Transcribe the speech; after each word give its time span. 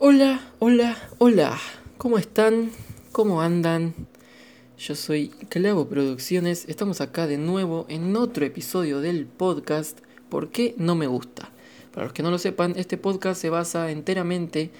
Hola, 0.00 0.40
hola, 0.60 0.96
hola. 1.18 1.58
¿Cómo 1.96 2.18
están? 2.18 2.70
¿Cómo 3.10 3.42
andan? 3.42 3.94
Yo 4.78 4.94
soy 4.94 5.26
Clavo 5.48 5.88
Producciones. 5.88 6.66
Estamos 6.68 7.00
acá 7.00 7.26
de 7.26 7.36
nuevo 7.36 7.84
en 7.88 8.14
otro 8.14 8.46
episodio 8.46 9.00
del 9.00 9.26
podcast 9.26 9.98
¿Por 10.28 10.50
qué 10.50 10.76
no 10.78 10.94
me 10.94 11.08
gusta? 11.08 11.50
Para 11.92 12.04
los 12.06 12.12
que 12.12 12.22
no 12.22 12.30
lo 12.30 12.38
sepan, 12.38 12.74
este 12.76 12.96
podcast 12.96 13.40
se 13.40 13.50
basa 13.50 13.90
enteramente 13.90 14.70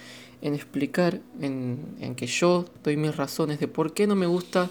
en 0.41 0.55
explicar, 0.55 1.21
en, 1.41 1.81
en 2.01 2.15
que 2.15 2.29
yo 2.29 2.67
doy 2.85 2.97
mis 2.97 3.17
razones 3.17 3.59
de 3.59 3.67
por 3.67 3.95
qué 3.95 4.07
no 4.07 4.15
me 4.15 4.27
gusta 4.27 4.71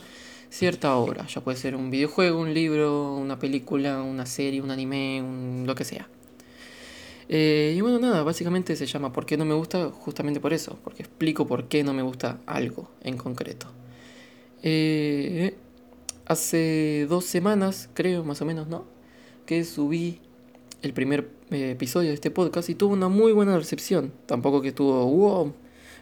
cierta 0.49 0.95
obra. 0.95 1.27
Ya 1.27 1.41
puede 1.41 1.57
ser 1.57 1.75
un 1.75 1.91
videojuego, 1.91 2.39
un 2.39 2.53
libro, 2.53 3.15
una 3.15 3.37
película, 3.37 4.01
una 4.01 4.25
serie, 4.25 4.61
un 4.61 4.71
anime, 4.71 5.21
un, 5.21 5.65
lo 5.67 5.75
que 5.75 5.83
sea. 5.83 6.07
Eh, 7.29 7.73
y 7.75 7.81
bueno, 7.81 7.99
nada, 7.99 8.23
básicamente 8.23 8.75
se 8.75 8.85
llama 8.85 9.11
¿Por 9.11 9.25
qué 9.25 9.37
no 9.37 9.45
me 9.45 9.53
gusta? 9.53 9.89
Justamente 9.89 10.39
por 10.39 10.53
eso, 10.53 10.79
porque 10.83 11.03
explico 11.03 11.45
por 11.45 11.67
qué 11.67 11.83
no 11.83 11.93
me 11.93 12.01
gusta 12.01 12.39
algo 12.45 12.89
en 13.03 13.17
concreto. 13.17 13.67
Eh, 14.63 15.55
hace 16.25 17.05
dos 17.09 17.25
semanas, 17.25 17.89
creo, 17.93 18.23
más 18.23 18.41
o 18.41 18.45
menos, 18.45 18.67
¿no? 18.67 18.85
Que 19.45 19.63
subí 19.65 20.19
el 20.81 20.93
primer 20.93 21.29
eh, 21.51 21.71
episodio 21.71 22.09
de 22.09 22.15
este 22.15 22.31
podcast 22.31 22.69
y 22.69 22.75
tuvo 22.75 22.93
una 22.93 23.09
muy 23.09 23.33
buena 23.33 23.57
recepción. 23.57 24.13
Tampoco 24.25 24.61
que 24.61 24.71
tuvo 24.71 25.05
wow, 25.05 25.53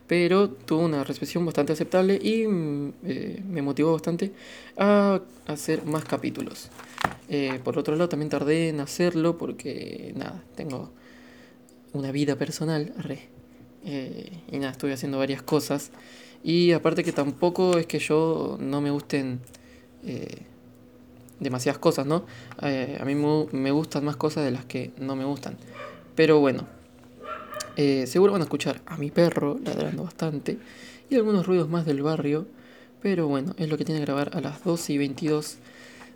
pero 0.07 0.49
tuvo 0.49 0.81
una 0.85 1.03
recepción 1.03 1.43
bastante 1.45 1.73
aceptable 1.73 2.19
y 2.21 2.47
mm, 2.47 2.93
me 3.49 3.61
motivó 3.63 3.93
bastante 3.93 4.31
a 4.77 5.21
hacer 5.47 5.85
más 5.85 6.05
capítulos. 6.05 6.69
por 7.63 7.79
otro 7.79 7.95
lado, 7.95 8.09
también 8.09 8.29
tardé 8.29 8.69
en 8.69 8.79
hacerlo 8.79 9.37
porque, 9.39 10.13
nada, 10.15 10.43
tengo 10.55 10.91
una 11.95 12.11
vida 12.11 12.35
personal, 12.35 12.93
eh, 13.85 14.31
y 14.51 14.59
nada, 14.59 14.71
estoy 14.71 14.91
haciendo 14.91 15.17
varias 15.17 15.41
cosas. 15.41 15.91
Y 16.43 16.73
aparte 16.73 17.03
que 17.03 17.11
tampoco 17.11 17.77
es 17.77 17.87
que 17.87 17.99
yo 17.99 18.57
no 18.59 18.81
me 18.81 18.91
gusten 18.91 19.39
eh, 20.05 20.43
demasiadas 21.39 21.79
cosas, 21.79 22.05
¿no? 22.05 22.25
Eh, 22.61 22.97
a 22.99 23.05
mí 23.05 23.15
me 23.15 23.71
gustan 23.71 24.05
más 24.05 24.15
cosas 24.15 24.43
de 24.43 24.51
las 24.51 24.65
que 24.65 24.91
no 24.99 25.15
me 25.15 25.25
gustan. 25.25 25.57
Pero 26.15 26.39
bueno, 26.39 26.67
seguro 27.75 28.33
van 28.33 28.41
a 28.41 28.45
escuchar 28.45 28.81
a 28.85 28.97
mi 28.97 29.11
perro 29.11 29.59
ladrando 29.63 30.03
bastante 30.03 30.57
y 31.09 31.15
algunos 31.15 31.45
ruidos 31.47 31.69
más 31.69 31.85
del 31.85 32.03
barrio. 32.03 32.47
Pero 33.01 33.27
bueno, 33.27 33.53
es 33.57 33.69
lo 33.69 33.77
que 33.77 33.85
tiene 33.85 33.99
que 34.01 34.05
grabar 34.05 34.31
a 34.33 34.41
las 34.41 34.63
12 34.63 34.93
y 34.93 34.97
22 34.97 35.57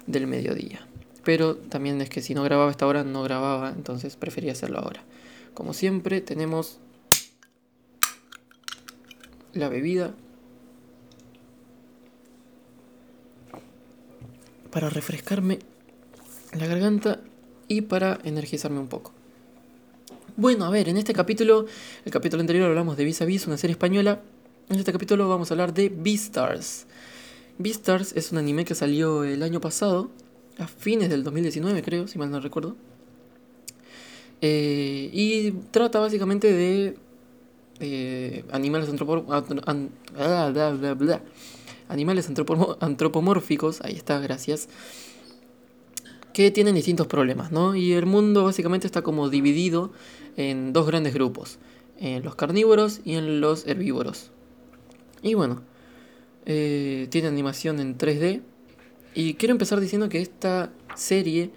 del 0.08 0.28
mediodía. 0.28 0.86
Pero 1.24 1.56
también 1.56 2.02
es 2.02 2.10
que 2.10 2.22
si 2.22 2.34
no 2.34 2.44
grababa 2.44 2.72
esta 2.72 2.88
hora, 2.88 3.04
no 3.04 3.24
grababa, 3.24 3.70
entonces 3.70 4.16
prefería 4.16 4.54
hacerlo 4.54 4.80
ahora. 4.80 5.04
Como 5.60 5.74
siempre 5.74 6.22
tenemos 6.22 6.80
la 9.52 9.68
bebida 9.68 10.16
para 14.72 14.90
refrescarme 14.90 15.60
la 16.58 16.66
garganta 16.66 17.20
y 17.68 17.82
para 17.82 18.20
energizarme 18.24 18.80
un 18.80 18.88
poco. 18.88 19.12
Bueno, 20.38 20.64
a 20.64 20.70
ver, 20.70 20.88
en 20.88 20.96
este 20.96 21.12
capítulo, 21.12 21.66
el 22.06 22.12
capítulo 22.14 22.40
anterior 22.40 22.70
hablamos 22.70 22.96
de 22.96 23.04
Vis 23.04 23.22
a 23.22 23.26
Vis, 23.26 23.46
una 23.46 23.58
serie 23.58 23.74
española. 23.74 24.22
En 24.70 24.80
este 24.80 24.94
capítulo 24.94 25.28
vamos 25.28 25.52
a 25.52 25.56
hablar 25.56 25.74
de 25.74 25.90
Beastars. 25.90 26.88
Beastars 27.58 28.14
es 28.16 28.32
un 28.32 28.38
anime 28.38 28.64
que 28.64 28.76
salió 28.76 29.26
el 29.26 29.44
año 29.44 29.60
pasado, 29.60 30.10
a 30.58 30.68
fines 30.68 31.10
del 31.10 31.26
2019 31.26 31.84
creo, 31.84 32.08
si 32.08 32.18
mal 32.18 32.32
no 32.32 32.40
recuerdo. 32.40 32.78
Eh, 34.42 35.10
y 35.12 35.52
trata 35.72 36.00
básicamente 36.00 36.52
de 36.52 36.98
animales, 38.52 38.90
ah, 40.18 40.44
animales 41.88 42.30
antropomórficos, 42.82 43.82
ahí 43.82 43.96
está, 43.96 44.20
gracias, 44.20 44.70
que 46.34 46.52
tienen 46.52 46.76
distintos 46.76 47.08
problemas, 47.08 47.52
¿no? 47.52 47.76
Y 47.76 47.94
el 47.94 48.06
mundo 48.06 48.44
básicamente 48.46 48.88
está 48.88 49.02
como 49.02 49.30
dividido 49.30 49.92
en 50.38 50.74
dos 50.74 50.88
grandes 50.88 51.14
grupos, 51.14 51.60
en 52.00 52.24
los 52.24 52.36
carnívoros 52.36 53.02
y 53.04 53.16
en 53.16 53.42
los 53.42 53.68
herbívoros. 53.68 54.32
Y 55.22 55.34
bueno, 55.34 55.62
eh, 56.46 57.08
tiene 57.10 57.28
animación 57.28 57.80
en 57.80 57.98
3D. 57.98 58.42
Y 59.14 59.34
quiero 59.36 59.52
empezar 59.52 59.80
diciendo 59.80 60.10
que 60.10 60.22
esta 60.22 60.72
serie 60.96 61.52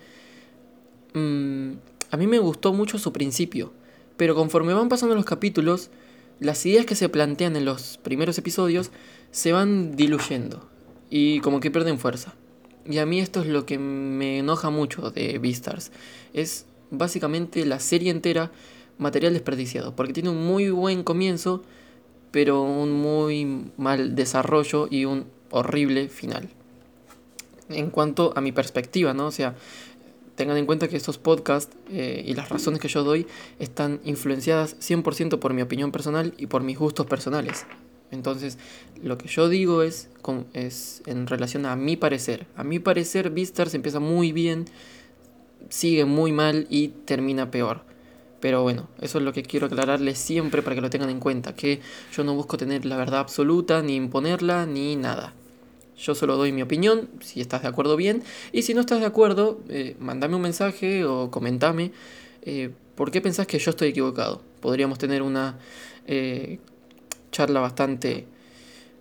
mm, 1.15 1.73
a 2.13 2.19
mí 2.19 2.27
me 2.27 2.39
gustó 2.39 2.75
mucho 2.75 2.99
su 2.99 3.11
principio, 3.11 3.73
pero 4.19 4.35
conforme 4.35 4.75
van 4.75 4.91
pasando 4.91 5.15
los 5.15 5.25
capítulos, 5.25 5.89
las 6.41 6.65
ideas 6.67 6.85
que 6.85 6.95
se 6.95 7.09
plantean 7.09 7.57
en 7.57 7.65
los 7.65 7.97
primeros 7.97 8.37
episodios 8.37 8.91
se 9.31 9.53
van 9.53 9.97
diluyendo 9.97 10.69
y 11.09 11.41
como 11.41 11.61
que 11.61 11.71
pierden 11.71 11.99
fuerza. 11.99 12.35
Y 12.85 12.99
a 12.99 13.07
mí 13.07 13.19
esto 13.19 13.41
es 13.41 13.47
lo 13.47 13.65
que 13.65 13.79
me 13.79 14.41
enoja 14.41 14.69
mucho 14.69 15.11
de 15.11 15.39
Beastars. 15.39 15.91
Es 16.35 16.67
básicamente 16.91 17.65
la 17.65 17.81
serie 17.81 18.11
entera 18.11 18.53
material 18.99 19.33
desperdiciado, 19.33 19.97
porque 19.97 20.13
tiene 20.13 20.29
un 20.29 20.45
muy 20.45 20.69
buen 20.69 21.05
comienzo, 21.05 21.63
pero 22.31 22.61
un 22.61 22.93
muy 22.93 23.71
mal 23.79 24.15
desarrollo 24.15 24.87
y 24.91 25.07
un 25.07 25.25
horrible 25.51 26.11
final. 26.11 26.51
En 27.71 27.89
cuanto 27.89 28.35
a 28.37 28.43
mi 28.43 28.53
perspectiva, 28.53 29.15
¿no? 29.15 29.29
O 29.29 29.33
sea, 29.33 29.55
tengan 30.43 30.57
en 30.57 30.67
cuenta 30.67 30.89
que 30.89 30.97
estos 30.97 31.19
podcasts 31.19 31.77
eh, 31.89 32.25
y 32.27 32.35
las 32.35 32.49
razones 32.49 32.81
que 32.81 32.89
yo 32.89 33.05
doy 33.05 33.29
están 33.61 34.01
influenciadas 34.03 34.77
100% 34.81 35.39
por 35.39 35.55
mi 35.55 35.63
opinión 35.63 35.93
personal 35.93 36.35
y 36.37 36.49
por 36.49 36.65
mis 36.65 36.77
gustos 36.77 37.07
personales. 37.07 37.65
Entonces, 38.11 38.59
lo 39.01 39.19
que 39.19 39.29
yo 39.29 39.49
digo 39.49 39.83
es, 39.83 40.11
es 40.53 41.03
en 41.07 41.29
relación 41.29 41.65
a 41.65 41.77
mi 41.77 41.97
parecer. 41.97 42.47
A 42.57 42.65
mi 42.65 42.81
parecer, 42.81 43.31
Beastars 43.31 43.75
empieza 43.75 44.01
muy 44.01 44.33
bien, 44.33 44.65
sigue 45.69 46.07
muy 46.07 46.33
mal 46.33 46.67
y 46.69 46.89
termina 46.89 47.53
peor. 47.53 47.83
Pero 48.41 48.63
bueno, 48.63 48.89
eso 49.01 49.19
es 49.19 49.25
lo 49.25 49.33
que 49.33 49.45
quiero 49.45 49.67
aclararles 49.67 50.19
siempre 50.19 50.63
para 50.63 50.75
que 50.75 50.83
lo 50.83 50.91
tengan 50.91 51.11
en 51.11 51.21
cuenta, 51.21 51.55
que 51.55 51.81
yo 52.13 52.25
no 52.25 52.35
busco 52.35 52.57
tener 52.57 52.85
la 52.85 52.97
verdad 52.97 53.21
absoluta, 53.21 53.81
ni 53.81 53.95
imponerla, 53.95 54.67
ni 54.67 54.97
nada. 54.97 55.35
Yo 56.03 56.17
solo 56.17 56.37
doy 56.37 56.51
mi 56.51 56.63
opinión, 56.63 57.09
si 57.21 57.41
estás 57.41 57.63
de 57.63 57.69
acuerdo 57.69 57.97
bien, 57.97 58.25
y 58.51 58.63
si 58.63 58.75
no 58.75 58.81
estás 58.81 58.99
de 58.99 59.07
acuerdo, 59.07 59.61
eh, 59.69 59.95
mandame 60.01 60.35
un 60.35 60.43
mensaje 60.43 61.05
o 61.05 61.31
comentame 61.31 61.93
eh, 62.43 62.71
por 62.97 63.13
qué 63.13 63.21
pensás 63.21 63.47
que 63.47 63.61
yo 63.61 63.71
estoy 63.71 63.91
equivocado. 63.91 64.43
Podríamos 64.61 64.99
tener 64.99 65.23
una 65.23 65.61
eh, 66.09 66.59
charla 67.31 67.61
bastante 67.61 68.27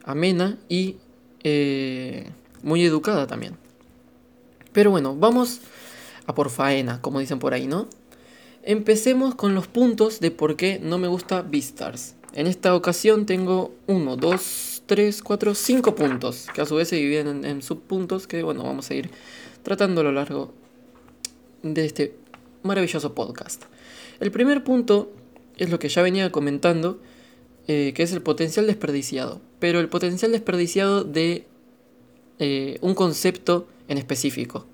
amena 0.03 0.59
y 0.69 0.97
muy 2.61 2.85
educada 2.85 3.25
también. 3.25 3.57
Pero 4.71 4.91
bueno, 4.91 5.15
vamos 5.15 5.61
a 6.27 6.35
por 6.35 6.51
faena, 6.51 7.01
como 7.01 7.19
dicen 7.19 7.39
por 7.39 7.55
ahí, 7.55 7.65
¿no? 7.65 7.87
Empecemos 8.61 9.33
con 9.33 9.55
los 9.55 9.65
puntos 9.65 10.19
de 10.19 10.29
por 10.29 10.55
qué 10.55 10.79
no 10.79 10.99
me 10.99 11.07
gusta 11.07 11.41
Beastars. 11.41 12.13
En 12.33 12.45
esta 12.45 12.75
ocasión 12.75 13.25
tengo 13.25 13.73
uno, 13.87 14.17
dos, 14.17 14.70
3, 14.91 15.23
4, 15.23 15.55
5 15.55 15.95
puntos, 15.95 16.47
que 16.53 16.59
a 16.59 16.65
su 16.65 16.75
vez 16.75 16.89
se 16.89 16.97
dividen 16.97 17.45
en, 17.45 17.61
subpuntos 17.61 18.27
que, 18.27 18.43
bueno, 18.43 18.63
vamos 18.63 18.91
a 18.91 18.93
ir 18.93 19.09
tratando 19.63 20.01
a 20.01 20.03
lo 20.03 20.11
largo 20.11 20.53
de 21.63 21.85
este 21.85 22.13
maravilloso 22.63 23.15
podcast. 23.15 23.63
El 24.19 24.31
primer 24.31 24.65
punto 24.65 25.09
es 25.55 25.69
lo 25.69 25.79
que 25.79 25.87
ya 25.87 26.01
venía 26.01 26.29
comentando, 26.29 26.99
eh, 27.69 27.93
que 27.95 28.03
es 28.03 28.11
el 28.11 28.21
potencial 28.21 28.67
desperdiciado, 28.67 29.39
pero 29.59 29.79
el 29.79 29.87
potencial 29.87 30.33
desperdiciado 30.33 31.05
de 31.05 31.45
eh, 32.39 32.77
un 32.81 32.93
concepto 32.93 33.69
en 33.87 33.97
específico. 33.97 34.65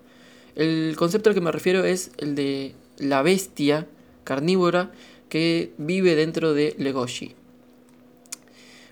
El 0.55 0.95
concepto 0.97 1.29
al 1.29 1.35
que 1.35 1.41
me 1.41 1.51
refiero 1.51 1.85
es 1.85 2.09
el 2.17 2.33
de 2.33 2.73
la 2.97 3.21
bestia 3.21 3.85
carnívora 4.23 4.91
que 5.29 5.73
vive 5.77 6.15
dentro 6.15 6.55
de 6.55 6.73
Legoshi. 6.79 7.35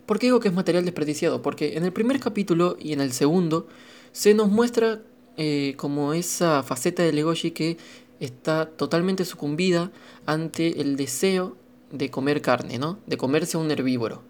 ¿Por 0.05 0.19
qué 0.19 0.27
digo 0.27 0.39
que 0.39 0.49
es 0.49 0.53
material 0.53 0.85
desperdiciado? 0.85 1.41
Porque 1.41 1.77
en 1.77 1.83
el 1.83 1.91
primer 1.91 2.19
capítulo 2.19 2.77
y 2.79 2.93
en 2.93 3.01
el 3.01 3.11
segundo 3.11 3.67
se 4.11 4.33
nos 4.33 4.49
muestra 4.49 5.01
eh, 5.37 5.73
como 5.77 6.13
esa 6.13 6.63
faceta 6.63 7.03
de 7.03 7.11
Legoshi 7.11 7.51
que 7.51 7.77
está 8.19 8.67
totalmente 8.67 9.25
sucumbida 9.25 9.91
ante 10.25 10.81
el 10.81 10.95
deseo 10.95 11.57
de 11.91 12.09
comer 12.09 12.41
carne, 12.41 12.77
¿no? 12.77 12.99
De 13.07 13.17
comerse 13.17 13.57
un 13.57 13.69
herbívoro. 13.71 14.21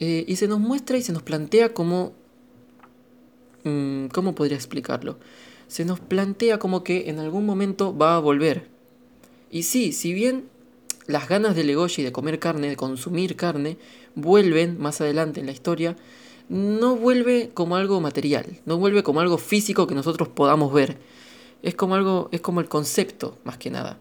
Eh, 0.00 0.24
y 0.26 0.36
se 0.36 0.48
nos 0.48 0.60
muestra 0.60 0.96
y 0.96 1.02
se 1.02 1.12
nos 1.12 1.22
plantea 1.22 1.74
como... 1.74 2.12
Mm, 3.64 4.06
¿Cómo 4.06 4.34
podría 4.34 4.56
explicarlo? 4.56 5.18
Se 5.68 5.84
nos 5.84 6.00
plantea 6.00 6.58
como 6.58 6.84
que 6.84 7.08
en 7.08 7.18
algún 7.18 7.46
momento 7.46 7.96
va 7.96 8.16
a 8.16 8.20
volver. 8.20 8.68
Y 9.50 9.64
sí, 9.64 9.92
si 9.92 10.12
bien 10.12 10.48
las 11.06 11.28
ganas 11.28 11.54
de 11.54 11.64
Legoshi 11.64 12.02
de 12.02 12.12
comer 12.12 12.38
carne, 12.38 12.68
de 12.68 12.76
consumir 12.76 13.36
carne, 13.36 13.78
vuelven 14.14 14.80
más 14.80 15.00
adelante 15.00 15.40
en 15.40 15.46
la 15.46 15.52
historia, 15.52 15.96
no 16.48 16.96
vuelve 16.96 17.50
como 17.54 17.76
algo 17.76 18.00
material, 18.00 18.60
no 18.66 18.76
vuelve 18.78 19.02
como 19.02 19.20
algo 19.20 19.38
físico 19.38 19.86
que 19.86 19.94
nosotros 19.94 20.28
podamos 20.28 20.72
ver. 20.72 20.98
Es 21.62 21.74
como 21.74 21.94
algo, 21.94 22.28
es 22.32 22.40
como 22.40 22.60
el 22.60 22.68
concepto, 22.68 23.38
más 23.44 23.56
que 23.56 23.70
nada. 23.70 23.98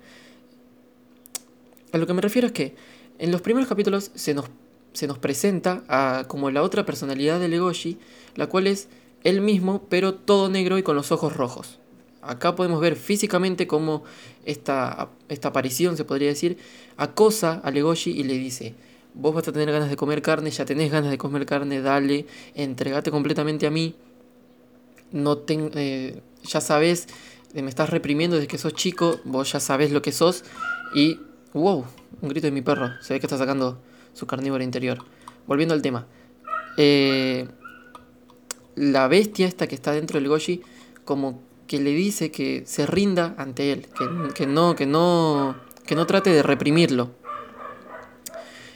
A 1.93 1.97
lo 1.97 2.07
que 2.07 2.13
me 2.13 2.21
refiero 2.21 2.47
es 2.47 2.53
que 2.53 2.75
En 3.19 3.31
los 3.31 3.41
primeros 3.41 3.69
capítulos 3.69 4.11
se 4.15 4.33
nos, 4.33 4.45
se 4.91 5.07
nos 5.07 5.19
presenta 5.19 6.25
como 6.27 6.49
la 6.49 6.63
otra 6.63 6.85
personalidad 6.85 7.39
de 7.39 7.47
Legoshi, 7.47 7.99
la 8.35 8.47
cual 8.47 8.67
es 8.67 8.89
él 9.23 9.39
mismo, 9.39 9.83
pero 9.87 10.15
todo 10.15 10.49
negro 10.49 10.77
y 10.77 10.83
con 10.83 10.95
los 10.95 11.11
ojos 11.11 11.33
rojos. 11.33 11.79
Acá 12.21 12.55
podemos 12.55 12.81
ver 12.81 12.95
físicamente 12.95 13.67
cómo 13.67 14.03
esta, 14.45 15.09
esta 15.29 15.49
aparición, 15.49 15.95
se 15.95 16.05
podría 16.05 16.29
decir, 16.29 16.57
acosa 16.97 17.61
a 17.63 17.71
Legoshi 17.71 18.11
y 18.11 18.23
le 18.23 18.33
dice, 18.33 18.75
vos 19.13 19.33
vas 19.33 19.47
a 19.47 19.51
tener 19.51 19.71
ganas 19.71 19.89
de 19.89 19.95
comer 19.95 20.21
carne, 20.21 20.49
ya 20.49 20.65
tenés 20.65 20.91
ganas 20.91 21.11
de 21.11 21.17
comer 21.17 21.45
carne, 21.45 21.81
dale, 21.81 22.25
entregate 22.55 23.11
completamente 23.11 23.67
a 23.67 23.71
mí, 23.71 23.95
no 25.11 25.43
eh, 25.47 26.21
ya 26.43 26.61
sabes, 26.61 27.07
eh, 27.53 27.61
me 27.61 27.69
estás 27.69 27.89
reprimiendo 27.89 28.35
desde 28.35 28.47
que 28.47 28.57
sos 28.57 28.73
chico, 28.73 29.19
vos 29.23 29.51
ya 29.51 29.59
sabes 29.59 29.91
lo 29.91 30.01
que 30.01 30.11
sos 30.11 30.43
y, 30.95 31.19
wow, 31.53 31.85
un 32.21 32.29
grito 32.29 32.47
de 32.47 32.51
mi 32.51 32.61
perro, 32.61 32.91
se 33.01 33.13
ve 33.13 33.19
que 33.19 33.27
está 33.27 33.37
sacando 33.37 33.79
su 34.13 34.25
carnívoro 34.25 34.63
interior. 34.63 34.99
Volviendo 35.45 35.73
al 35.73 35.81
tema, 35.81 36.07
eh, 36.77 37.47
la 38.75 39.07
bestia 39.07 39.47
esta 39.47 39.67
que 39.67 39.75
está 39.75 39.91
dentro 39.91 40.19
del 40.19 40.29
Goshi, 40.29 40.61
como 41.05 41.41
que 41.67 41.79
le 41.79 41.91
dice 41.91 42.31
que 42.31 42.63
se 42.65 42.85
rinda 42.85 43.35
ante 43.37 43.71
él, 43.71 43.87
que, 43.97 44.33
que 44.33 44.47
no, 44.47 44.75
que 44.75 44.85
no, 44.85 45.55
que 45.85 45.95
no 45.95 46.07
trate 46.07 46.31
de 46.31 46.43
reprimirlo. 46.43 47.11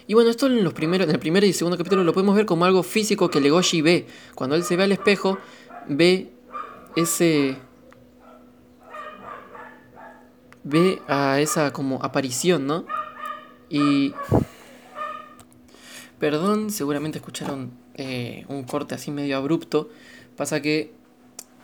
Y 0.08 0.14
bueno, 0.14 0.30
esto 0.30 0.48
en, 0.48 0.64
los 0.64 0.74
primeros, 0.74 1.08
en 1.08 1.14
el 1.14 1.20
primer 1.20 1.44
y 1.44 1.52
segundo 1.52 1.78
capítulo 1.78 2.06
lo 2.06 2.14
podemos 2.14 2.34
ver 2.34 2.46
como 2.46 2.64
algo 2.64 2.82
físico 2.82 3.30
que 3.30 3.42
Legoshi 3.42 3.82
ve. 3.82 4.08
Cuando 4.36 4.56
él 4.56 4.64
se 4.64 4.78
ve 4.78 4.84
al 4.84 4.94
espejo, 4.94 5.38
ve 5.88 6.32
ese... 6.96 7.58
Ve 10.64 11.02
a 11.08 11.40
esa 11.42 11.74
como 11.74 12.02
aparición, 12.02 12.68
¿no? 12.68 12.86
Y... 13.70 14.14
Perdón, 16.20 16.72
seguramente 16.72 17.18
escucharon 17.20 17.72
eh, 17.96 18.46
un 18.48 18.64
corte 18.64 18.96
así 18.96 19.12
medio 19.12 19.36
abrupto. 19.36 19.90
Pasa 20.38 20.62
que 20.62 20.94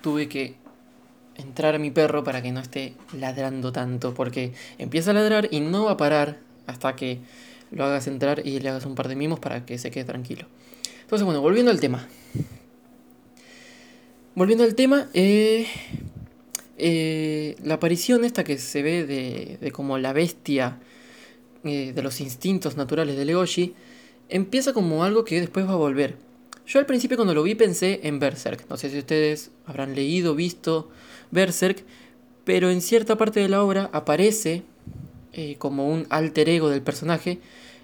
tuve 0.01 0.27
que 0.27 0.57
entrar 1.35 1.75
a 1.75 1.79
mi 1.79 1.91
perro 1.91 2.25
para 2.25 2.41
que 2.41 2.51
no 2.51 2.59
esté 2.59 2.93
ladrando 3.17 3.71
tanto. 3.71 4.13
Porque 4.13 4.53
empieza 4.77 5.11
a 5.11 5.13
ladrar 5.13 5.47
y 5.49 5.61
no 5.61 5.85
va 5.85 5.91
a 5.91 5.97
parar 5.97 6.39
hasta 6.67 6.95
que 6.95 7.19
lo 7.73 7.85
hagas 7.85 8.07
entrar 8.07 8.45
y 8.45 8.59
le 8.59 8.69
hagas 8.69 8.85
un 8.85 8.95
par 8.95 9.07
de 9.07 9.15
mimos 9.15 9.39
para 9.39 9.65
que 9.65 9.77
se 9.77 9.91
quede 9.91 10.05
tranquilo. 10.05 10.45
Entonces, 11.01 11.25
bueno, 11.25 11.41
volviendo 11.41 11.71
al 11.71 11.79
tema. 11.79 12.07
Volviendo 14.35 14.63
al 14.63 14.73
tema, 14.73 15.09
eh, 15.13 15.67
eh, 16.77 17.55
la 17.63 17.75
aparición 17.75 18.25
esta 18.25 18.43
que 18.43 18.57
se 18.57 18.81
ve 18.81 19.05
de, 19.05 19.71
como 19.71 19.97
la 19.99 20.11
bestia 20.11 20.79
eh, 21.63 21.93
de 21.93 22.01
los 22.01 22.19
instintos 22.19 22.75
naturales 22.75 23.15
de 23.15 23.25
Legoshi, 23.25 23.75
empieza 24.29 24.73
como 24.73 25.03
algo 25.03 25.23
que 25.23 25.39
después 25.39 25.67
va 25.67 25.73
a 25.73 25.75
volver. 25.75 26.15
Yo 26.65 26.79
al 26.79 26.85
principio 26.85 27.17
cuando 27.17 27.35
lo 27.35 27.43
vi 27.43 27.55
pensé 27.55 27.99
en 28.03 28.19
Berserk. 28.19 28.67
No 28.69 28.77
sé 28.77 28.89
si 28.89 28.97
ustedes 28.97 29.51
habrán 29.67 29.93
leído, 29.93 30.33
visto 30.33 30.89
Berserk, 31.29 31.83
pero 32.43 32.71
en 32.71 32.81
cierta 32.81 33.17
parte 33.17 33.39
de 33.39 33.49
la 33.49 33.63
obra 33.63 33.89
aparece 33.93 34.63
como 35.57 35.89
un 35.89 36.05
alter 36.09 36.47
ego 36.47 36.69
del 36.69 36.83
personaje 36.83 37.39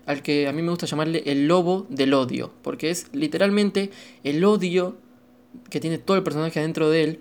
al 0.09 0.23
que 0.23 0.47
a 0.47 0.53
mí 0.53 0.63
me 0.63 0.71
gusta 0.71 0.87
llamarle 0.87 1.21
el 1.27 1.47
lobo 1.47 1.85
del 1.87 2.15
odio, 2.15 2.51
porque 2.63 2.89
es 2.89 3.13
literalmente 3.13 3.91
el 4.23 4.43
odio 4.43 4.97
que 5.69 5.79
tiene 5.79 5.99
todo 5.99 6.17
el 6.17 6.23
personaje 6.23 6.59
adentro 6.59 6.89
de 6.89 7.03
él 7.03 7.19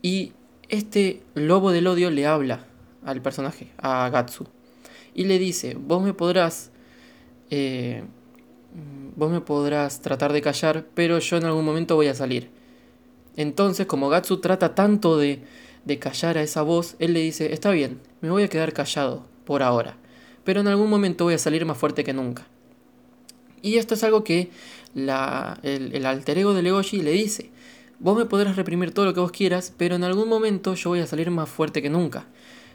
y 0.00 0.32
este 0.68 1.22
lobo 1.34 1.72
del 1.72 1.88
odio 1.88 2.08
le 2.08 2.28
habla 2.28 2.68
al 3.04 3.20
personaje, 3.20 3.72
a 3.78 4.08
Gatsu, 4.10 4.46
y 5.12 5.24
le 5.24 5.40
dice, 5.40 5.74
vos 5.74 6.04
me 6.04 6.14
podrás, 6.14 6.70
eh, 7.50 8.04
vos 9.16 9.32
me 9.32 9.40
podrás 9.40 10.00
tratar 10.00 10.32
de 10.32 10.40
callar, 10.40 10.86
pero 10.94 11.18
yo 11.18 11.36
en 11.36 11.46
algún 11.46 11.64
momento 11.64 11.96
voy 11.96 12.06
a 12.06 12.14
salir. 12.14 12.48
Entonces, 13.34 13.86
como 13.86 14.08
Gatsu 14.08 14.36
trata 14.36 14.76
tanto 14.76 15.18
de, 15.18 15.42
de 15.84 15.98
callar 15.98 16.38
a 16.38 16.42
esa 16.42 16.62
voz, 16.62 16.94
él 17.00 17.12
le 17.12 17.22
dice, 17.22 17.52
está 17.52 17.72
bien, 17.72 18.00
me 18.20 18.30
voy 18.30 18.44
a 18.44 18.48
quedar 18.48 18.72
callado 18.72 19.26
por 19.44 19.64
ahora 19.64 19.96
pero 20.50 20.62
en 20.62 20.66
algún 20.66 20.90
momento 20.90 21.22
voy 21.22 21.34
a 21.34 21.38
salir 21.38 21.64
más 21.64 21.78
fuerte 21.78 22.02
que 22.02 22.12
nunca. 22.12 22.44
Y 23.62 23.76
esto 23.76 23.94
es 23.94 24.02
algo 24.02 24.24
que 24.24 24.50
el, 24.96 25.08
alter 26.04 26.38
ego 26.38 26.54
de 26.54 26.62
Legoshi 26.62 27.02
le 27.02 27.12
dice. 27.12 27.52
Vos 28.00 28.18
me 28.18 28.24
podrás 28.24 28.56
reprimir 28.56 28.92
todo 28.92 29.04
lo 29.04 29.14
que 29.14 29.20
vos 29.20 29.30
quieras, 29.30 29.72
pero 29.76 29.94
en 29.94 30.02
algún 30.02 30.28
momento 30.28 30.74
yo 30.74 30.90
voy 30.90 30.98
a 30.98 31.06
salir 31.06 31.30
más 31.30 31.48
fuerte 31.48 31.82
que 31.82 31.88
nunca. 31.88 32.26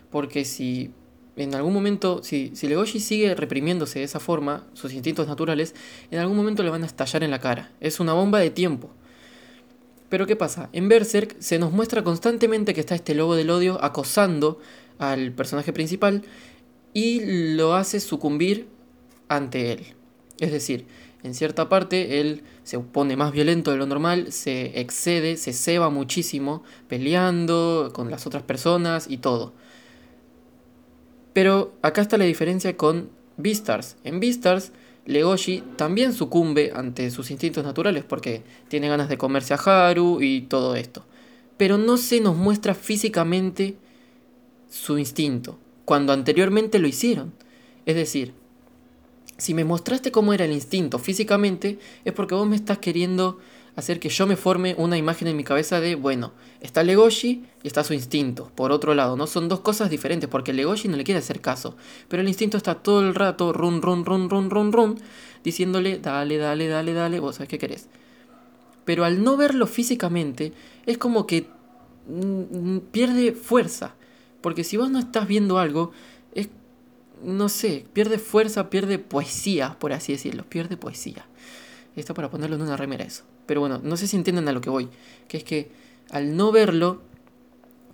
Porque 0.10 0.45
si 0.45 0.92
en 1.36 1.54
algún 1.54 1.74
momento, 1.74 2.24
si, 2.24 2.56
si 2.56 2.69
Legoshi 2.69 3.01
sigue 3.01 3.36
reprimiéndose 3.36 4.00
de 4.00 4.06
esa 4.06 4.22
forma, 4.22 4.63
sus 4.72 4.94
instintos 4.94 5.27
naturales, 5.27 5.75
en 6.12 6.19
algún 6.19 6.38
momento 6.38 6.63
le 6.63 6.69
van 6.69 6.83
a 6.83 6.86
estallar 6.86 7.25
en 7.25 7.31
la 7.31 7.42
cara. 7.42 7.74
Es 7.81 8.00
una 8.00 8.13
bomba 8.13 8.39
de 8.39 8.51
tiempo. 8.51 8.89
Pero 10.07 10.25
¿qué 10.27 10.38
pasa? 10.38 10.69
En 10.72 10.88
Berserk 10.88 11.36
se 11.39 11.60
nos 11.60 11.74
muestra 11.74 12.06
constantemente 12.06 12.74
que 12.74 12.80
está 12.80 12.95
este 12.95 13.16
lobo 13.16 13.36
del 13.36 13.50
odio 13.50 13.83
acosando 13.83 14.62
al 14.98 15.33
personaje 15.33 15.74
principal 15.74 16.24
y 16.96 17.56
lo 17.56 17.76
hace 17.76 18.00
sucumbir 18.00 18.70
ante 19.28 19.74
él. 19.74 19.86
Es 20.40 20.54
decir, 20.54 20.88
en 21.24 21.36
cierta 21.36 21.68
parte 21.68 22.22
él 22.22 22.42
se 22.64 22.80
pone 22.80 23.18
más 23.18 23.34
violento 23.34 23.70
de 23.72 23.78
lo 23.78 23.86
normal, 23.86 24.32
se 24.32 24.80
excede, 24.80 25.36
se 25.36 25.52
ceba 25.52 25.90
muchísimo, 25.90 26.64
peleando 26.88 27.92
con 27.94 28.10
las 28.10 28.26
otras 28.26 28.44
personas 28.44 29.08
y 29.10 29.18
todo. 29.18 29.52
Pero 31.34 31.74
acá 31.82 32.02
está 32.02 32.18
la 32.18 32.24
diferencia 32.24 32.78
con 32.78 33.10
Beastars. 33.36 33.98
En 34.06 34.22
Beastars, 34.22 34.72
Legoshi 35.06 35.64
también 35.76 36.14
sucumbe 36.14 36.72
ante 36.74 37.12
sus 37.12 37.30
instintos 37.30 37.66
naturales 37.66 38.06
porque 38.06 38.42
tiene 38.70 38.88
ganas 38.88 39.10
de 39.10 39.18
comerse 39.18 39.54
a 39.54 39.58
Haru 39.58 40.22
y 40.22 40.44
todo 40.44 40.78
esto. 40.78 41.04
Pero 41.58 41.78
no 41.78 41.98
se 41.98 42.22
nos 42.22 42.38
muestra 42.38 42.74
físicamente 42.74 43.76
su 44.70 44.98
instinto 44.98 45.60
cuando 45.86 46.14
anteriormente 46.14 46.80
lo 46.80 46.88
hicieron. 46.88 47.34
Es 47.86 47.96
decir, 47.96 48.34
si 49.38 49.54
me 49.54 49.64
mostraste 49.64 50.12
cómo 50.12 50.34
era 50.34 50.46
el 50.46 50.52
instinto 50.52 51.00
físicamente, 51.00 51.80
es 52.04 52.14
porque 52.14 52.36
vos 52.36 52.48
me 52.48 52.56
estás 52.56 52.80
queriendo 52.80 53.40
hacer 53.76 54.00
que 54.00 54.10
yo 54.10 54.26
me 54.26 54.38
forme 54.38 54.74
una 54.78 54.98
imagen 54.98 55.28
en 55.28 55.36
mi 55.36 55.44
cabeza 55.44 55.82
de, 55.82 55.96
bueno, 55.96 56.32
está 56.62 56.84
Legoshi 56.84 57.44
y 57.62 57.68
está 57.68 57.84
su 57.84 57.94
instinto, 57.94 58.50
por 58.56 58.72
otro 58.72 58.94
lado, 58.94 59.18
¿no? 59.18 59.28
Son 59.28 59.50
dos 59.50 59.60
cosas 59.60 59.90
diferentes, 59.90 60.30
porque 60.30 60.54
Legoshi 60.54 60.88
no 60.88 60.96
le 60.96 61.04
quiere 61.04 61.20
hacer 61.20 61.42
caso, 61.42 61.76
pero 62.08 62.22
el 62.22 62.28
instinto 62.28 62.56
está 62.56 62.76
todo 62.76 63.02
el 63.02 63.14
rato, 63.14 63.52
run, 63.52 63.82
run, 63.82 64.06
run, 64.06 64.30
run, 64.30 64.50
run, 64.50 64.72
run, 64.72 65.00
diciéndole, 65.44 66.00
dale, 66.00 66.38
dale, 66.38 66.68
dale, 66.68 66.94
dale, 66.94 67.20
vos 67.20 67.36
sabes 67.36 67.50
qué 67.50 67.58
querés. 67.58 67.88
Pero 68.86 69.04
al 69.04 69.24
no 69.24 69.36
verlo 69.36 69.68
físicamente, 69.68 70.54
es 70.86 70.98
como 70.98 71.27
que 71.27 71.48
mm, 72.08 72.75
mm, 72.75 72.80
pierde 72.92 73.34
fuerza. 73.34 73.96
Porque 74.46 74.64
si 74.64 74.78
vos 74.78 74.92
no 74.92 75.00
estás 75.00 75.28
viendo 75.28 75.58
algo, 75.58 75.92
es, 76.32 76.50
no 77.24 77.50
sé, 77.50 77.88
pierde 77.94 78.20
fuerza, 78.20 78.70
pierde 78.70 79.00
poesía, 79.00 79.75
por 79.80 79.92
así 79.92 80.12
decirlo, 80.12 80.48
pierde 80.48 80.78
poesía. 80.78 81.25
Esto 81.96 82.14
para 82.14 82.30
ponerlo 82.30 82.56
en 82.56 82.62
una 82.62 82.78
remera 82.78 83.06
eso. 83.06 83.24
Pero 83.48 83.62
bueno, 83.62 83.82
no 83.84 83.98
sé 83.98 84.06
si 84.06 84.16
entienden 84.16 84.48
a 84.48 84.52
lo 84.52 84.62
que 84.62 84.70
voy. 84.70 84.88
Que 85.28 85.38
es 85.38 85.44
que 85.44 85.72
al 86.12 86.38
no 86.38 86.52
verlo, 86.52 87.02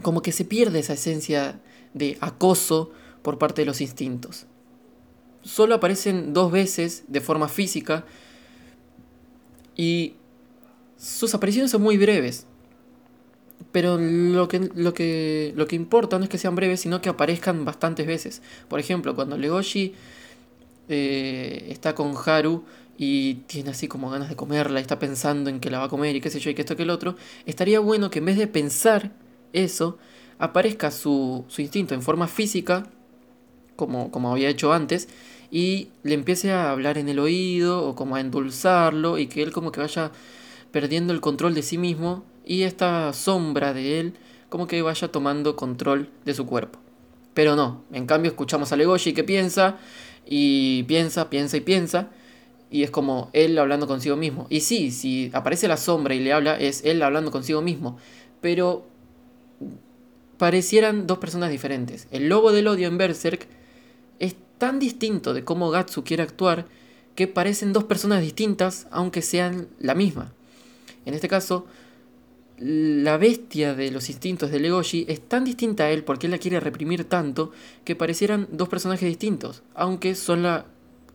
como 0.01 0.21
que 0.21 0.33
se 0.33 0.43
pierde 0.43 0.79
esa 0.79 0.91
esencia 0.91 1.61
de 1.93 2.17
acoso 2.19 2.91
por 3.21 3.37
parte 3.37 3.61
de 3.61 3.67
los 3.67 3.79
instintos. 3.79 4.45
Solo 5.43 5.75
aparecen 5.75 6.33
dos 6.33 6.51
veces 6.51 7.05
de 7.07 7.21
forma 7.21 7.47
física 7.47 8.03
y 9.77 10.15
sus 10.97 11.33
apariciones 11.33 11.71
son 11.71 11.81
muy 11.81 11.95
breves. 11.97 12.45
Pero 13.71 13.97
lo 13.97 14.47
que, 14.47 14.69
lo, 14.75 14.93
que, 14.93 15.53
lo 15.55 15.67
que 15.67 15.75
importa 15.75 16.17
no 16.17 16.23
es 16.23 16.29
que 16.29 16.37
sean 16.37 16.55
breves, 16.55 16.81
sino 16.81 17.01
que 17.01 17.09
aparezcan 17.09 17.63
bastantes 17.65 18.07
veces. 18.07 18.41
Por 18.67 18.79
ejemplo, 18.79 19.15
cuando 19.15 19.37
Legoshi 19.37 19.93
eh, 20.89 21.67
está 21.69 21.95
con 21.95 22.13
Haru 22.25 22.63
y 22.97 23.35
tiene 23.47 23.71
así 23.71 23.87
como 23.87 24.09
ganas 24.09 24.29
de 24.29 24.35
comerla 24.35 24.79
y 24.79 24.81
está 24.81 24.99
pensando 24.99 25.49
en 25.49 25.59
que 25.59 25.69
la 25.69 25.79
va 25.79 25.85
a 25.85 25.89
comer 25.89 26.15
y 26.15 26.21
qué 26.21 26.29
sé 26.29 26.39
yo 26.39 26.49
y 26.49 26.53
que 26.53 26.61
esto 26.61 26.75
que 26.75 26.83
el 26.83 26.89
otro, 26.89 27.15
estaría 27.45 27.79
bueno 27.79 28.09
que 28.09 28.19
en 28.19 28.25
vez 28.25 28.37
de 28.37 28.47
pensar 28.47 29.11
eso, 29.53 29.97
aparezca 30.39 30.91
su, 30.91 31.45
su 31.47 31.61
instinto 31.61 31.93
en 31.93 32.01
forma 32.01 32.27
física, 32.27 32.87
como, 33.75 34.11
como 34.11 34.31
había 34.31 34.49
hecho 34.49 34.73
antes, 34.73 35.07
y 35.51 35.89
le 36.03 36.13
empiece 36.13 36.51
a 36.51 36.71
hablar 36.71 36.97
en 36.97 37.09
el 37.09 37.19
oído 37.19 37.87
o 37.87 37.95
como 37.95 38.15
a 38.15 38.21
endulzarlo 38.21 39.17
y 39.17 39.27
que 39.27 39.43
él 39.43 39.51
como 39.51 39.71
que 39.71 39.81
vaya 39.81 40.11
perdiendo 40.71 41.13
el 41.13 41.21
control 41.21 41.53
de 41.53 41.61
sí 41.61 41.77
mismo 41.77 42.23
y 42.45 42.63
esta 42.63 43.13
sombra 43.13 43.73
de 43.73 43.99
él 43.99 44.13
como 44.49 44.67
que 44.67 44.81
vaya 44.81 45.07
tomando 45.09 45.55
control 45.55 46.09
de 46.25 46.33
su 46.33 46.45
cuerpo. 46.45 46.79
Pero 47.33 47.55
no, 47.55 47.83
en 47.91 48.05
cambio 48.05 48.31
escuchamos 48.31 48.71
a 48.71 48.75
Legoshi 48.75 49.13
que 49.13 49.23
piensa 49.23 49.77
y 50.25 50.83
piensa, 50.83 51.29
piensa 51.29 51.57
y 51.57 51.61
piensa 51.61 52.09
y 52.69 52.83
es 52.83 52.91
como 52.91 53.29
él 53.33 53.57
hablando 53.57 53.87
consigo 53.87 54.15
mismo. 54.15 54.47
Y 54.49 54.61
sí, 54.61 54.91
si 54.91 55.29
aparece 55.33 55.67
la 55.67 55.77
sombra 55.77 56.15
y 56.15 56.19
le 56.19 56.33
habla 56.33 56.57
es 56.57 56.83
él 56.85 57.01
hablando 57.03 57.31
consigo 57.31 57.61
mismo, 57.61 57.97
pero 58.41 58.85
parecieran 60.37 61.05
dos 61.05 61.19
personas 61.19 61.51
diferentes. 61.51 62.07
El 62.11 62.27
lobo 62.29 62.51
del 62.51 62.67
odio 62.67 62.87
en 62.87 62.97
Berserk 62.97 63.47
es 64.19 64.35
tan 64.57 64.79
distinto 64.79 65.33
de 65.33 65.43
cómo 65.43 65.69
Gatsu 65.69 66.03
quiere 66.03 66.23
actuar 66.23 66.65
que 67.15 67.27
parecen 67.27 67.73
dos 67.73 67.83
personas 67.83 68.21
distintas 68.21 68.87
aunque 68.89 69.21
sean 69.21 69.67
la 69.79 69.93
misma. 69.93 70.33
En 71.05 71.13
este 71.13 71.27
caso, 71.27 71.67
la 72.61 73.17
bestia 73.17 73.73
de 73.73 73.89
los 73.89 74.09
instintos 74.09 74.51
de 74.51 74.59
Legoshi 74.59 75.05
es 75.07 75.19
tan 75.19 75.43
distinta 75.43 75.85
a 75.85 75.89
él 75.89 76.03
porque 76.03 76.27
él 76.27 76.31
la 76.31 76.37
quiere 76.37 76.59
reprimir 76.59 77.05
tanto 77.05 77.51
que 77.83 77.95
parecieran 77.95 78.47
dos 78.51 78.69
personajes 78.69 79.09
distintos, 79.09 79.63
aunque 79.73 80.13
son 80.13 80.43
la 80.43 80.67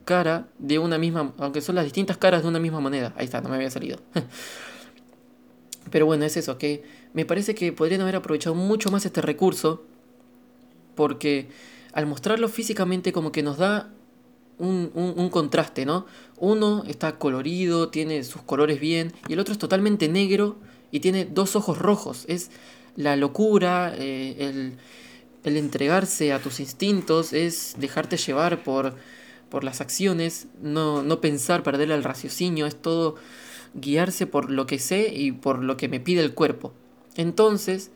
cara 0.05 0.49
de 0.59 0.81
una 0.81 0.99
misma, 0.99 1.33
aunque 1.39 1.61
son 1.61 1.77
las 1.77 1.85
distintas 1.85 2.17
caras 2.17 2.43
de 2.43 2.49
una 2.49 2.59
misma 2.59 2.81
moneda. 2.81 3.15
Ahí 3.17 3.27
está, 3.27 3.41
no 3.41 3.49
me 3.49 3.55
había 3.55 3.71
salido. 3.71 4.01
Pero 5.91 6.05
bueno, 6.05 6.25
es 6.25 6.37
eso, 6.37 6.59
que 6.59 6.83
me 7.15 7.25
parece 7.25 7.55
que 7.55 7.73
podrían 7.73 8.01
haber 8.01 8.17
aprovechado 8.17 8.57
mucho 8.57 8.91
más 8.91 9.07
este 9.07 9.23
recurso 9.23 9.85
porque 10.97 11.49
al 11.93 12.07
mostrarlo 12.07 12.49
físicamente 12.49 13.13
como 13.13 13.31
que 13.31 13.45
nos 13.45 13.59
da 13.59 13.91
un, 14.59 14.91
un, 14.95 15.29
contraste, 15.29 15.87
¿no? 15.87 16.07
Uno 16.39 16.83
está 16.89 17.19
colorido, 17.19 17.91
tiene 17.91 18.25
sus 18.25 18.43
colores 18.43 18.81
bien, 18.81 19.13
y 19.29 19.35
el 19.35 19.39
otro 19.39 19.53
es 19.53 19.59
totalmente 19.59 20.09
negro 20.09 20.57
y 20.91 21.01
tiene 21.01 21.25
dos 21.25 21.57
ojos 21.57 21.79
rojos. 21.79 22.25
Es 22.29 22.51
la 22.97 23.17
locura, 23.17 23.95
eh, 23.97 24.37
el, 24.39 24.77
el, 25.45 25.57
entregarse 25.57 26.33
a 26.33 26.41
tus 26.41 26.61
instintos, 26.61 27.33
es 27.33 27.75
dejarte 27.79 28.17
llevar 28.17 28.63
por, 28.63 28.95
por 29.49 29.65
las 29.65 29.81
acciones, 29.81 30.49
no, 30.61 31.03
no 31.03 31.21
pensar, 31.21 31.63
perder 31.63 31.91
el 31.91 32.05
raciocinio, 32.05 32.67
es 32.67 32.81
todo 32.81 33.17
guiarse 33.75 34.27
por 34.27 34.51
lo 34.51 34.67
que 34.67 34.79
sé 34.79 35.13
y 35.15 35.33
por 35.33 35.63
lo 35.63 35.77
que 35.77 35.89
me 35.89 36.01
pide 36.01 36.23
el 36.23 36.35
cuerpo. 36.35 36.73
Entonces, 37.17 37.91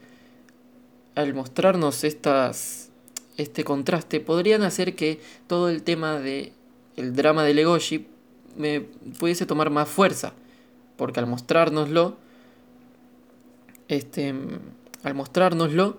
al 1.14 1.34
mostrarnos 1.34 2.04
estas, 2.04 2.90
este 3.36 3.64
contraste, 3.64 4.20
podrían 4.20 4.62
hacer 4.62 4.94
que 4.94 5.20
todo 5.46 5.68
el 5.68 5.82
tema 5.82 6.18
de 6.18 6.52
el 6.96 7.14
drama 7.14 7.44
de 7.44 7.54
Legoshi 7.54 8.06
me 8.56 8.80
pudiese 9.18 9.46
tomar 9.46 9.70
más 9.70 9.88
fuerza, 9.88 10.34
porque 10.96 11.20
al 11.20 11.26
mostrárnoslo, 11.26 12.16
este, 13.90 14.34
al 15.02 15.14
mostrárnoslo, 15.14 15.98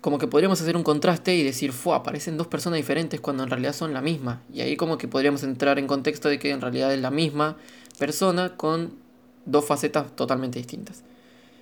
como 0.00 0.18
que 0.18 0.26
podríamos 0.26 0.60
hacer 0.60 0.76
un 0.76 0.82
contraste 0.82 1.34
y 1.34 1.42
decir, 1.42 1.72
fue, 1.72 1.94
aparecen 1.94 2.36
dos 2.36 2.46
personas 2.46 2.76
diferentes 2.76 3.20
cuando 3.20 3.42
en 3.42 3.50
realidad 3.50 3.72
son 3.72 3.92
la 3.92 4.00
misma. 4.00 4.42
Y 4.52 4.60
ahí 4.60 4.76
como 4.76 4.98
que 4.98 5.08
podríamos 5.08 5.42
entrar 5.42 5.78
en 5.78 5.86
contexto 5.86 6.28
de 6.28 6.38
que 6.38 6.50
en 6.50 6.60
realidad 6.60 6.92
es 6.92 7.00
la 7.00 7.10
misma 7.10 7.56
persona 7.98 8.56
con 8.56 8.92
dos 9.44 9.64
facetas 9.64 10.14
totalmente 10.14 10.58
distintas. 10.58 11.02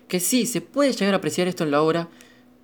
Que 0.09 0.21
sí, 0.21 0.47
se 0.47 0.61
puede 0.61 0.93
llegar 0.93 1.15
a 1.15 1.19
apreciar 1.19 1.49
esto 1.49 1.65
en 1.65 1.71
la 1.71 1.83
obra, 1.83 2.09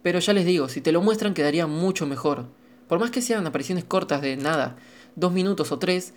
pero 0.02 0.18
ya 0.18 0.32
les 0.32 0.44
digo, 0.44 0.68
si 0.68 0.80
te 0.80 0.92
lo 0.92 1.00
muestran 1.00 1.34
quedaría 1.34 1.66
mucho 1.66 2.06
mejor. 2.06 2.46
Por 2.88 2.98
más 2.98 3.10
que 3.10 3.22
sean 3.22 3.46
apariciones 3.46 3.84
cortas 3.84 4.20
de 4.20 4.36
nada, 4.36 4.76
dos 5.16 5.32
minutos 5.32 5.72
o 5.72 5.78
tres, 5.78 6.12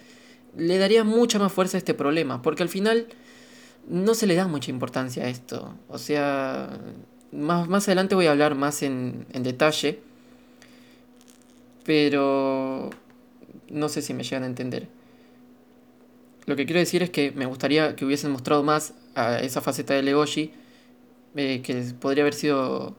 le 0.58 0.78
daría 0.78 1.04
mucha 1.04 1.40
más 1.40 1.52
fuerza 1.52 1.78
a 1.78 1.80
este 1.80 1.94
problema, 1.94 2.42
porque 2.42 2.64
al 2.64 2.70
final 2.70 3.08
no 3.88 4.14
se 4.16 4.28
le 4.28 4.36
da 4.36 4.48
mucha 4.48 4.72
importancia 4.72 5.26
a 5.26 5.28
esto. 5.30 5.74
O 5.88 5.98
sea, 5.98 6.80
más, 7.32 7.68
más 7.68 7.88
adelante 7.88 8.16
voy 8.16 8.28
a 8.28 8.32
hablar 8.32 8.56
más 8.56 8.84
en, 8.84 9.26
en 9.34 9.44
detalle, 9.44 10.00
pero 11.84 12.90
no 13.70 13.90
sé 13.90 14.02
si 14.02 14.14
me 14.14 14.24
llegan 14.24 14.44
a 14.44 14.48
entender. 14.48 14.88
Lo 16.46 16.56
que 16.56 16.66
quiero 16.66 16.80
decir 16.80 17.02
es 17.04 17.10
que 17.10 17.32
me 17.32 17.46
gustaría 17.46 17.96
que 17.96 18.06
hubiesen 18.06 18.32
mostrado 18.32 18.64
más 18.64 18.94
a 19.16 19.40
esa 19.40 19.62
faceta 19.62 19.94
de 19.94 20.04
Legoshi, 20.04 20.52
eh, 21.36 21.62
que 21.62 21.94
podría 22.00 22.24
haber 22.24 22.34
sido 22.34 22.96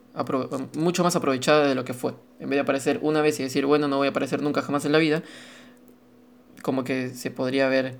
mucho 0.77 1.05
más 1.05 1.17
aprovechada 1.17 1.69
de 1.69 1.75
lo 1.75 1.85
que 1.85 1.95
fue. 1.95 2.15
En 2.41 2.51
vez 2.51 2.57
de 2.57 2.61
aparecer 2.61 2.99
una 3.03 3.23
vez 3.23 3.39
y 3.41 3.45
decir, 3.45 3.67
bueno, 3.67 3.89
no 3.89 3.99
voy 3.99 4.09
a 4.09 4.11
aparecer 4.11 4.43
nunca 4.43 4.63
jamás 4.63 4.85
en 4.85 4.93
la 4.93 4.99
vida, 4.99 5.23
como 6.63 6.85
que 6.85 7.11
se 7.11 7.31
podría 7.31 7.67
haber 7.67 7.97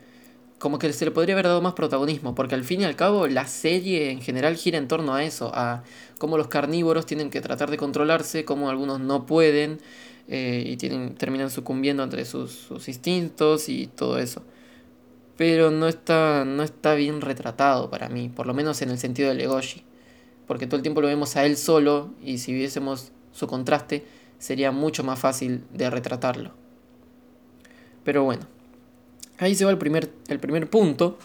como 0.59 0.79
que 0.79 0.93
se 0.93 1.05
le 1.05 1.11
podría 1.11 1.35
haber 1.35 1.47
dado 1.47 1.61
más 1.61 1.75
protagonismo, 1.75 2.35
porque 2.35 2.55
al 2.55 2.65
fin 2.65 2.81
y 2.81 2.85
al 2.85 2.97
cabo 2.97 3.27
la 3.27 3.47
serie 3.47 4.11
en 4.11 4.23
general 4.23 4.57
gira 4.57 4.79
en 4.79 4.89
torno 4.89 5.15
a 5.15 5.23
eso, 5.23 5.51
a 5.55 5.83
cómo 6.19 6.39
los 6.39 6.49
carnívoros 6.49 7.05
tienen 7.05 7.31
que 7.31 7.41
tratar 7.41 7.71
de 7.71 7.77
controlarse, 7.77 8.45
cómo 8.45 8.71
algunos 8.71 9.01
no 9.01 9.27
pueden 9.27 9.81
eh, 10.29 10.65
y 10.67 10.77
tienen, 10.77 11.15
terminan 11.15 11.51
sucumbiendo 11.51 12.03
entre 12.03 12.25
sus, 12.25 12.53
sus, 12.53 12.89
instintos 12.89 13.69
y 13.69 13.87
todo 13.87 14.19
eso. 14.19 14.43
Pero 15.37 15.71
no 15.71 15.89
está, 15.89 16.45
no 16.47 16.63
está 16.63 16.95
bien 16.95 17.21
retratado 17.21 17.91
para 17.91 18.09
mí, 18.09 18.31
por 18.31 18.47
lo 18.47 18.55
menos 18.55 18.81
en 18.81 18.91
el 18.91 18.99
sentido 18.99 19.29
de 19.29 19.35
Legoshi, 19.35 19.85
porque 20.47 20.67
todo 20.67 20.77
el 20.77 20.83
tiempo 20.83 21.03
lo 21.03 21.09
vemos 21.09 21.37
a 21.37 21.45
él 21.45 21.59
solo 21.59 22.15
y 22.25 22.39
si 22.39 22.55
viésemos 22.55 23.13
su 23.33 23.47
contraste 23.47 24.07
sería 24.39 24.73
mucho 24.73 25.05
más 25.05 25.19
fácil 25.19 25.65
de 25.73 25.91
retratarlo. 25.91 26.53
Pero 28.05 28.25
bueno. 28.25 28.56
Ahí 29.39 29.55
se 29.55 29.65
va 29.65 29.71
el 29.71 29.79
primer, 29.79 30.11
el 30.29 30.39
primer 30.39 30.69
punto. 30.69 31.19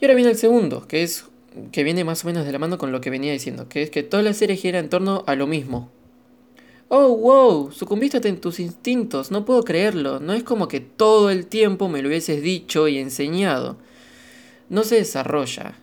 Y 0.00 0.04
ahora 0.04 0.14
viene 0.14 0.30
el 0.30 0.36
segundo, 0.36 0.86
que 0.86 1.02
es 1.02 1.24
que 1.72 1.84
viene 1.84 2.04
más 2.04 2.24
o 2.24 2.26
menos 2.26 2.46
de 2.46 2.52
la 2.52 2.58
mano 2.58 2.78
con 2.78 2.92
lo 2.92 3.00
que 3.00 3.10
venía 3.10 3.32
diciendo, 3.32 3.68
que 3.68 3.82
es 3.82 3.90
que 3.90 4.02
toda 4.02 4.22
la 4.22 4.34
serie 4.34 4.56
gira 4.56 4.78
en 4.78 4.88
torno 4.88 5.24
a 5.26 5.34
lo 5.34 5.46
mismo. 5.46 5.90
Oh, 6.88 7.16
wow, 7.16 7.70
sucumbiste 7.70 8.26
en 8.26 8.40
tus 8.40 8.58
instintos, 8.58 9.30
no 9.30 9.44
puedo 9.44 9.62
creerlo, 9.62 10.18
no 10.18 10.32
es 10.32 10.42
como 10.42 10.68
que 10.68 10.80
todo 10.80 11.30
el 11.30 11.46
tiempo 11.46 11.88
me 11.88 12.02
lo 12.02 12.08
hubieses 12.08 12.42
dicho 12.42 12.88
y 12.88 12.98
enseñado. 12.98 13.76
No 14.68 14.82
se 14.84 14.96
desarrolla 14.96 15.76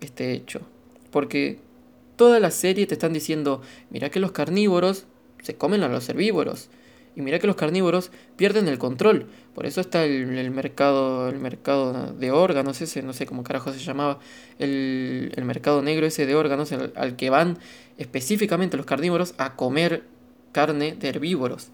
este 0.00 0.32
hecho, 0.32 0.60
porque 1.10 1.60
toda 2.16 2.40
la 2.40 2.50
serie 2.50 2.86
te 2.86 2.94
están 2.94 3.12
diciendo, 3.12 3.62
mira 3.90 4.10
que 4.10 4.20
los 4.20 4.32
carnívoros 4.32 5.04
se 5.42 5.54
comen 5.54 5.82
a 5.82 5.88
los 5.88 6.08
herbívoros, 6.08 6.70
y 7.14 7.22
mira 7.22 7.38
que 7.38 7.46
los 7.46 7.56
carnívoros 7.56 8.10
pierden 8.36 8.68
el 8.68 8.78
control. 8.78 9.26
Por 9.58 9.66
eso 9.66 9.80
está 9.80 10.04
el, 10.04 10.52
mercado 10.52 11.28
el 11.28 11.40
mercado 11.40 12.12
de 12.12 12.30
órganos, 12.30 12.80
ese, 12.80 13.02
no 13.02 13.12
sé 13.12 13.26
cómo 13.26 13.42
carajo 13.42 13.72
se 13.72 13.80
llamaba, 13.80 14.20
el, 14.60 15.32
mercado 15.42 15.82
negro 15.82 16.06
ese 16.06 16.26
de 16.26 16.36
órganos 16.36 16.70
al, 16.70 17.16
que 17.16 17.28
van 17.28 17.58
específicamente 17.96 18.76
los 18.76 18.86
carnívoros 18.86 19.34
a 19.36 19.56
comer 19.56 20.04
carne 20.52 20.94
de 20.94 21.08
herbívoros. 21.08 21.70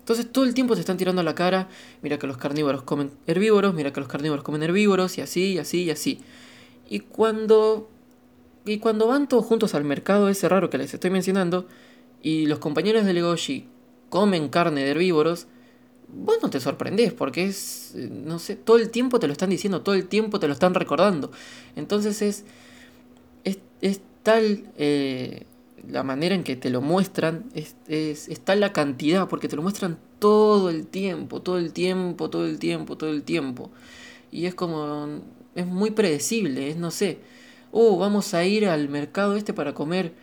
Entonces 0.00 0.30
todo 0.30 0.44
el 0.44 0.52
tiempo 0.52 0.74
te 0.74 0.80
están 0.80 0.98
tirando 0.98 1.22
a 1.22 1.24
la 1.24 1.34
cara, 1.34 1.70
mira 2.02 2.18
que 2.18 2.26
los 2.26 2.36
carnívoros 2.36 2.82
comen 2.82 3.10
herbívoros, 3.26 3.72
mira 3.72 3.94
que 3.94 4.00
los 4.00 4.08
carnívoros 4.10 4.44
comen 4.44 4.62
herbívoros, 4.62 5.16
y 5.16 5.22
así, 5.22 5.54
y 5.54 5.58
así, 5.60 5.84
y 5.84 5.90
así. 5.92 6.20
Y 6.90 7.00
cuando, 7.00 7.88
y 8.66 8.80
cuando 8.80 9.06
van 9.06 9.28
todos 9.28 9.46
juntos 9.46 9.74
al 9.74 9.84
mercado 9.84 10.28
ese 10.28 10.46
raro 10.46 10.68
que 10.68 10.76
les 10.76 10.92
estoy 10.92 11.08
mencionando, 11.08 11.66
y 12.20 12.44
los 12.44 12.58
compañeros 12.58 13.06
de 13.06 13.14
Legoshi 13.14 13.66
comen 14.10 14.50
carne 14.50 14.84
de 14.84 14.90
herbívoros, 14.90 15.46
vos 16.12 16.38
no 16.42 16.50
te 16.50 16.60
sorprendés 16.60 17.12
porque 17.12 17.44
es, 17.44 17.94
eh, 17.96 18.08
no 18.10 18.38
sé, 18.38 18.56
todo 18.56 18.76
el 18.76 18.90
tiempo 18.90 19.18
te 19.18 19.26
lo 19.26 19.32
están 19.32 19.50
diciendo, 19.50 19.82
todo 19.82 19.94
el 19.94 20.06
tiempo 20.06 20.38
te 20.38 20.46
lo 20.46 20.52
están 20.52 20.74
recordando. 20.74 21.30
Entonces 21.76 22.22
es, 22.22 22.44
es, 23.44 24.00
tal 24.22 24.64
eh, 24.76 25.46
la 25.88 26.04
manera 26.04 26.34
en 26.34 26.44
que 26.44 26.54
te 26.54 26.70
lo 26.70 26.80
muestran, 26.80 27.44
es, 27.54 27.74
es, 27.88 28.28
es 28.28 28.40
tal 28.40 28.60
la 28.60 28.72
cantidad, 28.72 29.28
porque 29.28 29.48
te 29.48 29.56
lo 29.56 29.62
muestran 29.62 29.98
todo 30.20 30.70
el 30.70 30.86
tiempo, 30.86 31.42
todo 31.42 31.58
el 31.58 31.72
tiempo, 31.72 32.30
todo 32.30 32.46
el 32.46 32.58
tiempo, 32.60 32.96
todo 32.96 33.10
el 33.10 33.24
tiempo. 33.24 33.70
Y 34.30 34.46
es 34.46 34.54
como, 34.54 35.20
es 35.56 35.66
muy 35.66 35.90
predecible, 35.90 36.68
es, 36.70 36.76
no 36.76 36.92
sé, 36.92 37.18
oh, 37.72 37.98
vamos 37.98 38.32
a 38.34 38.44
ir 38.44 38.66
al 38.66 38.88
mercado 38.88 39.34
este 39.34 39.52
para 39.52 39.74
comer 39.74 40.14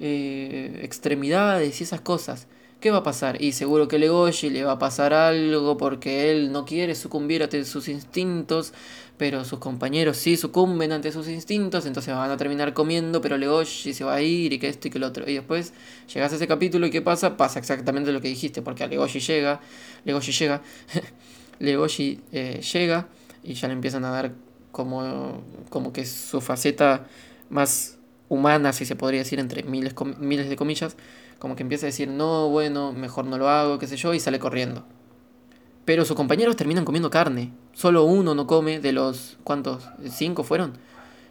eh, 0.00 0.80
extremidades 0.82 1.80
y 1.80 1.84
esas 1.84 2.00
cosas. 2.00 2.48
¿Qué 2.80 2.90
va 2.90 2.98
a 2.98 3.02
pasar? 3.02 3.40
Y 3.40 3.52
seguro 3.52 3.88
que 3.88 3.98
Legoshi 3.98 4.50
le 4.50 4.62
va 4.62 4.72
a 4.72 4.78
pasar 4.78 5.14
algo 5.14 5.78
porque 5.78 6.30
él 6.30 6.52
no 6.52 6.66
quiere 6.66 6.94
sucumbir 6.94 7.42
ante 7.42 7.64
sus 7.64 7.88
instintos, 7.88 8.74
pero 9.16 9.44
sus 9.44 9.58
compañeros 9.58 10.18
sí 10.18 10.36
sucumben 10.36 10.92
ante 10.92 11.10
sus 11.10 11.28
instintos, 11.28 11.86
entonces 11.86 12.14
van 12.14 12.30
a 12.30 12.36
terminar 12.36 12.74
comiendo, 12.74 13.20
pero 13.20 13.38
Legoshi 13.38 13.94
se 13.94 14.04
va 14.04 14.16
a 14.16 14.22
ir 14.22 14.52
y 14.52 14.58
que 14.58 14.68
esto 14.68 14.88
y 14.88 14.90
que 14.90 14.98
lo 14.98 15.06
otro. 15.06 15.28
Y 15.28 15.34
después 15.34 15.72
llegas 16.12 16.32
a 16.32 16.36
ese 16.36 16.46
capítulo 16.46 16.86
y 16.86 16.90
¿qué 16.90 17.00
pasa? 17.00 17.36
Pasa 17.36 17.58
exactamente 17.58 18.12
lo 18.12 18.20
que 18.20 18.28
dijiste, 18.28 18.60
porque 18.60 18.84
a 18.84 18.86
Legoshi 18.86 19.20
llega, 19.20 19.60
Legoshi 20.04 20.32
llega, 20.32 20.60
Legoshi 21.60 22.20
eh, 22.32 22.60
llega 22.60 23.08
y 23.42 23.54
ya 23.54 23.68
le 23.68 23.74
empiezan 23.74 24.04
a 24.04 24.10
dar 24.10 24.32
como, 24.72 25.42
como 25.70 25.92
que 25.92 26.04
su 26.04 26.40
faceta 26.40 27.06
más 27.48 27.98
humana, 28.34 28.72
si 28.72 28.84
se 28.84 28.96
podría 28.96 29.20
decir, 29.20 29.38
entre 29.38 29.62
miles, 29.62 29.94
miles 30.18 30.48
de 30.48 30.56
comillas, 30.56 30.96
como 31.38 31.56
que 31.56 31.62
empieza 31.62 31.86
a 31.86 31.88
decir, 31.88 32.08
no, 32.08 32.48
bueno, 32.48 32.92
mejor 32.92 33.24
no 33.26 33.38
lo 33.38 33.48
hago, 33.48 33.78
qué 33.78 33.86
sé 33.86 33.96
yo, 33.96 34.14
y 34.14 34.20
sale 34.20 34.38
corriendo. 34.38 34.84
Pero 35.84 36.04
sus 36.04 36.16
compañeros 36.16 36.56
terminan 36.56 36.84
comiendo 36.84 37.10
carne. 37.10 37.52
Solo 37.72 38.04
uno 38.04 38.34
no 38.34 38.46
come 38.46 38.80
de 38.80 38.92
los... 38.92 39.36
¿Cuántos? 39.44 39.86
¿Cinco 40.08 40.42
fueron? 40.42 40.72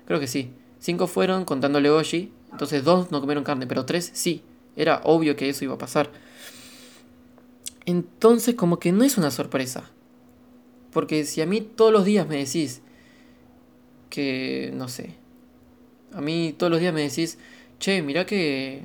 Creo 0.05 0.19
que 0.19 0.27
sí. 0.27 0.51
Cinco 0.79 1.07
fueron 1.07 1.45
contando 1.45 1.79
Legoshi. 1.79 2.31
Entonces 2.51 2.83
dos 2.83 3.11
no 3.11 3.19
comieron 3.19 3.43
carne, 3.43 3.65
pero 3.65 3.85
tres 3.85 4.11
sí. 4.13 4.43
Era 4.75 5.01
obvio 5.05 5.35
que 5.35 5.49
eso 5.49 5.65
iba 5.65 5.73
a 5.73 5.79
pasar. 5.79 6.11
Entonces 7.85 8.53
como 8.55 8.77
que 8.77 8.91
no 8.91 9.03
es 9.03 9.17
una 9.17 9.31
sorpresa. 9.31 9.89
Porque 10.91 11.25
si 11.25 11.41
a 11.41 11.47
mí 11.47 11.61
todos 11.61 11.91
los 11.91 12.05
días 12.05 12.27
me 12.27 12.37
decís 12.37 12.81
que, 14.11 14.71
no 14.75 14.87
sé, 14.87 15.15
a 16.13 16.21
mí 16.21 16.53
todos 16.57 16.71
los 16.71 16.79
días 16.79 16.93
me 16.93 17.01
decís, 17.01 17.37
che, 17.79 18.01
mirá 18.01 18.25
que 18.25 18.83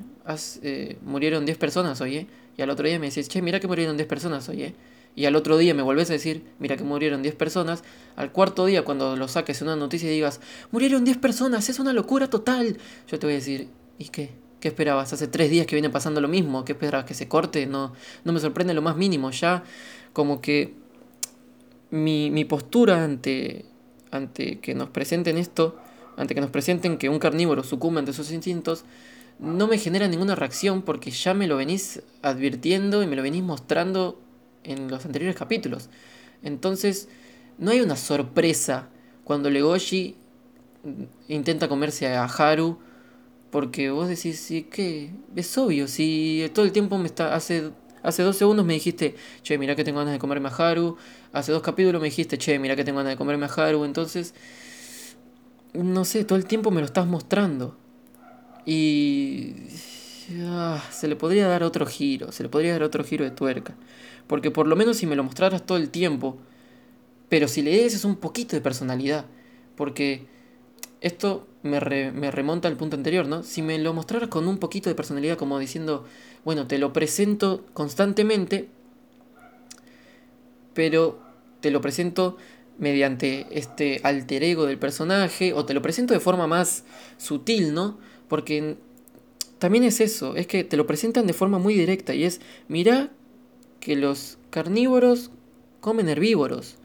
eh, 0.62 0.98
murieron 1.02 1.44
10 1.44 1.58
personas 1.58 2.00
hoy, 2.00 2.16
¿eh? 2.16 2.26
Y 2.56 2.62
al 2.62 2.70
otro 2.70 2.88
día 2.88 2.98
me 2.98 3.08
decís, 3.08 3.28
che, 3.28 3.40
mira 3.42 3.60
que 3.60 3.68
murieron 3.68 3.96
10 3.96 4.08
personas 4.08 4.48
hoy, 4.48 4.62
¿eh? 4.64 4.74
Y 5.14 5.26
al 5.26 5.34
otro 5.36 5.58
día 5.58 5.74
me 5.74 5.82
volvés 5.82 6.10
a 6.10 6.12
decir, 6.12 6.44
mira 6.58 6.76
que 6.76 6.84
murieron 6.84 7.22
10 7.22 7.34
personas. 7.34 7.82
Al 8.16 8.30
cuarto 8.30 8.66
día, 8.66 8.84
cuando 8.84 9.16
lo 9.16 9.26
saques 9.26 9.60
en 9.60 9.68
una 9.68 9.76
noticia 9.76 10.08
y 10.08 10.14
digas, 10.14 10.40
murieron 10.70 11.04
10 11.04 11.16
personas, 11.18 11.68
es 11.68 11.78
una 11.78 11.92
locura 11.92 12.30
total. 12.30 12.78
Yo 13.08 13.18
te 13.18 13.26
voy 13.26 13.34
a 13.34 13.38
decir, 13.38 13.68
¿y 13.98 14.10
qué? 14.10 14.30
¿Qué 14.60 14.68
esperabas? 14.68 15.12
Hace 15.12 15.28
tres 15.28 15.50
días 15.50 15.66
que 15.66 15.76
viene 15.76 15.90
pasando 15.90 16.20
lo 16.20 16.28
mismo. 16.28 16.64
¿Qué 16.64 16.72
esperabas? 16.72 17.06
¿Que 17.06 17.14
se 17.14 17.28
corte? 17.28 17.66
No, 17.66 17.92
no 18.24 18.32
me 18.32 18.40
sorprende 18.40 18.74
lo 18.74 18.82
más 18.82 18.96
mínimo. 18.96 19.30
Ya 19.30 19.64
como 20.12 20.40
que 20.40 20.74
mi, 21.90 22.30
mi 22.30 22.44
postura 22.44 23.04
ante, 23.04 23.64
ante 24.10 24.60
que 24.60 24.74
nos 24.74 24.90
presenten 24.90 25.38
esto, 25.38 25.78
ante 26.18 26.34
que 26.34 26.40
nos 26.40 26.50
presenten 26.50 26.98
que 26.98 27.08
un 27.08 27.18
carnívoro 27.18 27.62
sucumbe 27.62 28.00
ante 28.00 28.12
sus 28.12 28.30
instintos, 28.32 28.84
no 29.38 29.68
me 29.68 29.78
genera 29.78 30.08
ninguna 30.08 30.34
reacción 30.34 30.82
porque 30.82 31.10
ya 31.10 31.32
me 31.32 31.46
lo 31.46 31.56
venís 31.56 32.02
advirtiendo 32.22 33.02
y 33.02 33.06
me 33.06 33.16
lo 33.16 33.22
venís 33.22 33.42
mostrando 33.42 34.20
en 34.64 34.90
los 34.90 35.06
anteriores 35.06 35.36
capítulos. 35.36 35.88
Entonces, 36.42 37.08
no 37.56 37.70
hay 37.70 37.80
una 37.80 37.96
sorpresa 37.96 38.88
cuando 39.24 39.48
Legoshi 39.48 40.16
intenta 41.28 41.68
comerse 41.68 42.08
a 42.08 42.24
Haru 42.24 42.78
porque 43.50 43.90
vos 43.90 44.08
decís, 44.08 44.40
sí, 44.40 44.64
que 44.64 45.10
es 45.34 45.56
obvio, 45.56 45.88
si 45.88 46.50
todo 46.52 46.64
el 46.64 46.72
tiempo 46.72 46.98
me 46.98 47.06
está 47.06 47.34
hace 47.34 47.70
hace 48.02 48.22
dos 48.22 48.36
segundos 48.36 48.64
me 48.64 48.74
dijiste, 48.74 49.16
"Che, 49.42 49.58
mira 49.58 49.74
que 49.74 49.84
tengo 49.84 49.98
ganas 49.98 50.12
de 50.12 50.18
comerme 50.18 50.48
a 50.48 50.52
Haru." 50.52 50.96
Hace 51.32 51.52
dos 51.52 51.62
capítulos 51.62 52.00
me 52.00 52.08
dijiste, 52.08 52.38
"Che, 52.38 52.58
mira 52.58 52.76
que 52.76 52.84
tengo 52.84 52.98
ganas 52.98 53.12
de 53.12 53.16
comerme 53.16 53.46
a 53.46 53.48
Haru." 53.48 53.84
Entonces, 53.84 54.34
no 55.74 56.04
sé, 56.04 56.24
todo 56.24 56.38
el 56.38 56.46
tiempo 56.46 56.70
me 56.70 56.80
lo 56.80 56.86
estás 56.86 57.06
mostrando. 57.06 57.76
Y 58.64 59.54
ah, 60.44 60.82
se 60.90 61.08
le 61.08 61.16
podría 61.16 61.48
dar 61.48 61.62
otro 61.62 61.86
giro, 61.86 62.32
se 62.32 62.42
le 62.42 62.48
podría 62.48 62.72
dar 62.72 62.82
otro 62.82 63.04
giro 63.04 63.24
de 63.24 63.30
tuerca. 63.30 63.74
Porque 64.26 64.50
por 64.50 64.66
lo 64.66 64.76
menos 64.76 64.98
si 64.98 65.06
me 65.06 65.16
lo 65.16 65.24
mostraras 65.24 65.64
todo 65.64 65.78
el 65.78 65.90
tiempo, 65.90 66.38
pero 67.28 67.48
si 67.48 67.62
le 67.62 67.70
des 67.70 68.04
un 68.04 68.16
poquito 68.16 68.56
de 68.56 68.62
personalidad, 68.62 69.26
porque 69.76 70.26
esto 71.00 71.46
me, 71.62 71.80
me, 72.12 72.30
remonta 72.30 72.68
al 72.68 72.76
punto 72.76 72.96
anterior, 72.96 73.26
¿no? 73.26 73.42
Si 73.42 73.62
me 73.62 73.78
lo 73.78 73.94
mostraras 73.94 74.28
con 74.28 74.48
un 74.48 74.58
poquito 74.58 74.90
de 74.90 74.94
personalidad, 74.94 75.38
como 75.38 75.58
diciendo, 75.58 76.04
bueno, 76.44 76.66
te 76.66 76.78
lo 76.78 76.92
presento 76.92 77.64
constantemente, 77.72 78.68
pero 80.74 81.20
te 81.60 81.70
lo 81.70 81.80
presento 81.80 82.36
mediante 82.78 83.46
este 83.50 84.00
alter 84.04 84.42
ego 84.44 84.66
del 84.66 84.78
personaje, 84.78 85.52
o 85.52 85.64
te 85.64 85.74
lo 85.74 85.82
presento 85.82 86.14
de 86.14 86.20
forma 86.20 86.46
más 86.46 86.84
sutil, 87.18 87.74
¿no? 87.74 87.98
Porque 88.28 88.76
también 89.58 89.84
es 89.84 90.00
eso, 90.00 90.36
es 90.36 90.46
que 90.46 90.64
te 90.64 90.76
lo 90.76 90.86
presentan 90.86 91.26
de 91.26 91.32
forma 91.32 91.58
muy 91.58 91.74
directa 91.74 92.14
y 92.14 92.24
es, 92.24 92.40
mira 92.68 93.10
que 93.80 93.96
los 93.96 94.38
carnívoros 94.50 95.30
comen 95.80 96.08
herbívoros. 96.08 96.76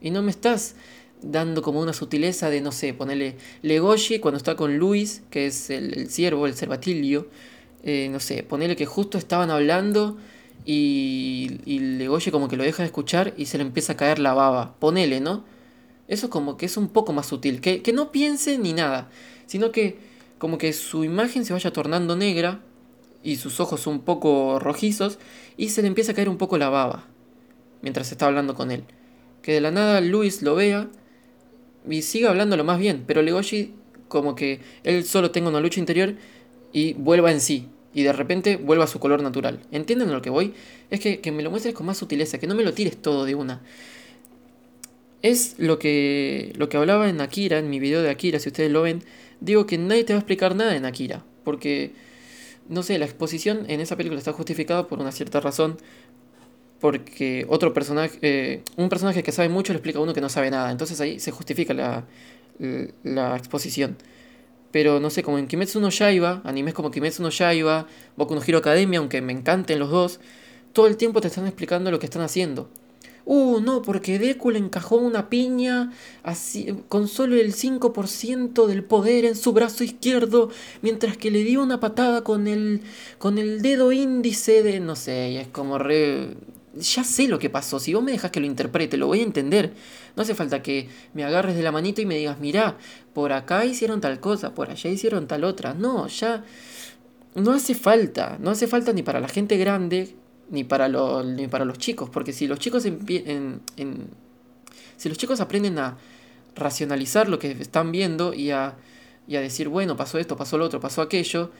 Y 0.00 0.10
no 0.10 0.22
me 0.22 0.30
estás 0.30 0.74
dando 1.22 1.62
como 1.62 1.80
una 1.80 1.92
sutileza 1.92 2.50
de, 2.50 2.60
no 2.60 2.72
sé, 2.72 2.94
ponerle 2.94 3.36
Legoshi 3.62 4.18
cuando 4.18 4.38
está 4.38 4.56
con 4.56 4.78
Luis, 4.78 5.22
que 5.30 5.46
es 5.46 5.70
el, 5.70 5.96
el 5.96 6.10
ciervo, 6.10 6.46
el 6.46 6.54
cervatilio. 6.54 7.28
Eh, 7.82 8.08
no 8.10 8.20
sé, 8.20 8.42
ponerle 8.42 8.76
que 8.76 8.86
justo 8.86 9.18
estaban 9.18 9.50
hablando 9.50 10.18
y, 10.64 11.60
y 11.64 11.78
Legoshi 11.78 12.30
como 12.30 12.48
que 12.48 12.56
lo 12.56 12.64
deja 12.64 12.82
de 12.82 12.86
escuchar 12.86 13.34
y 13.36 13.46
se 13.46 13.58
le 13.58 13.64
empieza 13.64 13.94
a 13.94 13.96
caer 13.96 14.18
la 14.18 14.34
baba. 14.34 14.74
Ponele, 14.78 15.20
¿no? 15.20 15.44
Eso 16.08 16.30
como 16.30 16.56
que 16.56 16.66
es 16.66 16.76
un 16.76 16.88
poco 16.88 17.12
más 17.12 17.26
sutil. 17.26 17.60
Que, 17.60 17.82
que 17.82 17.92
no 17.92 18.12
piense 18.12 18.58
ni 18.58 18.72
nada, 18.72 19.10
sino 19.46 19.72
que 19.72 19.98
como 20.38 20.58
que 20.58 20.72
su 20.72 21.04
imagen 21.04 21.44
se 21.44 21.52
vaya 21.52 21.72
tornando 21.72 22.16
negra 22.16 22.60
y 23.22 23.36
sus 23.36 23.60
ojos 23.60 23.86
un 23.86 24.00
poco 24.00 24.58
rojizos 24.58 25.18
y 25.56 25.68
se 25.68 25.82
le 25.82 25.88
empieza 25.88 26.12
a 26.12 26.14
caer 26.14 26.28
un 26.28 26.38
poco 26.38 26.58
la 26.58 26.68
baba 26.70 27.04
mientras 27.82 28.10
está 28.12 28.26
hablando 28.26 28.54
con 28.54 28.70
él. 28.70 28.84
Que 29.42 29.52
de 29.52 29.60
la 29.60 29.70
nada 29.70 30.00
Luis 30.00 30.42
lo 30.42 30.54
vea 30.54 30.88
y 31.88 32.02
siga 32.02 32.30
hablándolo 32.30 32.64
más 32.64 32.78
bien, 32.78 33.04
pero 33.06 33.22
Legoshi 33.22 33.74
como 34.08 34.34
que 34.34 34.60
él 34.82 35.04
solo 35.04 35.30
tenga 35.30 35.48
una 35.48 35.60
lucha 35.60 35.80
interior 35.80 36.14
y 36.72 36.94
vuelva 36.94 37.30
en 37.30 37.40
sí. 37.40 37.68
Y 37.92 38.02
de 38.02 38.12
repente 38.12 38.56
vuelva 38.56 38.84
a 38.84 38.86
su 38.86 39.00
color 39.00 39.22
natural. 39.22 39.60
¿Entienden 39.72 40.12
lo 40.12 40.22
que 40.22 40.30
voy? 40.30 40.54
Es 40.90 41.00
que, 41.00 41.20
que 41.20 41.32
me 41.32 41.42
lo 41.42 41.50
muestres 41.50 41.74
con 41.74 41.86
más 41.86 41.98
sutileza, 41.98 42.38
que 42.38 42.46
no 42.46 42.54
me 42.54 42.62
lo 42.62 42.72
tires 42.72 42.96
todo 42.96 43.24
de 43.24 43.34
una. 43.34 43.60
Es 45.22 45.56
lo 45.58 45.78
que, 45.78 46.52
lo 46.56 46.68
que 46.68 46.76
hablaba 46.76 47.08
en 47.08 47.20
Akira, 47.20 47.58
en 47.58 47.68
mi 47.68 47.78
video 47.78 48.00
de 48.02 48.10
Akira, 48.10 48.38
si 48.38 48.48
ustedes 48.48 48.70
lo 48.70 48.82
ven, 48.82 49.02
digo 49.40 49.66
que 49.66 49.76
nadie 49.76 50.04
te 50.04 50.14
va 50.14 50.18
a 50.18 50.20
explicar 50.20 50.54
nada 50.56 50.74
en 50.76 50.86
Akira, 50.86 51.24
porque, 51.44 51.92
no 52.68 52.82
sé, 52.82 52.98
la 52.98 53.04
exposición 53.04 53.66
en 53.68 53.80
esa 53.80 53.96
película 53.96 54.18
está 54.18 54.32
justificada 54.32 54.86
por 54.86 54.98
una 54.98 55.12
cierta 55.12 55.40
razón, 55.40 55.76
porque 56.80 57.44
otro 57.50 57.74
personaje, 57.74 58.18
eh, 58.22 58.62
un 58.76 58.88
personaje 58.88 59.22
que 59.22 59.32
sabe 59.32 59.50
mucho 59.50 59.74
le 59.74 59.78
explica 59.78 59.98
a 59.98 60.02
uno 60.02 60.14
que 60.14 60.22
no 60.22 60.30
sabe 60.30 60.50
nada, 60.50 60.70
entonces 60.70 60.98
ahí 61.02 61.20
se 61.20 61.30
justifica 61.32 61.74
la, 61.74 62.06
la 63.04 63.36
exposición. 63.36 63.98
Pero 64.70 65.00
no 65.00 65.10
sé, 65.10 65.22
como 65.22 65.38
en 65.38 65.48
Kimetsu 65.48 65.80
no 65.80 65.90
Yaiba, 65.90 66.42
animes 66.44 66.74
como 66.74 66.90
Kimetsu 66.90 67.22
no 67.22 67.30
Yaiba, 67.30 67.86
Boku 68.16 68.34
no 68.34 68.42
Hero 68.46 68.58
Academia, 68.58 68.98
aunque 68.98 69.20
me 69.20 69.32
encanten 69.32 69.78
los 69.78 69.90
dos, 69.90 70.20
todo 70.72 70.86
el 70.86 70.96
tiempo 70.96 71.20
te 71.20 71.28
están 71.28 71.46
explicando 71.46 71.90
lo 71.90 71.98
que 71.98 72.06
están 72.06 72.22
haciendo. 72.22 72.68
Uh, 73.24 73.60
no, 73.60 73.82
porque 73.82 74.18
Deku 74.18 74.50
le 74.50 74.58
encajó 74.58 74.96
una 74.96 75.28
piña 75.28 75.92
así, 76.22 76.74
con 76.88 77.06
solo 77.06 77.36
el 77.36 77.52
5% 77.54 78.66
del 78.66 78.82
poder 78.82 79.24
en 79.24 79.36
su 79.36 79.52
brazo 79.52 79.84
izquierdo, 79.84 80.50
mientras 80.82 81.16
que 81.16 81.30
le 81.30 81.44
dio 81.44 81.62
una 81.62 81.80
patada 81.80 82.24
con 82.24 82.48
el, 82.48 82.80
con 83.18 83.38
el 83.38 83.62
dedo 83.62 83.92
índice 83.92 84.62
de, 84.62 84.80
no 84.80 84.96
sé, 84.96 85.30
y 85.30 85.36
es 85.36 85.48
como 85.48 85.78
re... 85.78 86.34
Ya 86.74 87.02
sé 87.02 87.26
lo 87.26 87.38
que 87.38 87.50
pasó, 87.50 87.80
si 87.80 87.94
vos 87.94 88.02
me 88.02 88.12
dejas 88.12 88.30
que 88.30 88.38
lo 88.38 88.46
interprete, 88.46 88.96
lo 88.96 89.08
voy 89.08 89.20
a 89.20 89.24
entender. 89.24 89.72
No 90.14 90.22
hace 90.22 90.34
falta 90.34 90.62
que 90.62 90.88
me 91.14 91.24
agarres 91.24 91.56
de 91.56 91.62
la 91.62 91.72
manito 91.72 92.00
y 92.00 92.06
me 92.06 92.16
digas, 92.16 92.38
mirá, 92.38 92.78
por 93.12 93.32
acá 93.32 93.64
hicieron 93.64 94.00
tal 94.00 94.20
cosa, 94.20 94.54
por 94.54 94.70
allá 94.70 94.88
hicieron 94.90 95.26
tal 95.26 95.44
otra. 95.44 95.74
No, 95.74 96.06
ya... 96.06 96.44
No 97.34 97.52
hace 97.52 97.76
falta, 97.76 98.38
no 98.40 98.50
hace 98.50 98.66
falta 98.66 98.92
ni 98.92 99.04
para 99.04 99.20
la 99.20 99.28
gente 99.28 99.56
grande 99.56 100.16
ni 100.50 100.64
para, 100.64 100.88
ni 100.88 101.46
para 101.46 101.64
los 101.64 101.78
chicos, 101.78 102.10
porque 102.10 102.32
si 102.32 102.48
los 102.48 102.58
chicos 102.58 102.84
en, 102.84 103.60
si 104.96 105.08
los 105.08 105.16
chicos 105.16 105.40
aprenden 105.40 105.78
a 105.78 105.96
racionalizar 106.56 107.28
lo 107.28 107.38
que 107.38 107.52
están 107.52 107.92
viendo 107.92 108.34
y 108.34 108.50
a, 108.50 108.76
y 109.28 109.36
a 109.36 109.40
decir, 109.40 109.68
bueno, 109.68 109.96
pasó 109.96 110.18
esto, 110.18 110.36
pasó 110.36 110.58
lo 110.58 110.64
otro, 110.64 110.80
pasó 110.80 111.02
aquello, 111.02 111.52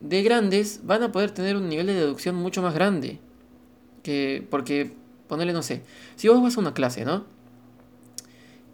de 0.00 0.22
grandes 0.22 0.80
van 0.84 1.02
a 1.02 1.12
poder 1.12 1.32
tener 1.32 1.56
un 1.56 1.68
nivel 1.68 1.88
de 1.88 1.94
deducción 1.94 2.36
mucho 2.36 2.62
más 2.62 2.72
grande. 2.72 3.18
Que, 4.02 4.46
porque, 4.50 4.92
ponerle, 5.28 5.52
no 5.52 5.62
sé, 5.62 5.82
si 6.16 6.28
vos 6.28 6.42
vas 6.42 6.56
a 6.56 6.60
una 6.60 6.74
clase, 6.74 7.04
¿no? 7.04 7.24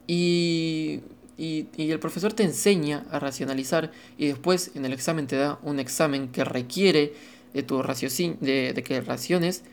Y, 0.06 1.00
y, 1.36 1.66
y, 1.76 1.90
el 1.90 1.98
profesor 1.98 2.32
te 2.32 2.44
enseña 2.44 3.04
a 3.10 3.18
racionalizar 3.18 3.90
y 4.16 4.26
después 4.26 4.70
en 4.74 4.84
el 4.84 4.92
examen 4.92 5.26
te 5.26 5.36
da 5.36 5.58
un 5.62 5.80
examen 5.80 6.28
que 6.28 6.44
requiere 6.44 7.12
de 7.52 7.62
tu 7.62 7.82
raciocinio, 7.82 8.36
de, 8.40 8.72
de 8.72 8.82
que 8.82 9.00
raciones, 9.00 9.64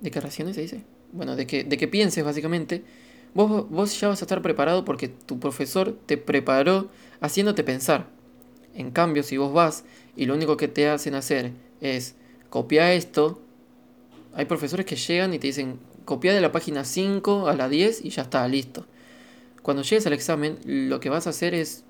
de 0.00 0.10
que 0.10 0.20
raciones 0.20 0.56
se 0.56 0.62
dice, 0.62 0.84
bueno, 1.12 1.36
de 1.36 1.46
que, 1.46 1.64
de 1.64 1.76
que 1.76 1.88
pienses 1.88 2.24
básicamente, 2.24 2.82
vos, 3.34 3.68
vos 3.68 4.00
ya 4.00 4.08
vas 4.08 4.22
a 4.22 4.24
estar 4.24 4.42
preparado 4.42 4.84
porque 4.84 5.08
tu 5.08 5.38
profesor 5.38 5.98
te 6.06 6.16
preparó 6.16 6.88
haciéndote 7.20 7.64
pensar. 7.64 8.08
En 8.74 8.90
cambio, 8.90 9.22
si 9.22 9.36
vos 9.36 9.52
vas 9.52 9.84
y 10.16 10.26
lo 10.26 10.34
único 10.34 10.56
que 10.56 10.68
te 10.68 10.88
hacen 10.88 11.14
hacer 11.14 11.52
es 11.80 12.14
copiar 12.50 12.92
esto, 12.92 13.40
hay 14.36 14.44
profesores 14.44 14.84
que 14.84 14.96
llegan 14.96 15.32
y 15.32 15.38
te 15.38 15.46
dicen, 15.46 15.80
copia 16.04 16.34
de 16.34 16.42
la 16.42 16.52
página 16.52 16.84
5 16.84 17.48
a 17.48 17.54
la 17.54 17.70
10 17.70 18.04
y 18.04 18.10
ya 18.10 18.22
está, 18.22 18.46
listo. 18.46 18.86
Cuando 19.62 19.82
llegues 19.82 20.06
al 20.06 20.12
examen, 20.12 20.58
lo 20.64 21.00
que 21.00 21.08
vas 21.08 21.26
a 21.26 21.30
hacer 21.30 21.54
es 21.54 21.84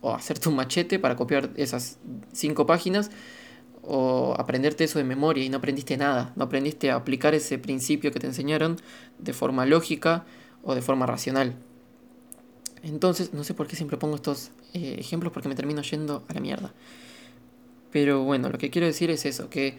o 0.00 0.14
hacerte 0.14 0.48
un 0.48 0.54
machete 0.54 1.00
para 1.00 1.16
copiar 1.16 1.50
esas 1.56 1.98
5 2.32 2.64
páginas 2.64 3.10
o 3.82 4.36
aprenderte 4.38 4.84
eso 4.84 4.98
de 4.98 5.04
memoria 5.04 5.44
y 5.44 5.48
no 5.48 5.58
aprendiste 5.58 5.96
nada, 5.96 6.32
no 6.36 6.44
aprendiste 6.44 6.92
a 6.92 6.94
aplicar 6.94 7.34
ese 7.34 7.58
principio 7.58 8.12
que 8.12 8.20
te 8.20 8.28
enseñaron 8.28 8.76
de 9.18 9.32
forma 9.32 9.66
lógica 9.66 10.24
o 10.62 10.76
de 10.76 10.80
forma 10.80 11.06
racional. 11.06 11.56
Entonces, 12.84 13.34
no 13.34 13.42
sé 13.42 13.54
por 13.54 13.66
qué 13.66 13.74
siempre 13.74 13.96
pongo 13.96 14.14
estos 14.14 14.52
eh, 14.74 14.94
ejemplos 14.98 15.32
porque 15.32 15.48
me 15.48 15.56
termino 15.56 15.82
yendo 15.82 16.24
a 16.28 16.34
la 16.34 16.40
mierda. 16.40 16.72
Pero 17.90 18.22
bueno, 18.22 18.48
lo 18.48 18.58
que 18.58 18.70
quiero 18.70 18.86
decir 18.86 19.10
es 19.10 19.24
eso, 19.24 19.50
que 19.50 19.78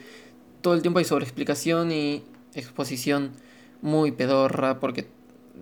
todo 0.65 0.73
el 0.73 0.81
tiempo 0.81 0.97
hay 0.97 1.05
sobreexplicación 1.05 1.91
y 1.91 2.23
exposición 2.55 3.33
muy 3.83 4.11
pedorra 4.11 4.79
porque, 4.79 5.05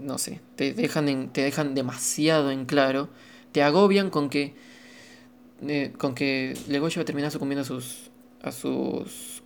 no 0.01 0.17
sé, 0.17 0.39
te 0.55 0.73
dejan, 0.73 1.27
te 1.33 1.41
dejan 1.41 1.75
demasiado 1.75 2.51
en 2.51 2.63
claro, 2.63 3.09
te 3.51 3.63
agobian 3.63 4.09
con 4.09 4.29
que, 4.29 4.53
eh, 5.67 5.91
con 5.97 6.15
que 6.15 6.57
Legoshi 6.69 6.99
va 6.99 7.01
a 7.01 7.05
terminar 7.05 7.31
sucumbiendo 7.31 7.63
a 7.63 7.65
sus, 7.65 8.11
a 8.43 8.53
sus 8.53 9.43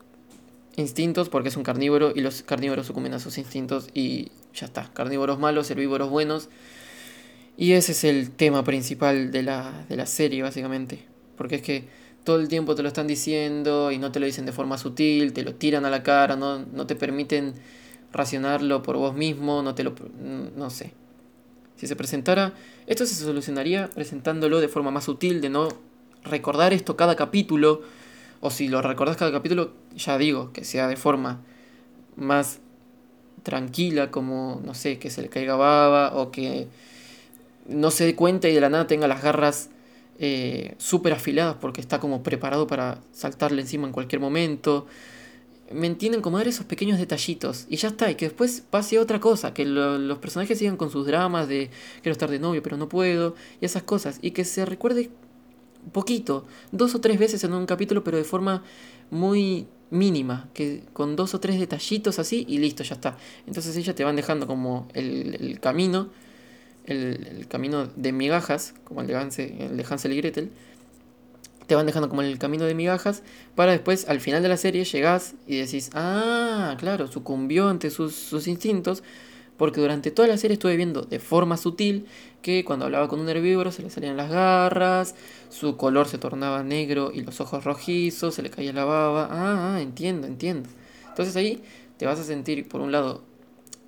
instintos 0.76 1.28
porque 1.28 1.50
es 1.50 1.58
un 1.58 1.63
carnívoro 1.63 2.13
y 2.15 2.22
los 2.22 2.43
carnívoros 2.43 2.86
sucumben 2.86 3.15
a 3.15 3.20
sus 3.20 3.39
instintos 3.39 3.89
y 3.96 4.28
ya 4.54 4.67
está. 4.67 4.91
Carnívoros 4.93 5.39
malos, 5.39 5.72
herbívoros 5.72 6.12
buenos. 6.12 6.50
Y 7.58 7.72
ese 7.72 7.93
es 7.93 8.04
el 8.04 8.30
tema 8.30 8.63
principal 8.63 9.32
de 9.32 9.41
la, 9.41 9.88
de 9.89 9.98
la 9.98 10.06
serie, 10.06 10.43
básicamente. 10.43 11.00
Porque 11.36 11.56
es 11.56 11.62
que 11.63 11.86
todo 12.28 12.42
el 12.42 12.50
tiempo 12.50 12.76
te 12.76 12.82
lo 12.82 12.90
están 12.90 13.08
diciendo 13.08 13.90
y 13.90 14.00
no 14.00 14.12
te 14.12 14.20
lo 14.20 14.26
dicen 14.26 14.46
de 14.46 14.52
forma 14.52 14.78
sutil, 14.78 15.32
te 15.32 15.44
lo 15.44 15.56
tiran 15.56 15.86
a 15.86 15.90
la 15.90 16.04
cara, 16.04 16.36
no, 16.36 16.60
no 16.60 16.86
te 16.86 16.98
permiten 16.98 17.54
racionarlo 18.12 18.84
por 18.84 18.98
vos 18.98 19.16
mismo, 19.16 19.63
no 19.63 19.76
te 19.76 19.86
lo... 19.86 19.96
no 20.58 20.70
sé. 20.70 20.92
Si 21.78 21.88
se 21.88 21.96
presentara, 21.96 22.54
esto 22.86 23.06
se 23.06 23.16
solucionaría 23.16 23.90
presentándolo 23.92 24.60
de 24.60 24.68
forma 24.68 24.92
más 24.92 25.06
sutil, 25.06 25.40
de 25.40 25.48
no 25.48 25.70
recordar 26.26 26.74
esto 26.74 26.98
cada 26.98 27.16
capítulo, 27.16 27.82
o 28.42 28.52
si 28.52 28.68
lo 28.68 28.82
recordás 28.82 29.16
cada 29.16 29.32
capítulo, 29.32 29.72
ya 29.96 30.18
digo, 30.18 30.52
que 30.52 30.66
sea 30.66 30.90
de 30.90 30.98
forma 30.98 31.40
más 32.18 32.60
tranquila, 33.44 34.12
como, 34.12 34.62
no 34.66 34.74
sé, 34.74 35.00
que 35.00 35.12
se 35.12 35.22
le 35.22 35.30
caiga 35.30 35.56
baba, 35.56 36.13
o 36.13 36.30
que 36.32 36.68
no 37.70 37.90
se 37.90 38.04
dé 38.04 38.16
cuenta 38.16 38.50
y 38.50 38.54
de 38.54 38.60
la 38.60 38.68
nada 38.68 38.86
tenga 38.86 39.08
las 39.08 39.24
garras 39.24 39.70
eh, 40.20 40.76
súper 40.78 41.14
porque 41.60 41.82
está 41.82 42.00
como 42.00 42.24
preparado 42.24 42.68
para 42.68 43.02
saltarle 43.12 43.62
encima 43.62 43.88
en 43.88 43.94
cualquier 43.94 44.20
momento. 44.20 44.88
¿Me 45.72 45.88
entienden? 45.88 46.22
Como 46.22 46.38
dar 46.38 46.48
esos 46.48 46.66
pequeños 46.66 46.98
detallitos. 46.98 47.66
Y 47.70 47.76
ya 47.78 47.90
está, 47.90 48.10
y 48.10 48.16
que 48.16 48.26
después 48.26 48.64
pase 48.70 49.00
otra 49.00 49.20
cosa, 49.20 49.54
que 49.54 49.66
los 49.66 50.18
personajes 50.20 50.58
sigan 50.58 50.78
con 50.78 50.90
sus 50.90 51.06
dramas 51.06 51.48
de 51.48 51.70
quiero 52.02 52.14
estar 52.14 52.30
de 52.30 52.40
novio 52.40 52.64
pero 52.64 52.78
no 52.78 52.90
puedo, 52.90 53.36
y 53.62 53.66
esas 53.66 53.84
cosas. 53.84 54.20
Y 54.22 54.32
que 54.32 54.46
se 54.46 54.66
recuerde 54.66 55.10
poquito, 55.92 56.46
dos 56.72 56.96
o 56.96 57.02
tres 57.02 57.20
veces 57.20 57.44
en 57.44 57.54
un 57.54 57.66
capítulo, 57.66 58.04
pero 58.04 58.18
de 58.18 58.24
forma 58.24 58.64
muy 59.12 59.68
mínima, 59.90 60.50
que 60.54 60.84
con 60.94 61.16
dos 61.16 61.34
o 61.34 61.40
tres 61.40 61.60
detallitos 61.60 62.20
así 62.20 62.46
y 62.48 62.58
listo, 62.60 62.84
ya 62.84 62.96
está. 62.96 63.18
Entonces 63.46 63.76
ellas 63.78 63.96
te 63.96 64.04
van 64.04 64.16
dejando 64.16 64.48
como 64.48 64.88
el 64.94 65.60
camino 65.62 66.10
el, 66.88 67.47
camino 67.47 67.88
de 67.95 68.12
migajas, 68.12 68.73
como 68.84 69.02
el 69.02 69.08
de, 69.08 69.15
Hansel, 69.15 70.13
y 70.13 70.17
Gretel, 70.17 70.52
te 71.67 71.76
van 71.76 71.86
dejando 71.86 72.08
como 72.10 72.21
el 72.21 72.39
camino 72.39 72.65
de 72.65 72.73
migajas 72.73 73.23
para 73.56 73.73
después 73.73 74.08
al 74.08 74.21
final 74.21 74.41
de 74.41 74.50
la 74.50 74.58
serie 74.58 74.86
llegás 74.86 75.36
y 75.45 75.58
decís, 75.58 75.89
ah, 75.93 76.76
claro, 76.80 77.08
sucumbió 77.08 77.67
ante 77.67 77.89
sus, 77.89 78.15
sus, 78.15 78.47
instintos 78.47 79.04
porque 79.58 79.82
durante 79.82 80.12
toda 80.12 80.30
la 80.30 80.38
serie 80.38 80.54
estuve 80.54 80.78
viendo 80.78 81.02
de 81.02 81.19
forma 81.19 81.58
sutil 81.58 82.06
que 82.41 82.63
cuando 82.63 82.86
hablaba 82.86 83.10
con 83.10 83.19
un 83.19 83.28
herbívoro 83.28 83.71
se 83.71 83.82
le 83.82 83.89
salían 83.89 84.15
las 84.15 84.30
garras, 84.30 85.15
su 85.50 85.76
color 85.76 86.08
se 86.08 86.17
tornaba 86.17 86.63
negro 86.63 87.12
y 87.13 87.21
los 87.21 87.41
ojos 87.41 87.65
rojizos, 87.65 88.36
se 88.36 88.43
le 88.43 88.50
caía 88.50 88.71
la 88.71 88.86
baba, 88.86 89.28
ah, 89.30 89.76
ah 89.76 89.82
entiendo, 89.82 90.28
entiendo. 90.28 90.69
Entonces 91.10 91.36
ahí 91.36 91.62
te 91.97 92.06
vas 92.06 92.19
a 92.19 92.23
sentir 92.23 92.67
por 92.69 92.80
un 92.80 92.91
lado 92.91 93.23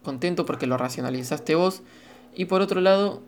contento 0.03 0.45
porque 0.45 0.65
lo 0.67 0.77
racionalizaste 0.77 1.55
vos, 1.55 1.83
y 2.35 2.45
por 2.45 2.61
otro 2.61 2.81
lado, 2.81 3.21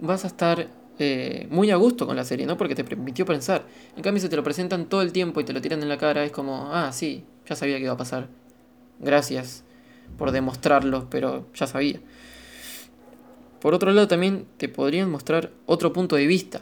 vas 0.00 0.24
a 0.24 0.28
estar 0.28 0.68
eh, 0.98 1.46
muy 1.50 1.70
a 1.70 1.76
gusto 1.76 2.06
con 2.06 2.16
la 2.16 2.24
serie, 2.24 2.46
¿no? 2.46 2.56
Porque 2.56 2.74
te 2.74 2.84
permitió 2.84 3.24
pensar. 3.24 3.64
En 3.96 4.02
cambio, 4.02 4.20
si 4.20 4.28
te 4.28 4.36
lo 4.36 4.42
presentan 4.42 4.86
todo 4.86 5.02
el 5.02 5.12
tiempo 5.12 5.40
y 5.40 5.44
te 5.44 5.52
lo 5.52 5.60
tiran 5.60 5.82
en 5.82 5.88
la 5.88 5.98
cara, 5.98 6.24
es 6.24 6.32
como, 6.32 6.70
ah, 6.72 6.92
sí, 6.92 7.24
ya 7.46 7.54
sabía 7.54 7.76
que 7.76 7.84
iba 7.84 7.92
a 7.92 7.96
pasar. 7.96 8.28
Gracias 8.98 9.62
por 10.16 10.32
demostrarlo, 10.32 11.08
pero 11.10 11.46
ya 11.54 11.66
sabía. 11.66 12.00
Por 13.60 13.74
otro 13.74 13.92
lado, 13.92 14.08
también 14.08 14.46
te 14.56 14.68
podrían 14.68 15.10
mostrar 15.10 15.52
otro 15.66 15.92
punto 15.92 16.16
de 16.16 16.26
vista. 16.26 16.60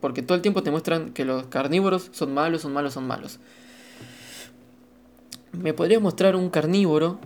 Porque 0.00 0.22
todo 0.22 0.34
el 0.34 0.42
tiempo 0.42 0.62
te 0.62 0.70
muestran 0.70 1.10
que 1.10 1.24
los 1.24 1.46
carnívoros 1.46 2.08
son 2.12 2.32
malos, 2.32 2.62
son 2.62 2.72
malos, 2.72 2.94
son 2.94 3.06
malos. 3.06 3.38
Me 5.52 5.74
podrías 5.74 6.00
mostrar 6.00 6.36
un 6.36 6.48
carnívoro 6.48 7.18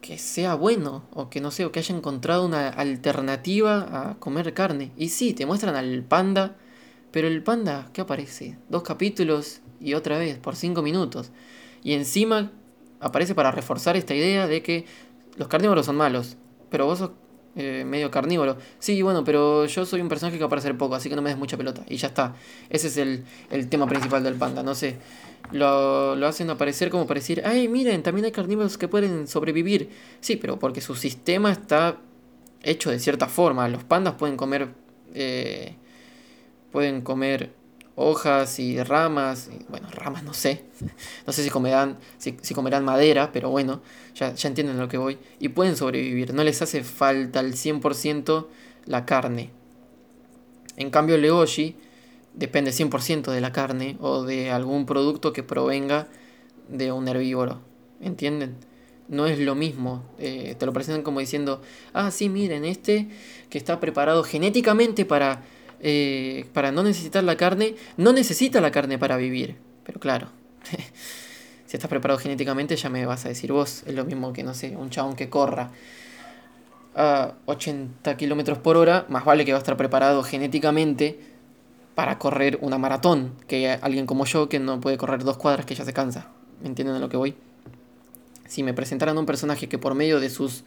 que 0.00 0.18
sea 0.18 0.54
bueno 0.54 1.04
o 1.12 1.28
que 1.28 1.40
no 1.40 1.50
sé, 1.50 1.64
o 1.64 1.72
que 1.72 1.80
haya 1.80 1.94
encontrado 1.94 2.46
una 2.46 2.68
alternativa 2.68 4.10
a 4.10 4.14
comer 4.18 4.54
carne. 4.54 4.92
Y 4.96 5.10
sí, 5.10 5.34
te 5.34 5.46
muestran 5.46 5.76
al 5.76 6.02
panda, 6.02 6.56
pero 7.10 7.28
el 7.28 7.42
panda, 7.42 7.88
¿qué 7.92 8.00
aparece? 8.00 8.58
Dos 8.68 8.82
capítulos 8.82 9.60
y 9.80 9.94
otra 9.94 10.18
vez, 10.18 10.38
por 10.38 10.56
cinco 10.56 10.82
minutos. 10.82 11.30
Y 11.82 11.94
encima 11.94 12.50
aparece 13.00 13.34
para 13.34 13.50
reforzar 13.50 13.96
esta 13.96 14.14
idea 14.14 14.46
de 14.46 14.62
que 14.62 14.86
los 15.36 15.48
carnívoros 15.48 15.86
son 15.86 15.96
malos, 15.96 16.36
pero 16.70 16.86
vos 16.86 16.98
sos 16.98 17.10
eh, 17.56 17.84
medio 17.86 18.10
carnívoro. 18.10 18.56
Sí, 18.78 19.02
bueno, 19.02 19.24
pero 19.24 19.66
yo 19.66 19.84
soy 19.84 20.00
un 20.00 20.08
personaje 20.08 20.36
que 20.36 20.42
va 20.42 20.46
a 20.46 20.48
aparecer 20.48 20.76
poco, 20.78 20.94
así 20.94 21.08
que 21.08 21.16
no 21.16 21.22
me 21.22 21.30
des 21.30 21.38
mucha 21.38 21.56
pelota. 21.56 21.82
Y 21.88 21.96
ya 21.96 22.08
está. 22.08 22.34
Ese 22.68 22.88
es 22.88 22.96
el, 22.96 23.24
el 23.50 23.68
tema 23.68 23.86
principal 23.86 24.22
del 24.22 24.34
panda, 24.34 24.62
no 24.62 24.74
sé 24.74 24.98
lo, 25.52 26.16
lo, 26.16 26.26
hacen 26.26 26.50
aparecer 26.50 26.90
como 26.90 27.06
para 27.06 27.20
decir, 27.20 27.42
ay, 27.44 27.68
miren, 27.68 28.02
también 28.02 28.24
hay 28.24 28.32
carnívoros 28.32 28.78
que 28.78 28.88
pueden 28.88 29.26
sobrevivir. 29.26 29.90
Sí, 30.20 30.36
pero 30.36 30.58
porque 30.58 30.80
su 30.80 30.94
sistema 30.94 31.50
está 31.52 31.98
hecho 32.62 32.90
de 32.90 32.98
cierta 32.98 33.26
forma. 33.26 33.68
Los 33.68 33.84
pandas 33.84 34.14
pueden 34.14 34.36
comer, 34.36 34.68
eh, 35.14 35.76
pueden 36.70 37.02
comer 37.02 37.52
hojas 37.96 38.58
y 38.58 38.82
ramas, 38.82 39.50
bueno, 39.68 39.88
ramas 39.90 40.22
no 40.22 40.32
sé, 40.32 40.64
no 41.26 41.32
sé 41.32 41.44
si 41.44 41.50
comerán, 41.50 41.98
si, 42.16 42.54
comerán 42.54 42.84
madera, 42.84 43.30
pero 43.30 43.50
bueno, 43.50 43.82
ya, 44.14 44.34
ya 44.34 44.48
entienden 44.48 44.78
lo 44.78 44.88
que 44.88 44.96
voy, 44.96 45.18
y 45.38 45.50
pueden 45.50 45.76
sobrevivir, 45.76 46.32
no 46.32 46.42
les 46.42 46.62
hace 46.62 46.82
falta 46.82 47.40
al 47.40 47.52
100% 47.52 48.46
la 48.86 49.04
carne. 49.04 49.50
En 50.76 50.90
cambio, 50.90 51.18
Leoshi 51.18 51.76
depende 52.34 52.70
100% 52.70 53.32
de 53.32 53.40
la 53.40 53.52
carne 53.52 53.96
o 54.00 54.24
de 54.24 54.50
algún 54.50 54.86
producto 54.86 55.32
que 55.32 55.42
provenga 55.42 56.08
de 56.68 56.92
un 56.92 57.08
herbívoro. 57.08 57.60
¿Entienden? 58.00 58.56
No 59.08 59.26
es 59.26 59.38
lo 59.38 59.54
mismo. 59.54 60.04
Eh, 60.18 60.54
te 60.58 60.66
lo 60.66 60.72
presentan 60.72 61.02
como 61.02 61.20
diciendo, 61.20 61.60
ah, 61.92 62.10
sí, 62.10 62.28
miren, 62.28 62.64
este 62.64 63.08
que 63.50 63.58
está 63.58 63.80
preparado 63.80 64.22
genéticamente 64.22 65.04
para, 65.04 65.42
eh, 65.80 66.46
para 66.52 66.70
no 66.70 66.82
necesitar 66.82 67.24
la 67.24 67.36
carne, 67.36 67.74
no 67.96 68.12
necesita 68.12 68.60
la 68.60 68.70
carne 68.70 68.98
para 68.98 69.16
vivir. 69.16 69.56
Pero 69.84 69.98
claro, 69.98 70.28
si 71.66 71.76
estás 71.76 71.90
preparado 71.90 72.18
genéticamente 72.18 72.76
ya 72.76 72.88
me 72.88 73.04
vas 73.04 73.26
a 73.26 73.28
decir 73.28 73.52
vos. 73.52 73.82
Es 73.86 73.94
lo 73.94 74.04
mismo 74.04 74.32
que, 74.32 74.44
no 74.44 74.54
sé, 74.54 74.76
un 74.76 74.90
chabón 74.90 75.16
que 75.16 75.28
corra 75.28 75.72
a 76.94 77.34
80 77.46 78.16
kilómetros 78.16 78.58
por 78.58 78.76
hora, 78.76 79.06
más 79.08 79.24
vale 79.24 79.44
que 79.44 79.52
va 79.52 79.58
a 79.58 79.60
estar 79.60 79.76
preparado 79.76 80.22
genéticamente 80.22 81.29
para 82.00 82.18
correr 82.18 82.58
una 82.62 82.78
maratón 82.78 83.32
que 83.46 83.68
alguien 83.68 84.06
como 84.06 84.24
yo 84.24 84.48
que 84.48 84.58
no 84.58 84.80
puede 84.80 84.96
correr 84.96 85.22
dos 85.22 85.36
cuadras 85.36 85.66
que 85.66 85.74
ya 85.74 85.84
se 85.84 85.92
cansa. 85.92 86.28
¿Me 86.62 86.68
entienden 86.68 86.96
a 86.96 86.98
lo 86.98 87.10
que 87.10 87.18
voy? 87.18 87.34
Si 88.48 88.62
me 88.62 88.72
presentaran 88.72 89.18
un 89.18 89.26
personaje 89.26 89.68
que 89.68 89.76
por 89.76 89.94
medio 89.94 90.18
de 90.18 90.30
sus. 90.30 90.64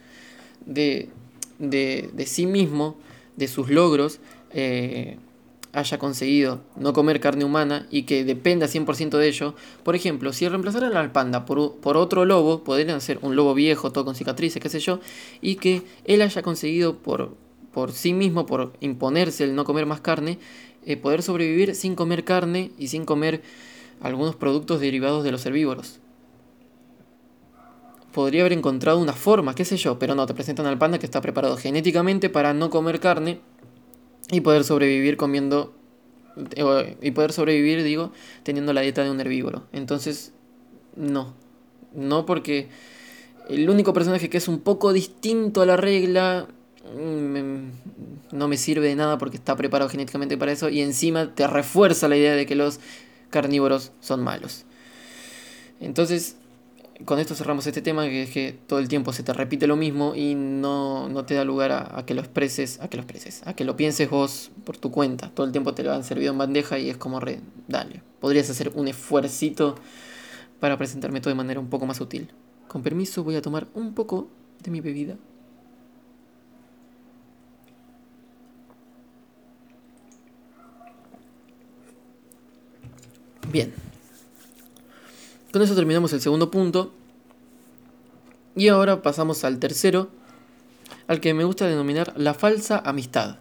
de, 0.64 1.08
de, 1.58 2.08
de 2.12 2.26
sí 2.26 2.46
mismo, 2.46 2.96
de 3.34 3.48
sus 3.48 3.68
logros, 3.68 4.20
eh, 4.52 5.18
haya 5.72 5.98
conseguido 5.98 6.60
no 6.76 6.92
comer 6.92 7.18
carne 7.18 7.44
humana 7.44 7.88
y 7.90 8.04
que 8.04 8.22
dependa 8.22 8.68
100% 8.68 9.18
de 9.18 9.26
ello. 9.26 9.56
Por 9.82 9.96
ejemplo, 9.96 10.32
si 10.32 10.46
reemplazaran 10.46 10.96
al 10.96 11.10
panda 11.10 11.44
por, 11.44 11.78
por, 11.78 11.96
otro 11.96 12.24
lobo, 12.24 12.62
podrían 12.62 13.00
ser 13.00 13.18
un 13.22 13.34
lobo 13.34 13.54
viejo, 13.54 13.90
todo 13.90 14.04
con 14.04 14.14
cicatrices, 14.14 14.62
qué 14.62 14.68
sé 14.68 14.78
yo, 14.78 15.00
y 15.40 15.56
que 15.56 15.82
él 16.04 16.22
haya 16.22 16.42
conseguido 16.42 16.98
por, 16.98 17.34
por 17.72 17.90
sí 17.90 18.12
mismo, 18.12 18.46
por 18.46 18.72
imponerse 18.78 19.42
el 19.42 19.56
no 19.56 19.64
comer 19.64 19.84
más 19.84 20.00
carne, 20.00 20.38
eh, 20.86 20.96
poder 20.96 21.22
sobrevivir 21.22 21.74
sin 21.74 21.94
comer 21.94 22.24
carne 22.24 22.70
y 22.78 22.88
sin 22.88 23.04
comer 23.04 23.42
algunos 24.00 24.36
productos 24.36 24.80
derivados 24.80 25.24
de 25.24 25.32
los 25.32 25.44
herbívoros. 25.46 26.00
Podría 28.12 28.42
haber 28.42 28.52
encontrado 28.52 28.98
una 28.98 29.12
forma, 29.12 29.54
qué 29.54 29.64
sé 29.64 29.76
yo, 29.76 29.98
pero 29.98 30.14
no, 30.14 30.26
te 30.26 30.34
presentan 30.34 30.66
al 30.66 30.78
panda 30.78 30.98
que 30.98 31.06
está 31.06 31.20
preparado 31.20 31.56
genéticamente 31.56 32.30
para 32.30 32.54
no 32.54 32.70
comer 32.70 33.00
carne 33.00 33.40
y 34.30 34.40
poder 34.40 34.64
sobrevivir 34.64 35.16
comiendo 35.16 35.74
eh, 36.54 36.96
y 37.00 37.10
poder 37.10 37.32
sobrevivir, 37.32 37.82
digo, 37.82 38.12
teniendo 38.42 38.72
la 38.72 38.82
dieta 38.82 39.02
de 39.02 39.10
un 39.10 39.20
herbívoro. 39.20 39.64
Entonces, 39.72 40.32
no. 40.96 41.34
No 41.92 42.26
porque 42.26 42.68
el 43.48 43.68
único 43.68 43.92
personaje 43.92 44.30
que 44.30 44.38
es 44.38 44.48
un 44.48 44.60
poco 44.60 44.92
distinto 44.92 45.62
a 45.62 45.66
la 45.66 45.76
regla 45.76 46.48
no 46.92 48.48
me 48.48 48.56
sirve 48.56 48.88
de 48.88 48.96
nada 48.96 49.18
porque 49.18 49.36
está 49.36 49.56
preparado 49.56 49.88
genéticamente 49.88 50.36
para 50.36 50.52
eso 50.52 50.68
y 50.68 50.80
encima 50.80 51.34
te 51.34 51.46
refuerza 51.46 52.08
la 52.08 52.16
idea 52.16 52.34
de 52.34 52.46
que 52.46 52.54
los 52.54 52.80
carnívoros 53.30 53.92
son 54.00 54.22
malos. 54.22 54.64
Entonces, 55.80 56.36
con 57.04 57.18
esto 57.18 57.34
cerramos 57.34 57.66
este 57.66 57.82
tema, 57.82 58.04
que 58.04 58.22
es 58.22 58.30
que 58.30 58.56
todo 58.66 58.78
el 58.78 58.88
tiempo 58.88 59.12
se 59.12 59.22
te 59.22 59.32
repite 59.32 59.66
lo 59.66 59.76
mismo 59.76 60.14
y 60.14 60.34
no, 60.34 61.24
te 61.26 61.34
da 61.34 61.44
lugar 61.44 61.72
a, 61.72 62.04
que 62.06 62.14
lo 62.14 62.20
expreses, 62.20 62.80
a 62.80 62.88
que 62.88 62.96
lo 62.96 63.02
expreses, 63.02 63.42
a 63.46 63.54
que 63.54 63.64
lo 63.64 63.76
pienses 63.76 64.08
vos 64.08 64.52
por 64.64 64.76
tu 64.76 64.90
cuenta. 64.90 65.30
Todo 65.30 65.46
el 65.46 65.52
tiempo 65.52 65.74
te 65.74 65.82
lo 65.82 65.92
han 65.92 66.04
servido 66.04 66.32
en 66.32 66.38
bandeja 66.38 66.78
y 66.78 66.90
es 66.90 66.96
como 66.96 67.20
re, 67.20 67.40
dale, 67.66 68.02
podrías 68.20 68.48
hacer 68.48 68.70
un 68.74 68.88
esfuercito 68.88 69.74
para 70.60 70.78
presentarme 70.78 71.20
todo 71.20 71.30
de 71.30 71.36
manera 71.36 71.60
un 71.60 71.68
poco 71.68 71.86
más 71.86 72.00
útil. 72.00 72.30
Con 72.68 72.82
permiso 72.82 73.24
voy 73.24 73.36
a 73.36 73.42
tomar 73.42 73.66
un 73.74 73.94
poco 73.94 74.28
de 74.62 74.70
mi 74.70 74.80
bebida. 74.80 75.16
Bien. 83.50 83.72
Con 85.52 85.62
eso 85.62 85.74
terminamos 85.74 86.12
el 86.12 86.20
segundo 86.20 86.50
punto. 86.50 86.92
Y 88.56 88.68
ahora 88.68 89.02
pasamos 89.02 89.44
al 89.44 89.58
tercero, 89.58 90.08
al 91.08 91.20
que 91.20 91.34
me 91.34 91.44
gusta 91.44 91.66
denominar 91.66 92.14
la 92.16 92.34
falsa 92.34 92.78
amistad, 92.78 93.38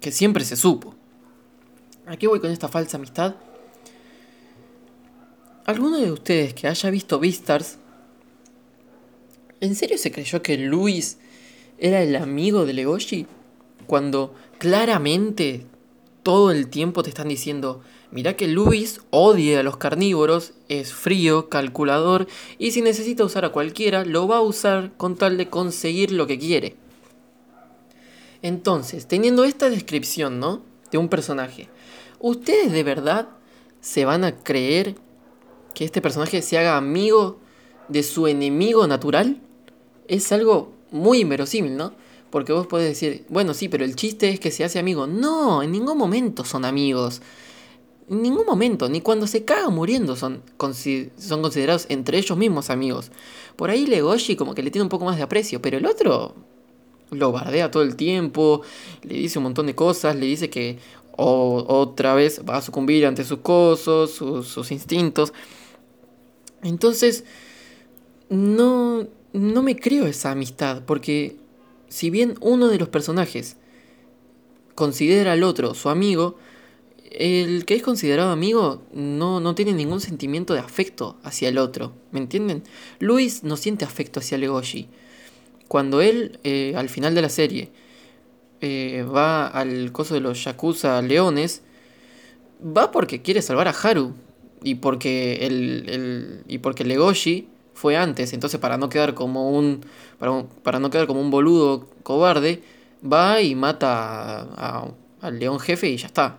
que 0.00 0.10
siempre 0.10 0.44
se 0.44 0.56
supo. 0.56 0.94
¿A 2.06 2.16
qué 2.16 2.26
voy 2.26 2.40
con 2.40 2.50
esta 2.50 2.68
falsa 2.68 2.96
amistad? 2.96 3.36
¿Alguno 5.66 5.98
de 5.98 6.12
ustedes 6.12 6.52
que 6.52 6.68
haya 6.68 6.90
visto 6.90 7.18
Beastars, 7.18 7.78
¿en 9.60 9.74
serio 9.74 9.96
se 9.96 10.12
creyó 10.12 10.42
que 10.42 10.58
Luis 10.58 11.18
era 11.78 12.02
el 12.02 12.16
amigo 12.16 12.66
de 12.66 12.74
Legoshi? 12.74 13.26
Cuando 13.86 14.34
claramente 14.58 15.64
todo 16.22 16.50
el 16.50 16.68
tiempo 16.68 17.02
te 17.02 17.08
están 17.08 17.28
diciendo, 17.28 17.82
mira 18.14 18.36
que 18.36 18.46
Luis 18.46 19.00
odia 19.10 19.60
a 19.60 19.62
los 19.64 19.76
carnívoros, 19.76 20.54
es 20.68 20.94
frío, 20.94 21.48
calculador, 21.48 22.28
y 22.58 22.70
si 22.70 22.80
necesita 22.80 23.24
usar 23.24 23.44
a 23.44 23.50
cualquiera, 23.50 24.04
lo 24.04 24.28
va 24.28 24.36
a 24.36 24.42
usar 24.42 24.92
con 24.96 25.16
tal 25.16 25.36
de 25.36 25.50
conseguir 25.50 26.12
lo 26.12 26.28
que 26.28 26.38
quiere. 26.38 26.76
Entonces, 28.40 29.08
teniendo 29.08 29.42
esta 29.42 29.68
descripción, 29.68 30.38
¿no? 30.38 30.62
De 30.92 30.98
un 30.98 31.08
personaje, 31.08 31.68
¿ustedes 32.20 32.70
de 32.70 32.84
verdad 32.84 33.28
se 33.80 34.04
van 34.04 34.22
a 34.22 34.36
creer 34.36 34.94
que 35.74 35.84
este 35.84 36.00
personaje 36.00 36.40
se 36.40 36.56
haga 36.56 36.76
amigo 36.76 37.40
de 37.88 38.04
su 38.04 38.28
enemigo 38.28 38.86
natural? 38.86 39.40
Es 40.06 40.30
algo 40.30 40.72
muy 40.92 41.20
inverosímil, 41.20 41.76
¿no? 41.76 41.94
Porque 42.30 42.52
vos 42.52 42.68
podés 42.68 42.88
decir, 42.88 43.24
bueno, 43.28 43.54
sí, 43.54 43.68
pero 43.68 43.84
el 43.84 43.96
chiste 43.96 44.28
es 44.28 44.38
que 44.38 44.52
se 44.52 44.62
hace 44.62 44.78
amigo. 44.78 45.08
No, 45.08 45.62
en 45.62 45.72
ningún 45.72 45.98
momento 45.98 46.44
son 46.44 46.64
amigos. 46.64 47.22
En 48.10 48.22
ningún 48.22 48.44
momento, 48.44 48.88
ni 48.88 49.00
cuando 49.00 49.26
se 49.26 49.44
caga 49.44 49.70
muriendo 49.70 50.14
son, 50.14 50.42
son 51.18 51.42
considerados 51.42 51.86
entre 51.88 52.18
ellos 52.18 52.36
mismos 52.36 52.68
amigos. 52.68 53.10
Por 53.56 53.70
ahí 53.70 53.86
Legoshi 53.86 54.36
como 54.36 54.54
que 54.54 54.62
le 54.62 54.70
tiene 54.70 54.82
un 54.82 54.88
poco 54.90 55.06
más 55.06 55.16
de 55.16 55.22
aprecio, 55.22 55.62
pero 55.62 55.78
el 55.78 55.86
otro 55.86 56.34
lo 57.10 57.32
bardea 57.32 57.70
todo 57.70 57.82
el 57.82 57.96
tiempo, 57.96 58.62
le 59.02 59.14
dice 59.14 59.38
un 59.38 59.44
montón 59.44 59.66
de 59.66 59.74
cosas, 59.74 60.16
le 60.16 60.26
dice 60.26 60.50
que 60.50 60.78
otra 61.16 62.14
vez 62.14 62.42
va 62.48 62.56
a 62.56 62.62
sucumbir 62.62 63.06
ante 63.06 63.24
sus 63.24 63.38
cosas, 63.38 64.10
sus, 64.10 64.48
sus 64.48 64.70
instintos. 64.72 65.32
Entonces, 66.62 67.24
no, 68.28 69.06
no 69.32 69.62
me 69.62 69.76
creo 69.76 70.06
esa 70.06 70.32
amistad, 70.32 70.82
porque 70.84 71.36
si 71.88 72.10
bien 72.10 72.34
uno 72.40 72.68
de 72.68 72.78
los 72.78 72.88
personajes 72.88 73.56
considera 74.74 75.32
al 75.32 75.44
otro 75.44 75.74
su 75.74 75.88
amigo, 75.88 76.36
el 77.10 77.64
que 77.64 77.74
es 77.74 77.82
considerado 77.82 78.30
amigo 78.30 78.82
no, 78.92 79.40
no 79.40 79.54
tiene 79.54 79.72
ningún 79.72 80.00
sentimiento 80.00 80.54
de 80.54 80.60
afecto 80.60 81.16
hacia 81.22 81.48
el 81.48 81.58
otro, 81.58 81.92
¿me 82.10 82.18
entienden? 82.18 82.62
Luis 82.98 83.44
no 83.44 83.56
siente 83.56 83.84
afecto 83.84 84.20
hacia 84.20 84.38
Legoshi. 84.38 84.88
Cuando 85.68 86.00
él, 86.00 86.38
eh, 86.44 86.74
al 86.76 86.88
final 86.88 87.14
de 87.14 87.22
la 87.22 87.28
serie, 87.28 87.70
eh, 88.60 89.04
va 89.04 89.46
al 89.46 89.92
coso 89.92 90.14
de 90.14 90.20
los 90.20 90.42
Yakuza 90.44 91.00
Leones, 91.02 91.62
va 92.64 92.90
porque 92.90 93.22
quiere 93.22 93.42
salvar 93.42 93.68
a 93.68 93.72
Haru. 93.72 94.14
Y 94.62 94.76
porque 94.76 95.46
el, 95.46 95.84
el, 95.90 96.44
y 96.48 96.58
porque 96.58 96.84
Legoshi 96.84 97.48
fue 97.74 97.96
antes. 97.96 98.32
Entonces, 98.32 98.58
para 98.58 98.78
no 98.78 98.88
quedar 98.88 99.12
como 99.12 99.50
un. 99.50 99.84
Para, 100.18 100.78
no 100.78 100.90
quedar 100.90 101.06
como 101.06 101.20
un 101.20 101.30
boludo 101.30 101.90
cobarde, 102.02 102.62
va 103.04 103.42
y 103.42 103.54
mata 103.54 104.94
al 105.20 105.38
león 105.38 105.60
jefe 105.60 105.90
y 105.90 105.98
ya 105.98 106.06
está. 106.06 106.38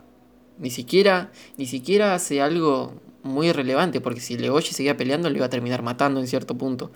Ni 0.58 0.70
siquiera, 0.70 1.32
ni 1.58 1.66
siquiera 1.66 2.16
hace 2.16 2.42
algo 2.42 2.94
muy 3.24 3.52
relevante, 3.52 4.02
porque 4.02 4.22
si 4.22 4.38
Legoshi 4.38 4.74
seguía 4.74 4.96
peleando, 4.96 5.30
le 5.30 5.38
iba 5.38 5.48
a 5.48 5.50
terminar 5.50 5.82
matando 5.82 6.20
en 6.20 6.28
cierto 6.28 6.56
punto. 6.56 6.92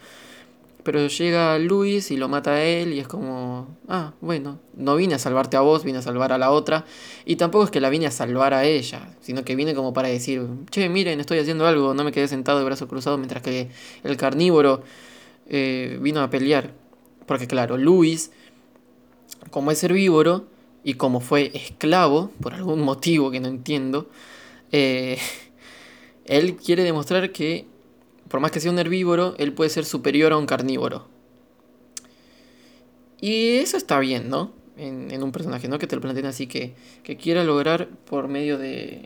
Pero 0.83 1.07
llega 1.07 1.59
Luis 1.59 2.09
y 2.09 2.17
lo 2.17 2.29
mata 2.29 2.51
a 2.51 2.63
él 2.63 2.93
y 2.93 2.99
es 2.99 3.07
como, 3.07 3.67
ah, 3.89 4.13
bueno, 4.21 4.59
no 4.75 4.95
vine 4.95 5.15
a 5.15 5.19
salvarte 5.19 5.57
a 5.57 5.61
vos, 5.61 5.83
vine 5.83 5.97
a 5.97 6.01
salvar 6.01 6.31
a 6.31 6.37
la 6.37 6.51
otra. 6.51 6.85
Y 7.25 7.35
tampoco 7.35 7.65
es 7.65 7.71
que 7.71 7.81
la 7.81 7.89
vine 7.89 8.07
a 8.07 8.11
salvar 8.11 8.53
a 8.53 8.63
ella, 8.63 9.09
sino 9.19 9.43
que 9.43 9.55
vine 9.55 9.75
como 9.75 9.91
para 9.91 10.07
decir, 10.07 10.47
che, 10.69 10.87
miren, 10.87 11.19
estoy 11.19 11.39
haciendo 11.39 11.67
algo, 11.67 11.93
no 11.93 12.03
me 12.03 12.11
quedé 12.11 12.27
sentado 12.27 12.59
de 12.59 12.65
brazos 12.65 12.87
cruzados 12.87 13.19
mientras 13.19 13.43
que 13.43 13.69
el 14.03 14.15
carnívoro 14.15 14.83
eh, 15.47 15.97
vino 16.01 16.21
a 16.21 16.29
pelear. 16.29 16.71
Porque 17.25 17.45
claro, 17.45 17.77
Luis, 17.77 18.31
como 19.51 19.71
es 19.71 19.83
herbívoro 19.83 20.45
y 20.89 20.95
como 20.95 21.19
fue 21.19 21.51
esclavo, 21.53 22.31
por 22.41 22.55
algún 22.55 22.81
motivo 22.81 23.29
que 23.29 23.39
no 23.39 23.47
entiendo, 23.47 24.09
eh, 24.71 25.19
él 26.25 26.55
quiere 26.55 26.83
demostrar 26.83 27.31
que 27.31 27.67
por 28.27 28.39
más 28.39 28.49
que 28.49 28.59
sea 28.59 28.71
un 28.71 28.79
herbívoro, 28.79 29.35
él 29.37 29.53
puede 29.53 29.69
ser 29.69 29.85
superior 29.85 30.31
a 30.33 30.37
un 30.37 30.47
carnívoro. 30.47 31.07
Y 33.21 33.57
eso 33.57 33.77
está 33.77 33.99
bien, 33.99 34.29
¿no? 34.29 34.51
En, 34.77 35.21
un 35.21 35.31
personaje, 35.31 35.67
¿no? 35.67 35.77
Que 35.77 35.85
te 35.85 35.95
lo 35.95 36.01
planteen 36.01 36.25
así, 36.25 36.47
que, 36.47 36.73
que 37.03 37.17
quiera 37.17 37.43
lograr 37.43 37.87
por 37.89 38.27
medio 38.27 38.57
de, 38.57 39.03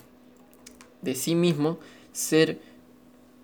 de 1.02 1.16
sí 1.16 1.36
mismo 1.36 1.80
ser 2.14 2.62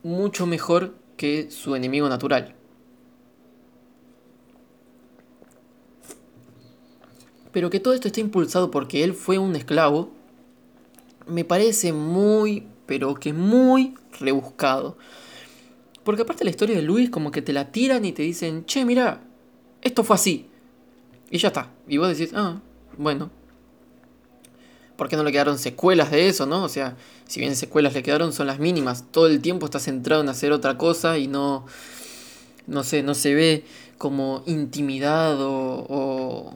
mucho 0.02 0.45
mejor 0.45 0.95
que 1.17 1.52
su 1.52 1.75
enemigo 1.75 2.08
natural. 2.08 2.56
Pero 7.52 7.70
que 7.70 7.80
todo 7.80 7.94
esto 7.94 8.08
esté 8.08 8.22
impulsado 8.22 8.72
porque 8.72 9.04
él 9.04 9.14
fue 9.14 9.38
un 9.38 9.56
esclavo, 9.56 10.12
me 11.28 11.46
parece 11.46 11.94
muy, 11.94 12.68
pero 12.86 13.16
que 13.16 13.34
muy 13.34 13.96
rebuscado. 14.20 14.98
Porque 16.04 16.24
aparte 16.24 16.44
la 16.44 16.50
historia 16.50 16.76
de 16.76 16.82
Luis 16.82 17.10
como 17.10 17.32
que 17.32 17.42
te 17.42 17.54
la 17.54 17.72
tiran 17.72 18.06
y 18.06 18.12
te 18.12 18.24
dicen, 18.24 18.66
che, 18.66 18.86
mira, 18.86 19.22
esto 19.82 20.04
fue 20.04 20.16
así. 20.16 20.48
Y 21.30 21.38
ya 21.38 21.50
está. 21.50 21.70
Y 21.88 21.98
vos 21.98 22.10
decís, 22.10 22.34
ah, 22.36 22.60
bueno. 22.98 23.30
¿Por 24.96 25.08
qué 25.08 25.16
no 25.16 25.24
le 25.24 25.32
quedaron 25.32 25.58
secuelas 25.58 26.12
de 26.12 26.28
eso, 26.28 26.46
no? 26.46 26.64
O 26.64 26.70
sea, 26.70 26.98
si 27.26 27.40
bien 27.40 27.56
secuelas 27.56 27.94
le 27.94 28.04
quedaron, 28.04 28.34
son 28.34 28.48
las 28.48 28.60
mínimas. 28.60 29.06
Todo 29.12 29.28
el 29.28 29.40
tiempo 29.40 29.66
está 29.66 29.80
centrado 29.80 30.22
en 30.22 30.30
hacer 30.30 30.52
otra 30.52 30.78
cosa 30.78 31.18
y 31.18 31.28
no. 31.28 31.66
No 32.68 32.84
sé, 32.84 33.02
no 33.02 33.16
se 33.16 33.34
ve 33.34 33.64
como 33.98 34.44
intimidado 34.46 35.50
o. 35.52 36.54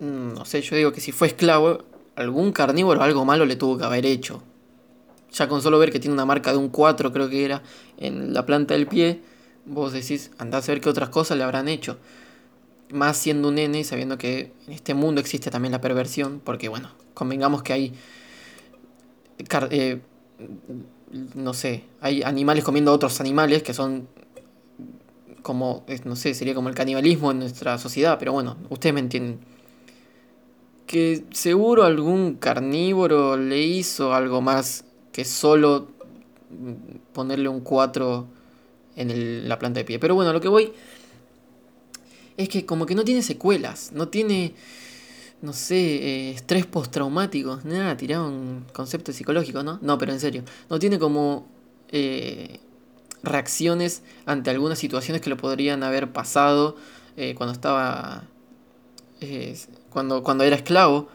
No 0.00 0.44
sé, 0.44 0.62
yo 0.62 0.76
digo 0.76 0.92
que 0.92 1.00
si 1.00 1.12
fue 1.12 1.26
esclavo, 1.28 1.84
algún 2.14 2.52
carnívoro 2.52 3.02
algo 3.02 3.24
malo 3.24 3.44
le 3.44 3.56
tuvo 3.56 3.78
que 3.78 3.84
haber 3.84 4.06
hecho. 4.06 4.42
Ya 5.32 5.48
con 5.48 5.60
solo 5.60 5.78
ver 5.78 5.90
que 5.90 6.00
tiene 6.00 6.14
una 6.14 6.24
marca 6.24 6.52
de 6.52 6.58
un 6.58 6.68
4, 6.68 7.12
creo 7.12 7.28
que 7.28 7.44
era, 7.44 7.62
en 7.96 8.32
la 8.32 8.46
planta 8.46 8.74
del 8.74 8.86
pie, 8.86 9.20
vos 9.66 9.92
decís, 9.92 10.30
andás 10.38 10.68
a 10.68 10.72
ver 10.72 10.80
qué 10.80 10.88
otras 10.88 11.10
cosas 11.10 11.36
le 11.36 11.44
habrán 11.44 11.68
hecho. 11.68 11.98
Más 12.90 13.16
siendo 13.16 13.48
un 13.48 13.56
nene 13.56 13.80
y 13.80 13.84
sabiendo 13.84 14.16
que 14.16 14.52
en 14.66 14.72
este 14.72 14.94
mundo 14.94 15.20
existe 15.20 15.50
también 15.50 15.72
la 15.72 15.80
perversión, 15.80 16.40
porque 16.42 16.68
bueno, 16.68 16.90
convengamos 17.14 17.62
que 17.62 17.72
hay. 17.72 17.92
Eh, 19.70 20.00
no 21.34 21.54
sé, 21.54 21.84
hay 22.00 22.22
animales 22.22 22.64
comiendo 22.64 22.90
a 22.90 22.94
otros 22.94 23.20
animales 23.20 23.62
que 23.62 23.74
son 23.74 24.08
como, 25.42 25.84
no 26.04 26.16
sé, 26.16 26.34
sería 26.34 26.54
como 26.54 26.68
el 26.68 26.74
canibalismo 26.74 27.30
en 27.30 27.40
nuestra 27.40 27.78
sociedad, 27.78 28.18
pero 28.18 28.32
bueno, 28.32 28.56
ustedes 28.70 28.94
me 28.94 29.00
entienden. 29.00 29.40
Que 30.88 31.24
seguro 31.30 31.84
algún 31.84 32.34
carnívoro 32.34 33.36
le 33.36 33.62
hizo 33.62 34.12
algo 34.12 34.40
más 34.40 34.84
que 35.12 35.24
solo 35.24 35.88
ponerle 37.12 37.48
un 37.48 37.60
4 37.60 38.26
en 38.96 39.48
la 39.48 39.58
planta 39.58 39.78
de 39.78 39.84
pie. 39.84 39.98
Pero 39.98 40.14
bueno, 40.14 40.32
lo 40.32 40.40
que 40.40 40.48
voy 40.48 40.72
es 42.36 42.48
que 42.48 42.64
como 42.64 42.86
que 42.86 42.94
no 42.94 43.04
tiene 43.04 43.22
secuelas, 43.22 43.90
no 43.92 44.08
tiene, 44.08 44.54
no 45.42 45.52
sé, 45.52 45.76
eh, 45.76 46.30
estrés 46.30 46.66
postraumático, 46.66 47.60
nada, 47.64 47.96
tiraba 47.96 48.26
un 48.26 48.64
concepto 48.72 49.12
psicológico, 49.12 49.62
¿no? 49.62 49.78
No, 49.82 49.98
pero 49.98 50.12
en 50.12 50.20
serio, 50.20 50.44
no 50.70 50.78
tiene 50.78 50.98
como 50.98 51.48
eh, 51.90 52.60
reacciones 53.22 54.02
ante 54.24 54.50
algunas 54.50 54.78
situaciones 54.78 55.20
que 55.20 55.30
lo 55.30 55.36
podrían 55.36 55.82
haber 55.82 56.12
pasado 56.12 56.76
eh, 57.16 57.34
cuando 57.34 57.52
estaba, 57.52 58.24
cuando, 59.90 60.22
cuando 60.22 60.44
era 60.44 60.56
esclavo 60.56 61.08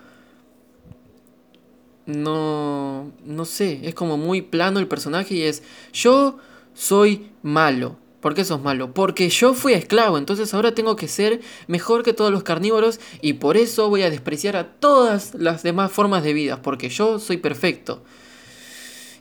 no, 2.06 3.12
no 3.26 3.46
sé, 3.46 3.80
es 3.84 3.96
como 3.96 4.18
muy 4.18 4.42
plano 4.42 4.80
el 4.80 4.88
personaje 4.88 5.36
y 5.36 5.42
es, 5.44 5.64
yo 5.94 6.38
soy 6.74 7.32
malo. 7.42 7.98
¿Por 8.20 8.36
qué 8.36 8.46
sos 8.46 8.62
malo? 8.62 8.94
Porque 8.94 9.30
yo 9.30 9.54
fui 9.54 9.74
esclavo, 9.74 10.18
entonces 10.18 10.54
ahora 10.54 10.74
tengo 10.74 10.96
que 10.96 11.10
ser 11.10 11.42
mejor 11.68 12.04
que 12.04 12.14
todos 12.14 12.32
los 12.32 12.44
carnívoros 12.44 13.02
y 13.22 13.34
por 13.34 13.58
eso 13.58 13.90
voy 13.90 14.04
a 14.04 14.10
despreciar 14.10 14.56
a 14.56 14.76
todas 14.76 15.34
las 15.36 15.62
demás 15.62 15.92
formas 15.92 16.24
de 16.24 16.32
vida, 16.32 16.62
porque 16.62 16.88
yo 16.88 17.20
soy 17.20 17.38
perfecto. 17.38 18.02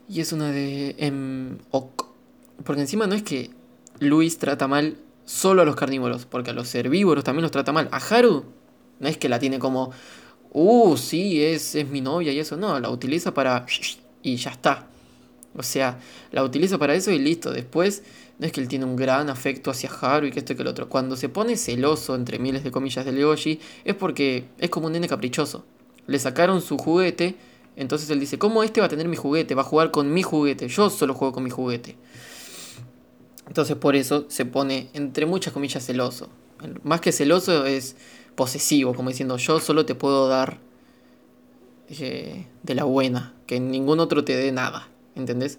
Y 0.09 0.21
es 0.21 0.33
una 0.33 0.53
de... 0.53 0.95
Em, 0.99 1.59
porque 2.65 2.83
encima 2.83 3.09
no 3.09 3.17
es 3.17 3.25
que 3.25 3.51
Luis 3.99 4.38
trata 4.38 4.69
mal 4.69 4.97
solo 5.25 5.62
a 5.62 5.65
los 5.65 5.75
carnívoros, 5.75 6.27
porque 6.27 6.51
a 6.51 6.55
los 6.55 6.73
herbívoros 6.73 7.25
también 7.25 7.43
los 7.43 7.51
trata 7.51 7.73
mal. 7.73 7.88
A 7.91 7.97
Haru 7.97 8.45
no 9.03 9.09
es 9.09 9.19
que 9.19 9.29
la 9.29 9.38
tiene 9.38 9.59
como 9.59 9.93
uh, 10.53 10.97
sí, 10.97 11.43
es, 11.43 11.75
es 11.75 11.88
mi 11.88 12.01
novia 12.01 12.33
y 12.33 12.38
eso. 12.38 12.57
No, 12.57 12.79
la 12.79 12.91
utiliza 12.91 13.35
para... 13.35 13.67
y 14.23 14.37
ya 14.37 14.51
está. 14.51 14.87
O 15.55 15.62
sea, 15.62 15.99
la 16.31 16.45
utiliza 16.45 16.79
para 16.79 16.95
eso 16.95 17.11
y 17.11 17.19
listo. 17.19 17.51
Después, 17.51 18.03
no 18.38 18.47
es 18.47 18.53
que 18.53 18.61
él 18.61 18.69
tiene 18.69 18.85
un 18.85 18.97
gran 18.97 19.29
afecto 19.29 19.71
hacia 19.71 19.91
Haru 19.91 20.27
y 20.27 20.31
que 20.31 20.38
esto 20.38 20.53
y 20.53 20.57
que 20.57 20.62
el 20.62 20.69
otro. 20.69 20.88
Cuando 20.88 21.17
se 21.17 21.29
pone 21.29 21.57
celoso, 21.57 22.15
entre 22.15 22.38
miles 22.38 22.65
de 22.65 22.71
comillas, 22.71 23.05
de 23.05 23.12
Legoshi, 23.12 23.61
es 23.85 23.95
porque 23.95 24.45
es 24.59 24.71
como 24.71 24.87
un 24.87 24.93
nene 24.93 25.09
caprichoso. 25.09 25.65
Le 26.07 26.19
sacaron 26.19 26.61
su 26.62 26.79
juguete 26.79 27.37
Entonces 27.77 28.11
él 28.11 28.21
dice, 28.21 28.38
¿cómo 28.38 28.62
este 28.62 28.81
va 28.81 28.87
a 28.87 28.91
tener 28.91 29.09
mi 29.09 29.17
juguete? 29.17 29.55
Va 29.55 29.62
a 29.62 29.67
jugar 29.67 29.91
con 29.91 30.12
mi 30.12 30.23
juguete. 30.23 30.69
Yo 30.69 30.91
solo 30.91 31.15
juego 31.15 31.33
con 31.33 31.45
mi 31.45 31.51
juguete. 31.51 31.97
Entonces 33.47 33.77
por 33.77 33.97
eso 33.97 34.27
se 34.29 34.45
pone, 34.45 34.88
entre 34.95 35.27
muchas 35.27 35.53
comillas, 35.53 35.85
celoso. 35.85 36.29
Más 36.85 37.01
que 37.01 37.12
celoso 37.12 37.67
es 37.67 37.97
posesivo, 38.35 38.95
como 38.95 39.11
diciendo, 39.11 39.37
yo 39.37 39.61
solo 39.61 39.87
te 39.87 39.95
puedo 39.95 40.29
dar 40.29 40.59
eh, 41.88 42.47
de 42.62 42.75
la 42.75 42.85
buena, 42.85 43.35
que 43.47 43.61
ningún 43.61 44.01
otro 44.01 44.25
te 44.25 44.37
dé 44.37 44.53
nada, 44.53 44.88
¿entendés? 45.14 45.59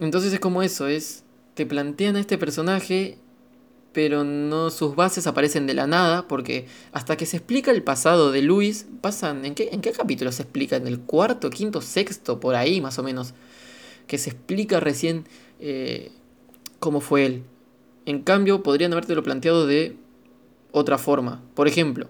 Entonces 0.00 0.32
es 0.32 0.40
como 0.40 0.62
eso, 0.62 0.88
es, 0.88 1.24
te 1.54 1.66
plantean 1.66 2.16
a 2.16 2.20
este 2.20 2.38
personaje, 2.38 3.18
pero 3.92 4.24
no 4.24 4.70
sus 4.70 4.96
bases 4.96 5.26
aparecen 5.26 5.66
de 5.66 5.74
la 5.74 5.86
nada, 5.86 6.26
porque 6.26 6.66
hasta 6.92 7.16
que 7.16 7.26
se 7.26 7.36
explica 7.36 7.70
el 7.70 7.84
pasado 7.84 8.32
de 8.32 8.42
Luis, 8.42 8.86
pasan, 9.00 9.44
¿en 9.44 9.54
qué, 9.54 9.68
en 9.72 9.80
qué 9.80 9.92
capítulo 9.92 10.32
se 10.32 10.42
explica? 10.42 10.76
En 10.76 10.88
el 10.88 11.00
cuarto, 11.00 11.48
quinto, 11.50 11.80
sexto, 11.80 12.40
por 12.40 12.56
ahí 12.56 12.80
más 12.80 12.98
o 12.98 13.04
menos, 13.04 13.34
que 14.08 14.18
se 14.18 14.30
explica 14.30 14.80
recién 14.80 15.26
eh, 15.60 16.10
cómo 16.80 17.00
fue 17.00 17.24
él. 17.24 17.44
En 18.04 18.22
cambio, 18.22 18.62
podrían 18.62 18.92
habértelo 18.92 19.22
planteado 19.22 19.66
de 19.66 19.96
otra 20.74 20.98
forma. 20.98 21.40
Por 21.54 21.68
ejemplo, 21.68 22.08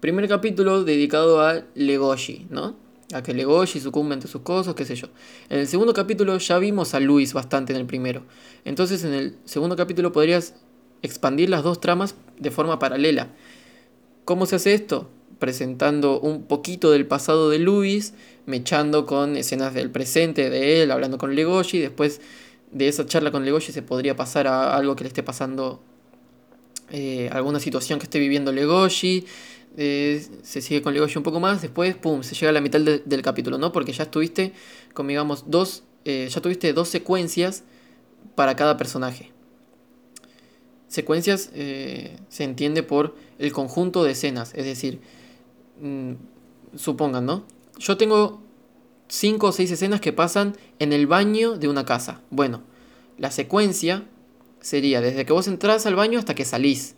primer 0.00 0.26
capítulo 0.26 0.84
dedicado 0.84 1.42
a 1.42 1.62
Legoshi, 1.74 2.46
¿no? 2.50 2.74
A 3.12 3.22
que 3.22 3.34
Legoshi 3.34 3.78
sucumbe 3.78 4.14
ante 4.14 4.26
sus 4.26 4.40
cosas, 4.40 4.74
qué 4.74 4.84
sé 4.84 4.96
yo. 4.96 5.08
En 5.50 5.60
el 5.60 5.68
segundo 5.68 5.92
capítulo 5.92 6.36
ya 6.38 6.58
vimos 6.58 6.94
a 6.94 7.00
Luis 7.00 7.34
bastante 7.34 7.72
en 7.74 7.78
el 7.78 7.86
primero. 7.86 8.22
Entonces 8.64 9.04
en 9.04 9.12
el 9.12 9.36
segundo 9.44 9.76
capítulo 9.76 10.12
podrías 10.12 10.54
expandir 11.02 11.50
las 11.50 11.62
dos 11.62 11.78
tramas 11.78 12.16
de 12.38 12.50
forma 12.50 12.78
paralela. 12.78 13.28
¿Cómo 14.24 14.46
se 14.46 14.56
hace 14.56 14.72
esto? 14.74 15.10
Presentando 15.38 16.18
un 16.18 16.44
poquito 16.44 16.90
del 16.90 17.06
pasado 17.06 17.50
de 17.50 17.58
Luis, 17.58 18.14
mechando 18.46 19.04
con 19.04 19.36
escenas 19.36 19.74
del 19.74 19.90
presente 19.90 20.48
de 20.48 20.82
él, 20.82 20.90
hablando 20.90 21.18
con 21.18 21.34
Legoshi, 21.34 21.78
después 21.78 22.22
de 22.72 22.88
esa 22.88 23.04
charla 23.04 23.30
con 23.30 23.44
Legoshi 23.44 23.72
se 23.72 23.82
podría 23.82 24.16
pasar 24.16 24.46
a 24.46 24.74
algo 24.74 24.96
que 24.96 25.04
le 25.04 25.08
esté 25.08 25.22
pasando, 25.22 25.82
eh, 26.90 27.28
alguna 27.32 27.60
situación 27.60 27.98
que 27.98 28.04
esté 28.04 28.18
viviendo 28.18 28.52
Legoshi, 28.52 29.26
eh, 29.76 30.24
se 30.42 30.60
sigue 30.60 30.82
con 30.82 30.94
Legoshi 30.94 31.18
un 31.18 31.24
poco 31.24 31.40
más, 31.40 31.62
después, 31.62 31.96
pum, 31.96 32.22
se 32.22 32.34
llega 32.34 32.50
a 32.50 32.52
la 32.52 32.60
mitad 32.60 32.80
del 32.80 33.22
capítulo, 33.22 33.58
¿no? 33.58 33.72
Porque 33.72 33.92
ya 33.92 34.04
estuviste 34.04 34.52
con, 34.94 35.08
digamos, 35.08 35.44
dos, 35.48 35.84
eh, 36.04 36.28
ya 36.30 36.40
tuviste 36.40 36.72
dos 36.72 36.88
secuencias 36.88 37.64
para 38.34 38.56
cada 38.56 38.76
personaje. 38.76 39.32
Secuencias 40.88 41.50
se 41.52 42.44
entiende 42.44 42.82
por 42.84 43.16
el 43.38 43.52
conjunto 43.52 44.04
de 44.04 44.12
escenas, 44.12 44.52
es 44.54 44.64
decir, 44.64 45.00
mm, 45.80 46.12
supongan, 46.76 47.26
¿no? 47.26 47.44
Yo 47.78 47.96
tengo 47.96 48.40
cinco 49.08 49.48
o 49.48 49.52
seis 49.52 49.70
escenas 49.70 50.00
que 50.00 50.12
pasan 50.12 50.56
en 50.78 50.92
el 50.92 51.06
baño 51.06 51.58
de 51.58 51.68
una 51.68 51.84
casa. 51.84 52.20
Bueno, 52.30 52.62
la 53.18 53.30
secuencia 53.30 54.04
sería 54.66 55.00
desde 55.00 55.24
que 55.24 55.32
vos 55.32 55.46
entras 55.46 55.86
al 55.86 55.94
baño 55.94 56.18
hasta 56.18 56.34
que 56.34 56.44
salís. 56.44 56.96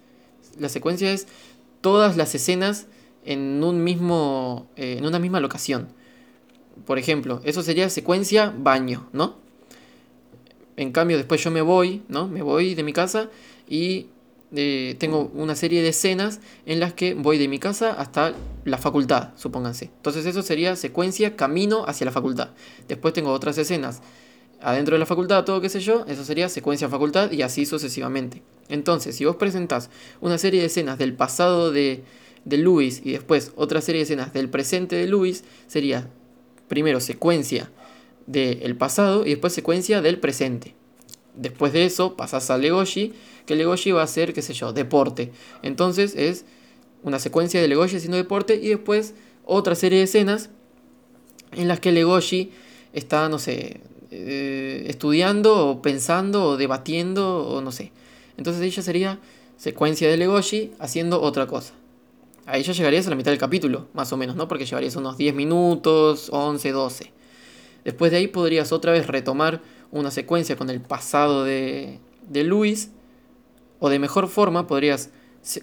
La 0.58 0.70
secuencia 0.70 1.12
es 1.12 1.26
todas 1.82 2.16
las 2.16 2.34
escenas 2.34 2.86
en 3.26 3.62
un 3.62 3.84
mismo 3.84 4.68
eh, 4.76 4.96
en 4.98 5.04
una 5.04 5.18
misma 5.18 5.38
locación. 5.38 5.88
Por 6.86 6.98
ejemplo, 6.98 7.42
eso 7.44 7.62
sería 7.62 7.90
secuencia 7.90 8.54
baño, 8.56 9.08
¿no? 9.12 9.36
En 10.76 10.92
cambio, 10.92 11.18
después 11.18 11.42
yo 11.44 11.50
me 11.50 11.60
voy, 11.60 12.02
¿no? 12.08 12.26
Me 12.26 12.40
voy 12.40 12.74
de 12.74 12.82
mi 12.84 12.92
casa 12.94 13.28
y 13.68 14.06
eh, 14.54 14.96
tengo 14.98 15.30
una 15.34 15.54
serie 15.54 15.82
de 15.82 15.88
escenas 15.88 16.40
en 16.64 16.80
las 16.80 16.94
que 16.94 17.12
voy 17.12 17.36
de 17.36 17.48
mi 17.48 17.58
casa 17.58 17.92
hasta 17.92 18.32
la 18.64 18.78
facultad, 18.78 19.30
supónganse. 19.36 19.90
Entonces 19.96 20.24
eso 20.24 20.40
sería 20.40 20.74
secuencia 20.74 21.36
camino 21.36 21.84
hacia 21.86 22.06
la 22.06 22.12
facultad. 22.12 22.50
Después 22.86 23.12
tengo 23.12 23.32
otras 23.32 23.58
escenas 23.58 24.00
adentro 24.60 24.94
de 24.94 24.98
la 24.98 25.06
facultad, 25.06 25.44
todo 25.44 25.60
qué 25.60 25.68
sé 25.68 25.80
yo, 25.80 26.04
eso 26.08 26.24
sería 26.24 26.48
secuencia 26.48 26.88
facultad 26.88 27.30
y 27.30 27.42
así 27.42 27.66
sucesivamente. 27.66 28.42
Entonces, 28.68 29.16
si 29.16 29.24
vos 29.24 29.36
presentás 29.36 29.90
una 30.20 30.38
serie 30.38 30.60
de 30.60 30.66
escenas 30.66 30.98
del 30.98 31.14
pasado 31.14 31.70
de, 31.70 32.02
de 32.44 32.58
Luis 32.58 33.02
y 33.04 33.12
después 33.12 33.52
otra 33.56 33.80
serie 33.80 34.00
de 34.00 34.04
escenas 34.04 34.32
del 34.32 34.48
presente 34.48 34.96
de 34.96 35.06
Luis, 35.06 35.44
sería 35.66 36.08
primero 36.68 37.00
secuencia 37.00 37.70
del 38.26 38.76
pasado 38.76 39.24
y 39.24 39.30
después 39.30 39.52
secuencia 39.52 40.02
del 40.02 40.18
presente. 40.18 40.74
Después 41.34 41.72
de 41.72 41.84
eso 41.84 42.16
pasás 42.16 42.50
a 42.50 42.58
Legoshi, 42.58 43.14
que 43.46 43.56
Legoshi 43.56 43.92
va 43.92 44.02
a 44.02 44.06
ser, 44.06 44.34
qué 44.34 44.42
sé 44.42 44.52
yo, 44.52 44.72
deporte. 44.72 45.32
Entonces 45.62 46.14
es 46.16 46.44
una 47.02 47.18
secuencia 47.18 47.60
de 47.60 47.68
Legoshi 47.68 47.96
haciendo 47.96 48.16
deporte 48.16 48.56
y 48.56 48.68
después 48.68 49.14
otra 49.44 49.74
serie 49.74 49.98
de 49.98 50.04
escenas 50.04 50.50
en 51.52 51.68
las 51.68 51.80
que 51.80 51.92
Legoshi 51.92 52.52
está, 52.92 53.28
no 53.28 53.38
sé, 53.38 53.80
eh, 54.10 54.84
estudiando 54.86 55.68
o 55.68 55.82
pensando 55.82 56.44
o 56.44 56.56
debatiendo 56.56 57.46
o 57.46 57.60
no 57.60 57.72
sé. 57.72 57.92
Entonces 58.36 58.62
ella 58.62 58.82
sería 58.82 59.18
secuencia 59.56 60.08
de 60.08 60.16
Legoshi 60.16 60.72
haciendo 60.78 61.20
otra 61.20 61.46
cosa. 61.46 61.74
Ahí 62.46 62.62
ya 62.62 62.72
llegarías 62.72 63.06
a 63.06 63.10
la 63.10 63.16
mitad 63.16 63.30
del 63.30 63.38
capítulo, 63.38 63.88
más 63.92 64.12
o 64.12 64.16
menos, 64.16 64.34
¿no? 64.36 64.48
Porque 64.48 64.64
llevarías 64.64 64.96
unos 64.96 65.18
10 65.18 65.34
minutos, 65.34 66.30
11, 66.32 66.72
12. 66.72 67.12
Después 67.84 68.10
de 68.10 68.18
ahí 68.18 68.26
podrías 68.28 68.72
otra 68.72 68.92
vez 68.92 69.06
retomar 69.06 69.60
una 69.90 70.10
secuencia 70.10 70.56
con 70.56 70.70
el 70.70 70.80
pasado 70.80 71.44
de, 71.44 71.98
de 72.28 72.44
Luis, 72.44 72.90
o 73.80 73.88
de 73.88 73.98
mejor 73.98 74.28
forma 74.28 74.66
podrías 74.66 75.10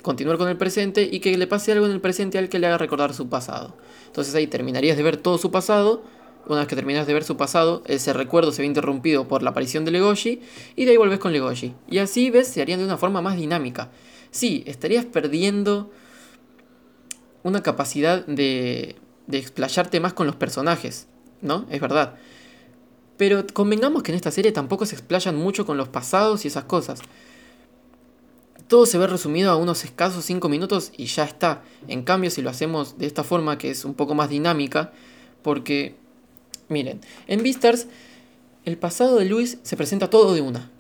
continuar 0.02 0.38
con 0.38 0.48
el 0.48 0.58
presente 0.58 1.08
y 1.12 1.20
que 1.20 1.38
le 1.38 1.48
pase 1.48 1.72
algo 1.72 1.86
en 1.86 1.92
el 1.92 2.02
presente 2.02 2.38
al 2.38 2.50
que 2.50 2.60
le 2.60 2.68
haga 2.68 2.78
recordar 2.78 3.14
su 3.14 3.30
pasado. 3.30 3.76
Entonces 4.08 4.34
ahí 4.36 4.48
terminarías 4.48 4.98
de 4.98 5.04
ver 5.04 5.18
todo 5.18 5.38
su 5.38 5.52
pasado. 5.52 6.04
Una 6.48 6.60
vez 6.60 6.68
que 6.68 6.76
terminas 6.76 7.08
de 7.08 7.14
ver 7.14 7.24
su 7.24 7.38
pasado, 7.38 7.82
ese 7.86 8.14
recuerdo 8.14 8.52
se 8.52 8.62
ve 8.62 8.68
interrumpido 8.68 9.28
por 9.28 9.42
la 9.42 9.50
aparición 9.50 9.86
de 9.86 9.92
Legoshi 9.92 10.42
y 10.76 10.86
de 10.86 10.92
ahí 10.92 10.98
volvés 10.98 11.20
con 11.20 11.34
Legoshi. 11.34 11.74
Y 11.90 11.98
así 11.98 12.30
ves, 12.30 12.48
se 12.48 12.62
harían 12.62 12.80
de 12.80 12.86
una 12.86 12.98
forma 12.98 13.22
más 13.22 13.36
dinámica. 13.36 13.90
Sí, 14.32 14.64
estarías 14.68 15.06
perdiendo 15.06 15.92
una 17.44 17.64
capacidad 17.64 18.26
de, 18.26 18.96
de 19.28 19.38
explayarte 19.38 20.00
más 20.00 20.14
con 20.14 20.28
los 20.28 20.36
personajes, 20.36 21.08
¿no? 21.42 21.66
Es 21.70 21.82
verdad. 21.82 22.16
Pero 23.18 23.46
convengamos 23.54 24.04
que 24.04 24.12
en 24.12 24.18
esta 24.18 24.32
serie 24.32 24.52
tampoco 24.52 24.86
se 24.86 24.96
explayan 24.96 25.36
mucho 25.36 25.66
con 25.66 25.78
los 25.78 25.88
pasados 25.88 26.46
y 26.46 26.50
esas 26.50 26.66
cosas. 26.66 27.00
Todo 28.68 28.86
se 28.86 28.98
ve 28.98 29.08
resumido 29.08 29.52
a 29.52 29.56
unos 29.56 29.84
escasos 29.86 30.26
5 30.26 30.50
minutos 30.50 30.92
y 30.98 31.06
ya 31.06 31.24
está. 31.24 31.64
En 31.88 32.04
cambio, 32.04 32.32
si 32.32 32.42
lo 32.42 32.50
hacemos 32.50 32.98
de 32.98 33.06
esta 33.06 33.24
forma, 33.24 33.58
que 33.58 33.70
es 33.70 33.86
un 33.86 33.94
poco 33.94 34.16
más 34.16 34.30
dinámica, 34.30 34.92
porque, 35.44 35.96
miren, 36.70 37.02
en 37.28 37.44
Beastars 37.44 37.88
el 38.66 38.78
pasado 38.78 39.18
de 39.18 39.26
Luis 39.26 39.60
se 39.64 39.78
presenta 39.78 40.10
todo 40.10 40.34
de 40.34 40.42
una. 40.42 40.72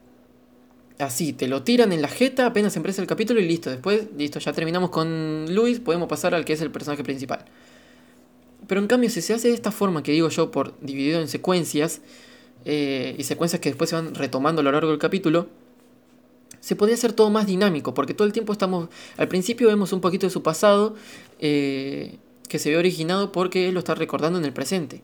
Así, 0.98 1.34
te 1.34 1.48
lo 1.48 1.63
tiran 1.63 1.91
en 1.91 2.02
la 2.02 2.08
jeta 2.08 2.45
apenas 2.45 2.76
empieza 2.78 3.02
el 3.02 3.08
capítulo 3.08 3.39
y 3.39 3.48
listo. 3.48 3.69
Después, 3.69 4.08
listo, 4.17 4.39
ya 4.39 4.54
terminamos 4.54 4.89
con 4.89 5.54
Luis, 5.54 5.80
podemos 5.80 6.08
pasar 6.08 6.34
al 6.34 6.45
que 6.45 6.54
es 6.54 6.62
el 6.62 6.71
personaje 6.71 7.04
principal. 7.04 7.45
Pero 8.67 8.82
en 8.82 8.88
cambio, 8.88 9.10
si 9.10 9.21
se 9.21 9.34
hace 9.34 9.50
de 9.50 9.54
esta 9.54 9.71
forma 9.71 10.04
que 10.04 10.12
digo 10.12 10.30
yo, 10.30 10.52
por 10.52 10.80
dividido 10.80 11.19
en 11.19 11.28
secuencias, 11.28 12.02
eh, 12.63 13.15
y 13.17 13.24
secuencias 13.24 13.60
que 13.62 13.69
después 13.69 13.89
se 13.89 13.95
van 13.95 14.15
retomando 14.15 14.62
a 14.62 14.63
lo 14.63 14.71
largo 14.71 14.89
del 14.89 15.00
capítulo, 15.00 15.50
se 16.62 16.76
podría 16.76 16.95
hacer 16.95 17.13
todo 17.13 17.30
más 17.30 17.45
dinámico, 17.45 17.93
porque 17.93 18.15
todo 18.15 18.26
el 18.26 18.34
tiempo 18.34 18.52
estamos, 18.54 18.89
al 19.17 19.28
principio 19.28 19.67
vemos 19.67 19.93
un 19.93 20.02
poquito 20.02 20.26
de 20.26 20.32
su 20.32 20.41
pasado, 20.41 20.95
eh, 21.39 22.17
que 22.50 22.58
se 22.58 22.71
ve 22.71 22.78
originado 22.78 23.32
porque 23.32 23.67
él 23.67 23.74
lo 23.74 23.80
está 23.80 23.93
recordando 23.93 24.39
en 24.39 24.45
el 24.45 24.54
presente. 24.54 25.04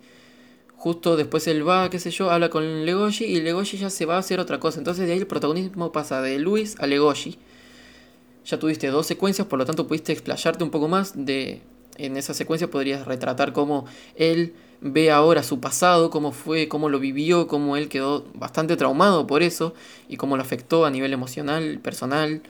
Justo 0.81 1.15
después 1.15 1.45
él 1.45 1.67
va, 1.67 1.91
qué 1.91 1.99
sé 1.99 2.09
yo, 2.09 2.31
habla 2.31 2.49
con 2.49 2.87
Legoshi 2.87 3.25
y 3.25 3.39
Legoshi 3.39 3.77
ya 3.77 3.91
se 3.91 4.07
va 4.07 4.15
a 4.15 4.17
hacer 4.17 4.39
otra 4.39 4.59
cosa. 4.59 4.79
Entonces 4.79 5.05
de 5.05 5.13
ahí 5.13 5.19
el 5.19 5.27
protagonismo 5.27 5.91
pasa 5.91 6.23
de 6.23 6.39
Luis 6.39 6.75
a 6.79 6.87
Legoshi. 6.87 7.37
Ya 8.47 8.57
tuviste 8.57 8.87
dos 8.87 9.05
secuencias, 9.05 9.47
por 9.47 9.59
lo 9.59 9.65
tanto 9.67 9.85
pudiste 9.85 10.11
explayarte 10.11 10.63
un 10.63 10.71
poco 10.71 10.87
más 10.87 11.13
de, 11.15 11.61
en 11.97 12.17
esa 12.17 12.33
secuencia 12.33 12.71
podrías 12.71 13.05
retratar 13.05 13.53
cómo 13.53 13.85
él 14.15 14.55
ve 14.81 15.11
ahora 15.11 15.43
su 15.43 15.59
pasado, 15.59 16.09
cómo 16.09 16.31
fue, 16.31 16.67
cómo 16.67 16.89
lo 16.89 16.97
vivió, 16.99 17.47
cómo 17.47 17.77
él 17.77 17.87
quedó 17.87 18.25
bastante 18.33 18.75
traumado 18.75 19.27
por 19.27 19.43
eso 19.43 19.75
y 20.09 20.17
cómo 20.17 20.35
lo 20.35 20.41
afectó 20.41 20.87
a 20.87 20.89
nivel 20.89 21.13
emocional, 21.13 21.77
personal. 21.77 22.41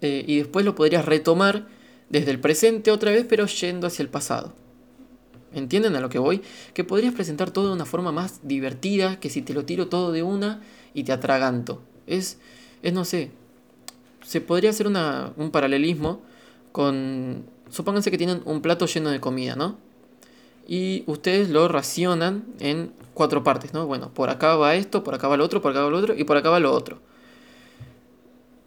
Eh, 0.00 0.24
y 0.26 0.38
después 0.38 0.64
lo 0.64 0.74
podrías 0.74 1.04
retomar 1.04 1.66
desde 2.08 2.30
el 2.30 2.40
presente 2.40 2.90
otra 2.90 3.10
vez, 3.10 3.26
pero 3.28 3.44
yendo 3.44 3.88
hacia 3.88 4.02
el 4.02 4.08
pasado. 4.08 4.54
¿Entienden 5.54 5.96
a 5.96 6.00
lo 6.00 6.08
que 6.08 6.18
voy? 6.18 6.42
Que 6.74 6.84
podrías 6.84 7.14
presentar 7.14 7.50
todo 7.50 7.68
de 7.68 7.74
una 7.74 7.86
forma 7.86 8.12
más 8.12 8.40
divertida 8.42 9.20
que 9.20 9.30
si 9.30 9.42
te 9.42 9.54
lo 9.54 9.64
tiro 9.64 9.88
todo 9.88 10.12
de 10.12 10.22
una 10.22 10.60
y 10.92 11.04
te 11.04 11.12
atraganto. 11.12 11.80
Es, 12.06 12.38
es 12.82 12.92
no 12.92 13.04
sé, 13.04 13.30
se 14.24 14.40
podría 14.40 14.70
hacer 14.70 14.86
una, 14.86 15.32
un 15.36 15.50
paralelismo 15.50 16.20
con 16.72 17.44
supónganse 17.70 18.10
que 18.10 18.18
tienen 18.18 18.42
un 18.44 18.60
plato 18.62 18.86
lleno 18.86 19.10
de 19.10 19.20
comida, 19.20 19.56
¿no? 19.56 19.76
Y 20.66 21.04
ustedes 21.06 21.50
lo 21.50 21.68
racionan 21.68 22.44
en 22.58 22.92
cuatro 23.12 23.44
partes, 23.44 23.74
¿no? 23.74 23.86
Bueno, 23.86 24.10
por 24.14 24.30
acá 24.30 24.56
va 24.56 24.74
esto, 24.74 25.04
por 25.04 25.14
acá 25.14 25.28
va 25.28 25.36
lo 25.36 25.44
otro, 25.44 25.60
por 25.60 25.72
acá 25.72 25.82
va 25.82 25.90
lo 25.90 25.98
otro 25.98 26.14
y 26.16 26.24
por 26.24 26.36
acá 26.36 26.50
va 26.50 26.60
lo 26.60 26.72
otro. 26.72 27.00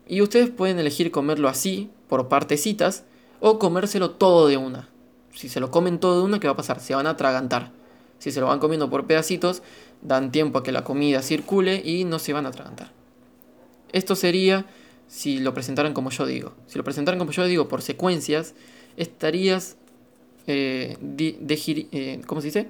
Y 0.07 0.21
ustedes 0.21 0.49
pueden 0.49 0.79
elegir 0.79 1.11
comerlo 1.11 1.49
así, 1.49 1.89
por 2.07 2.27
partecitas, 2.27 3.03
o 3.39 3.59
comérselo 3.59 4.11
todo 4.11 4.47
de 4.47 4.57
una. 4.57 4.89
Si 5.37 5.49
se 5.49 5.59
lo 5.59 5.69
comen 5.69 5.99
todo 5.99 6.17
de 6.17 6.25
una, 6.25 6.39
¿qué 6.39 6.47
va 6.47 6.53
a 6.53 6.57
pasar? 6.57 6.79
Se 6.79 6.95
van 6.95 7.05
a 7.05 7.11
atragantar. 7.11 7.71
Si 8.17 8.31
se 8.31 8.39
lo 8.39 8.47
van 8.47 8.57
comiendo 8.57 8.89
por 8.89 9.05
pedacitos, 9.05 9.61
dan 10.01 10.31
tiempo 10.31 10.57
a 10.57 10.63
que 10.63 10.71
la 10.71 10.83
comida 10.83 11.21
circule 11.21 11.79
y 11.85 12.05
no 12.05 12.17
se 12.17 12.33
van 12.33 12.47
a 12.47 12.49
atragantar. 12.49 12.91
Esto 13.91 14.15
sería 14.15 14.65
si 15.07 15.39
lo 15.39 15.53
presentaran 15.53 15.93
como 15.93 16.09
yo 16.09 16.25
digo. 16.25 16.53
Si 16.65 16.79
lo 16.79 16.83
presentaran 16.83 17.19
como 17.19 17.31
yo 17.31 17.45
digo 17.45 17.67
por 17.67 17.83
secuencias, 17.83 18.55
estarías 18.97 19.77
eh, 20.47 20.97
eh, 21.19 22.21
¿cómo 22.25 22.41
se 22.41 22.47
dice? 22.47 22.69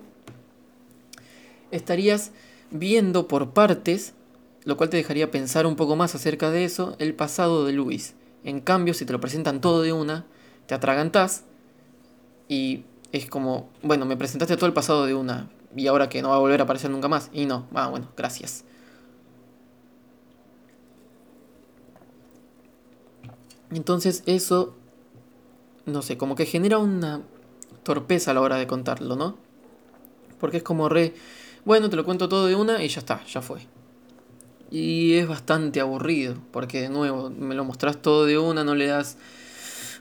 Estarías 1.72 2.32
viendo 2.70 3.30
por 3.30 3.51
partes, 3.51 4.13
lo 4.65 4.76
cual 4.76 4.89
te 4.89 4.97
dejaría 4.97 5.32
pensar 5.32 5.65
un 5.65 5.78
poco 5.78 5.95
más 5.95 6.15
acerca 6.15 6.51
de 6.51 6.65
eso, 6.65 6.97
el 6.99 7.13
pasado 7.13 7.65
de 7.65 7.72
Luis. 7.72 8.15
En 8.43 8.59
cambio, 8.59 8.93
si 8.93 9.05
te 9.05 9.13
lo 9.13 9.22
presentan 9.22 9.61
todo 9.61 9.84
de 9.84 9.93
una, 9.93 10.26
te 10.65 10.76
atragantás 10.76 11.45
y 12.47 12.85
es 13.11 13.27
como, 13.29 13.69
bueno, 13.81 14.05
me 14.05 14.17
presentaste 14.17 14.55
todo 14.55 14.67
el 14.67 14.73
pasado 14.73 15.05
de 15.05 15.13
una 15.13 15.49
y 15.75 15.87
ahora 15.87 16.09
que 16.09 16.21
no 16.21 16.29
va 16.29 16.35
a 16.35 16.39
volver 16.39 16.59
a 16.61 16.63
aparecer 16.63 16.89
nunca 16.89 17.07
más. 17.07 17.29
Y 17.33 17.45
no, 17.45 17.67
ah, 17.73 17.87
bueno, 17.87 18.09
gracias. 18.15 18.63
Entonces 23.71 24.23
eso, 24.25 24.75
no 25.85 26.01
sé, 26.01 26.17
como 26.17 26.35
que 26.35 26.45
genera 26.45 26.77
una 26.77 27.21
torpeza 27.83 28.31
a 28.31 28.33
la 28.33 28.41
hora 28.41 28.57
de 28.57 28.67
contarlo, 28.67 29.15
¿no? 29.15 29.37
Porque 30.39 30.57
es 30.57 30.63
como 30.63 30.87
re, 30.89 31.13
bueno, 31.65 31.89
te 31.89 31.95
lo 31.95 32.05
cuento 32.05 32.29
todo 32.29 32.47
de 32.47 32.55
una 32.55 32.83
y 32.83 32.87
ya 32.87 32.99
está, 32.99 33.23
ya 33.25 33.41
fue. 33.41 33.59
Y 34.71 35.13
es 35.13 35.27
bastante 35.27 35.79
aburrido, 35.79 36.35
porque 36.51 36.81
de 36.81 36.89
nuevo, 36.89 37.29
me 37.29 37.55
lo 37.55 37.63
mostrás 37.65 38.01
todo 38.01 38.25
de 38.25 38.37
una, 38.37 38.63
no 38.63 38.75
le 38.75 38.87
das 38.87 39.17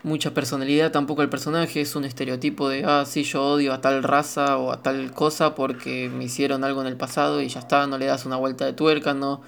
mucha 0.07 0.33
personalidad 0.33 0.93
tampoco 0.93 1.23
al 1.23 1.29
personaje, 1.29 1.81
es 1.81 1.97
un 1.97 2.05
estereotipo 2.05 2.69
de, 2.69 2.85
ah, 2.85 3.05
sí, 3.05 3.25
yo 3.25 3.43
odio 3.43 3.73
a 3.73 3.81
tal 3.81 4.05
raza 4.05 4.57
o 4.57 4.71
a 4.71 4.81
tal 4.81 5.11
cosa 5.13 5.57
porque 5.57 6.09
me 6.09 6.25
hicieron 6.25 6.63
algo 6.63 6.81
en 6.81 6.87
el 6.87 6.97
pasado 6.97 7.43
y 7.43 7.49
ya 7.49 7.59
está, 7.59 7.89
no 7.89 7.99
le 7.99 8.07
das 8.07 8.25
una 8.25 8.37
vuelta 8.37 8.65
de 8.65 8.73
tuerca, 8.73 9.15
no 9.15 9.43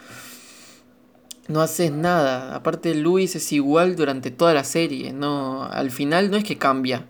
no 1.46 1.61
haces 1.62 1.92
nada. 1.92 2.56
Aparte 2.56 2.94
Luis 2.96 3.36
es 3.36 3.52
igual 3.52 3.94
durante 3.94 4.32
toda 4.32 4.52
la 4.52 4.64
serie, 4.64 5.12
no 5.12 5.62
al 5.62 5.92
final 5.92 6.28
no 6.28 6.36
es 6.36 6.42
que 6.42 6.59
cambia. 6.59 7.06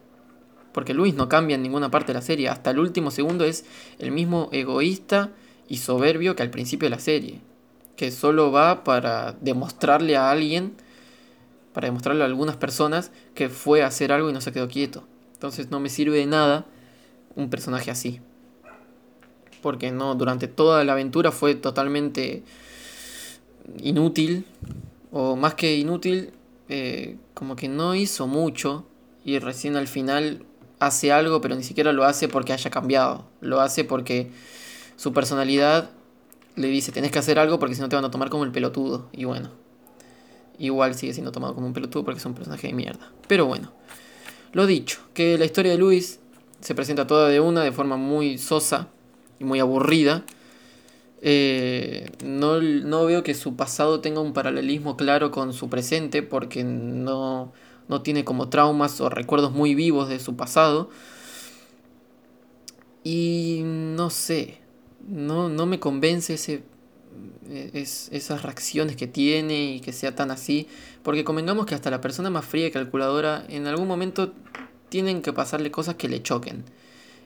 Porque 0.72 0.92
Luis 0.92 1.14
no 1.14 1.30
cambia 1.30 1.57
en 1.57 1.62
ninguna 1.62 1.90
parte 1.90 2.09
de 2.12 2.18
la 2.18 2.22
serie, 2.22 2.51
hasta 2.51 2.70
el 2.70 2.78
último 2.78 3.11
segundo 3.11 3.46
es 3.46 3.64
el 3.99 4.12
mismo 4.12 4.51
egoísta 4.53 5.30
y 5.68 5.78
soberbio 5.78 6.36
que 6.36 6.42
al 6.42 6.51
principio 6.51 6.84
de 6.86 6.96
la 6.96 7.01
serie, 7.01 7.40
que 7.96 8.11
solo 8.11 8.53
va 8.53 8.84
para 8.84 9.32
demostrarle 9.40 10.18
a 10.18 10.30
alguien, 10.30 10.74
para 11.79 11.87
demostrarle 11.87 12.24
a 12.24 12.26
algunas 12.26 12.57
personas 12.57 13.12
que 13.37 13.49
fue 13.49 13.85
a 13.85 13.87
hacer 13.87 14.11
algo 14.11 14.29
y 14.29 14.33
no 14.33 14.41
se 14.41 14.51
quedó 14.51 14.66
quieto. 14.66 15.05
Entonces 15.35 15.70
no 15.70 15.79
me 15.79 15.89
sirve 15.91 16.18
de 16.18 16.26
nada 16.26 16.66
un 17.37 17.51
personaje 17.51 17.93
así. 17.93 18.20
Porque 19.62 19.93
no, 19.93 20.16
durante 20.16 20.49
toda 20.49 20.83
la 20.83 20.95
aventura 20.95 21.31
fue 21.31 21.55
totalmente 21.55 22.43
inútil, 23.81 24.45
o 25.12 25.37
más 25.37 25.55
que 25.55 25.76
inútil, 25.76 26.33
eh, 26.68 27.16
como 27.33 27.55
que 27.55 27.68
no 27.68 27.95
hizo 27.95 28.26
mucho 28.26 28.85
y 29.24 29.39
recién 29.39 29.76
al 29.76 29.87
final 29.87 30.45
hace 30.81 31.12
algo, 31.12 31.41
pero 31.41 31.55
ni 31.55 31.62
siquiera 31.62 31.93
lo 31.93 32.03
hace 32.03 32.26
porque 32.26 32.53
haya 32.53 32.70
cambiado, 32.70 33.24
lo 33.41 33.61
hace 33.61 33.85
porque 33.85 34.33
su 34.97 35.12
personalidad 35.12 35.91
le 36.57 36.66
dice, 36.66 36.91
tenés 36.91 37.12
que 37.12 37.20
hacer 37.20 37.39
algo 37.39 37.61
porque 37.61 37.76
si 37.76 37.81
no 37.81 37.89
te 37.89 37.95
van 37.95 38.05
a 38.05 38.11
tomar 38.11 38.31
como 38.31 38.43
el 38.43 38.51
pelotudo. 38.51 39.09
Y 39.12 39.26
bueno, 39.26 39.53
igual 40.59 40.95
sigue 40.95 41.13
siendo 41.13 41.33
tomado 41.33 41.55
como 41.55 41.67
un 41.67 41.73
pelotudo 41.73 42.05
porque 42.05 42.19
es 42.19 42.27
un 42.27 42.35
personaje 42.35 42.69
de 42.69 42.75
mierda. 42.75 43.13
Pero 43.27 43.47
bueno, 43.47 43.73
lo 44.53 44.67
dicho, 44.67 45.01
que 45.15 45.39
la 45.39 45.45
historia 45.45 45.73
de 45.73 45.79
Luis 45.79 46.21
se 46.61 46.75
presenta 46.75 47.07
toda 47.07 47.29
de 47.29 47.41
una 47.41 47.63
de 47.63 47.73
forma 47.73 47.97
muy 47.97 48.39
sosa 48.39 48.89
y 49.39 49.45
muy 49.45 49.61
aburrida. 49.61 50.25
Eh, 51.21 52.11
no, 52.25 52.61
no, 52.61 53.05
veo 53.07 53.23
que 53.23 53.35
su 53.35 53.57
pasado 53.57 54.01
tenga 54.01 54.21
un 54.21 54.33
paralelismo 54.33 54.97
claro 54.97 55.31
con 55.31 55.53
su 55.53 55.69
presente 55.69 56.23
porque 56.23 56.65
no, 56.65 57.53
no 57.89 58.03
tiene 58.03 58.25
como 58.25 58.49
traumas 58.49 59.01
o 59.01 59.09
recuerdos 59.09 59.53
muy 59.53 59.75
vivos 59.75 60.09
de 60.09 60.21
su 60.21 60.37
pasado. 60.37 60.91
Y 63.05 63.63
no 63.65 64.11
sé, 64.11 64.59
no, 65.07 65.49
no 65.49 65.67
me 65.67 65.81
convence 65.81 66.35
ese, 66.35 66.63
es, 67.51 68.09
esas 68.12 68.43
reacciones 68.43 68.97
que 68.97 69.07
tiene 69.07 69.75
y 69.75 69.81
que 69.81 69.93
sea 69.93 70.14
tan 70.14 70.31
así. 70.31 70.69
Porque 71.03 71.25
convengamos 71.25 71.66
que 71.66 71.75
hasta 71.75 71.91
la 71.91 72.01
persona 72.01 72.31
más 72.31 72.45
fría 72.45 72.66
y 72.66 72.71
calculadora 72.71 73.45
en 73.49 73.66
algún 73.66 73.89
momento 73.89 74.33
tienen 74.89 75.23
que 75.23 75.33
pasarle 75.33 75.71
cosas 75.71 75.97
que 75.97 76.09
le 76.09 76.23
choquen. 76.23 76.64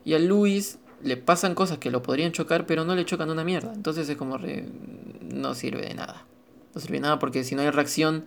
Y 0.05 0.15
a 0.15 0.19
Luis 0.19 0.79
le 1.03 1.17
pasan 1.17 1.55
cosas 1.55 1.79
que 1.79 1.91
lo 1.91 2.03
podrían 2.03 2.33
chocar, 2.33 2.67
pero 2.67 2.85
no 2.85 2.95
le 2.95 3.05
chocan 3.05 3.31
una 3.31 3.45
mierda. 3.45 3.73
Entonces 3.75 4.09
es 4.09 4.17
como 4.17 4.39
no 4.39 5.55
sirve 5.55 5.83
de 5.83 5.95
nada. 5.95 6.25
No 6.75 6.81
sirve 6.81 6.97
de 6.97 7.03
nada 7.03 7.19
porque 7.19 7.45
si 7.45 7.55
no 7.55 7.63
hay 7.63 7.71
reacción, 7.71 8.25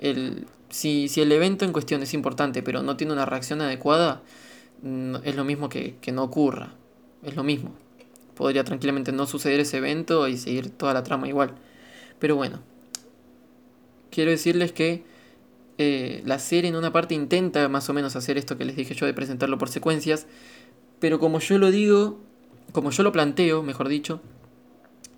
el, 0.00 0.46
si, 0.68 1.08
si 1.08 1.20
el 1.20 1.32
evento 1.32 1.64
en 1.64 1.72
cuestión 1.72 2.02
es 2.02 2.14
importante, 2.14 2.62
pero 2.62 2.82
no 2.82 2.96
tiene 2.96 3.12
una 3.12 3.26
reacción 3.26 3.60
adecuada, 3.60 4.22
es 5.24 5.36
lo 5.36 5.44
mismo 5.44 5.68
que, 5.68 5.96
que 6.00 6.12
no 6.12 6.22
ocurra. 6.22 6.74
Es 7.22 7.34
lo 7.34 7.42
mismo. 7.42 7.74
Podría 8.36 8.64
tranquilamente 8.64 9.12
no 9.12 9.26
suceder 9.26 9.60
ese 9.60 9.78
evento 9.78 10.28
y 10.28 10.36
seguir 10.36 10.70
toda 10.70 10.94
la 10.94 11.02
trama 11.02 11.26
igual. 11.26 11.54
Pero 12.18 12.36
bueno, 12.36 12.60
quiero 14.10 14.30
decirles 14.30 14.72
que 14.72 15.04
eh, 15.78 16.22
la 16.24 16.38
serie 16.38 16.70
en 16.70 16.76
una 16.76 16.92
parte 16.92 17.14
intenta 17.14 17.68
más 17.68 17.88
o 17.88 17.92
menos 17.92 18.14
hacer 18.14 18.38
esto 18.38 18.56
que 18.56 18.64
les 18.64 18.76
dije 18.76 18.94
yo 18.94 19.06
de 19.06 19.14
presentarlo 19.14 19.58
por 19.58 19.68
secuencias, 19.68 20.26
pero 21.00 21.18
como 21.18 21.40
yo 21.40 21.58
lo 21.58 21.70
digo, 21.70 22.18
como 22.72 22.90
yo 22.90 23.02
lo 23.02 23.12
planteo, 23.12 23.62
mejor 23.62 23.88
dicho, 23.88 24.20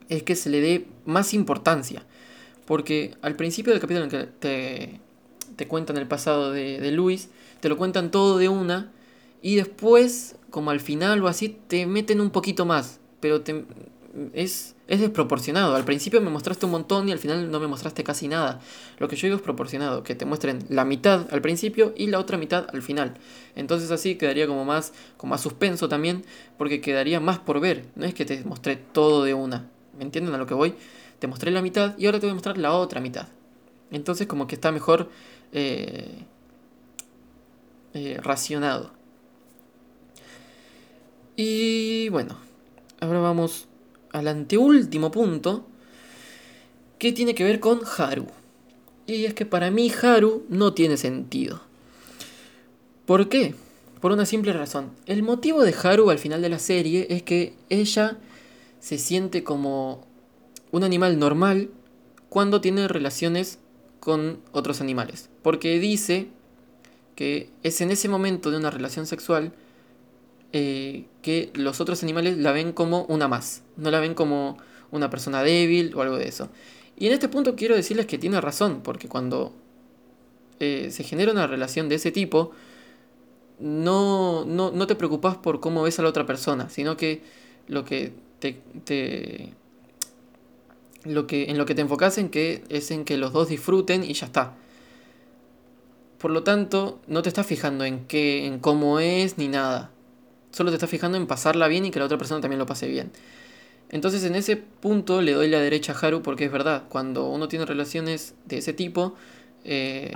es 0.09 0.23
que 0.23 0.37
se 0.37 0.51
le 0.51 0.61
dé 0.61 0.87
más 1.05 1.35
importancia. 1.35 2.05
Porque 2.66 3.16
al 3.23 3.37
principio 3.37 3.73
del 3.73 3.81
capítulo 3.81 4.05
en 4.05 4.11
que 4.11 4.25
te, 4.25 5.01
te 5.57 5.66
cuentan 5.66 5.97
el 5.97 6.07
pasado 6.07 6.53
de, 6.53 6.81
de 6.81 6.93
Luis, 6.93 7.31
te 7.61 7.69
lo 7.69 7.77
cuentan 7.77 8.11
todo 8.11 8.39
de 8.39 8.49
una, 8.49 8.93
y 9.43 9.57
después, 9.57 10.37
como 10.51 10.71
al 10.71 10.81
final 10.81 11.23
o 11.23 11.29
así, 11.29 11.57
te 11.69 11.87
meten 11.87 12.21
un 12.21 12.31
poquito 12.31 12.66
más. 12.66 13.01
Pero 13.21 13.41
te, 13.43 13.64
es, 14.33 14.75
es 14.87 15.01
desproporcionado. 15.01 15.75
Al 15.75 15.85
principio 15.85 16.21
me 16.21 16.31
mostraste 16.31 16.66
un 16.66 16.73
montón 16.73 17.09
y 17.09 17.12
al 17.12 17.19
final 17.19 17.51
no 17.51 17.61
me 17.61 17.66
mostraste 17.66 18.05
casi 18.05 18.29
nada. 18.29 18.61
Lo 18.99 19.09
que 19.09 19.16
yo 19.16 19.27
digo 19.27 19.37
es 19.37 19.43
proporcionado, 19.43 20.03
que 20.03 20.14
te 20.14 20.25
muestren 20.25 20.64
la 20.69 20.85
mitad 20.85 21.27
al 21.31 21.41
principio 21.41 21.93
y 21.97 22.07
la 22.09 22.19
otra 22.19 22.39
mitad 22.39 22.66
al 22.73 22.83
final. 22.83 23.14
Entonces 23.55 23.91
así 23.91 24.16
quedaría 24.16 24.47
como 24.47 24.64
más, 24.64 24.93
como 25.16 25.33
más 25.33 25.41
suspenso 25.41 25.89
también, 25.89 26.25
porque 26.57 26.81
quedaría 26.81 27.21
más 27.21 27.39
por 27.39 27.61
ver. 27.61 27.85
No 27.97 28.05
es 28.07 28.14
que 28.14 28.25
te 28.25 28.43
mostré 28.45 28.77
todo 28.77 29.25
de 29.25 29.35
una. 29.35 29.69
¿Me 29.97 30.05
entienden 30.05 30.35
a 30.35 30.39
lo 30.39 30.47
que 30.47 30.55
voy? 30.55 30.75
Te 31.19 31.27
mostré 31.27 31.51
la 31.51 31.62
mitad 31.62 31.97
y 31.99 32.07
ahora 32.07 32.21
te 32.21 32.27
voy 32.27 32.33
a 32.33 32.35
mostrar 32.35 32.59
la 32.59 32.73
otra 32.73 33.01
mitad. 33.01 33.29
Entonces 33.91 34.27
como 34.27 34.47
que 34.47 34.55
está 34.55 34.71
mejor 34.73 35.11
eh, 35.53 36.25
eh, 37.95 38.19
racionado. 38.23 38.93
Y 41.37 42.09
bueno, 42.09 42.37
ahora 43.01 43.20
vamos 43.20 43.68
al 44.12 44.28
anteúltimo 44.28 45.11
punto, 45.11 45.66
que 46.99 47.12
tiene 47.12 47.34
que 47.34 47.44
ver 47.44 47.61
con 47.61 47.80
Haru. 47.96 48.26
Y 49.07 49.24
es 49.24 49.34
que 49.34 49.46
para 49.46 49.70
mí 49.70 49.90
Haru 50.03 50.44
no 50.49 50.74
tiene 50.74 50.96
sentido. 50.96 51.62
¿Por 53.07 53.28
qué? 53.28 53.55
Por 54.01 54.12
una 54.12 54.26
simple 54.26 54.53
razón. 54.53 54.90
El 55.07 55.22
motivo 55.22 55.62
de 55.62 55.74
Haru 55.82 56.11
al 56.11 56.18
final 56.18 56.42
de 56.42 56.49
la 56.49 56.59
serie 56.59 57.07
es 57.11 57.22
que 57.22 57.55
ella 57.68 58.18
se 58.80 58.99
siente 58.99 59.42
como 59.42 60.07
un 60.70 60.84
animal 60.84 61.18
normal 61.18 61.70
cuando 62.28 62.61
tiene 62.61 62.86
relaciones 62.88 63.59
con 64.01 64.40
otros 64.53 64.80
animales. 64.80 65.30
Porque 65.42 65.78
dice 65.78 66.28
que 67.16 67.51
es 67.62 67.80
en 67.80 67.90
ese 67.90 68.09
momento 68.09 68.51
de 68.51 68.59
una 68.59 68.70
relación 68.70 69.07
sexual 69.07 69.53
eh, 70.53 71.07
que 71.22 71.51
los 71.55 71.80
otros 71.80 72.03
animales 72.03 72.38
la 72.38 72.53
ven 72.53 72.72
como 72.72 73.05
una 73.05 73.28
más, 73.28 73.62
no 73.76 73.90
la 73.90 74.01
ven 74.01 74.14
como 74.14 74.57
una 74.90 75.11
persona 75.11 75.42
débil 75.42 75.94
o 75.94 76.03
algo 76.03 76.16
de 76.16 76.28
eso. 76.28 76.49
Y 76.96 77.07
en 77.07 77.12
este 77.12 77.28
punto 77.28 77.55
quiero 77.55 77.76
decirles 77.76 78.07
que 78.07 78.18
tiene 78.18 78.40
razón, 78.40 78.80
porque 78.82 79.09
cuando 79.09 79.53
eh, 80.61 80.88
se 80.90 81.05
genera 81.05 81.32
una 81.32 81.46
relación 81.46 81.88
de 81.88 81.96
ese 81.96 82.11
tipo, 82.11 82.53
no, 83.61 84.44
no, 84.44 84.86
te 84.86 84.94
preocupas 84.94 85.36
por 85.36 85.61
cómo 85.61 85.82
ves 85.82 85.99
a 85.99 86.03
la 86.03 86.09
otra 86.09 86.26
persona, 86.26 86.68
sino 86.68 86.96
que 86.96 87.22
lo 87.66 87.84
que 87.84 88.12
te, 88.40 89.53
lo 91.05 91.26
que, 91.26 91.51
en 91.51 91.59
lo 91.59 91.66
que 91.66 91.74
te 91.74 91.82
enfocas 91.82 92.18
en 92.18 92.28
que 92.28 92.64
es 92.68 92.90
en 92.90 93.05
que 93.05 93.16
los 93.16 93.32
dos 93.32 93.49
disfruten 93.49 94.05
y 94.05 94.14
ya 94.14 94.26
está. 94.26 94.55
Por 96.18 96.32
lo 96.32 96.42
tanto, 96.42 97.01
no 97.07 97.22
te 97.22 97.28
estás 97.28 97.46
fijando 97.46 97.84
en 97.84 98.05
qué, 98.07 98.46
en 98.46 98.59
cómo 98.59 98.99
es 98.99 99.38
ni 99.38 99.49
nada. 99.49 99.90
Solo 100.51 100.70
te 100.70 100.76
estás 100.76 100.90
fijando 100.90 101.18
en 101.18 101.26
pasarla 101.26 101.68
bien 101.68 101.84
y 101.84 101.90
que 101.90 101.99
la 101.99 102.07
otra 102.07 102.18
persona 102.18 102.40
también 102.40 102.59
lo 102.59 102.66
pase 102.66 102.88
bien. 102.88 103.11
Entonces 103.90 104.24
en 104.24 104.34
ese 104.34 104.57
punto 104.57 105.22
le 105.22 105.32
doy 105.32 105.49
la 105.49 105.61
derecha 105.61 105.92
a 105.92 105.99
Haru 105.99 106.22
porque 106.22 106.44
es 106.44 106.53
verdad, 106.53 106.84
cuando 106.88 107.28
uno 107.28 107.49
tiene 107.49 107.64
relaciones 107.64 108.34
de 108.44 108.59
ese 108.59 108.72
tipo, 108.72 109.14
eh, 109.64 110.12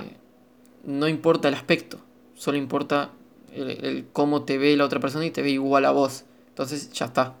no 0.83 1.07
importa 1.07 1.47
el 1.47 1.55
aspecto, 1.55 1.99
solo 2.35 2.57
importa 2.57 3.11
el, 3.55 4.05
cómo 4.13 4.43
te 4.43 4.57
ve 4.57 4.77
la 4.77 4.85
otra 4.85 4.99
persona 4.99 5.25
y 5.25 5.31
te 5.31 5.41
ve 5.41 5.51
igual 5.51 5.85
a 5.85 5.91
vos. 5.91 6.25
Entonces 6.49 6.91
ya 6.91 7.05
está. 7.05 7.35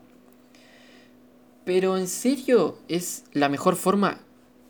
Pero 1.65 1.97
en 1.97 2.07
serio 2.07 2.77
es 2.87 3.25
la 3.31 3.47
mejor 3.47 3.75
forma 3.75 4.19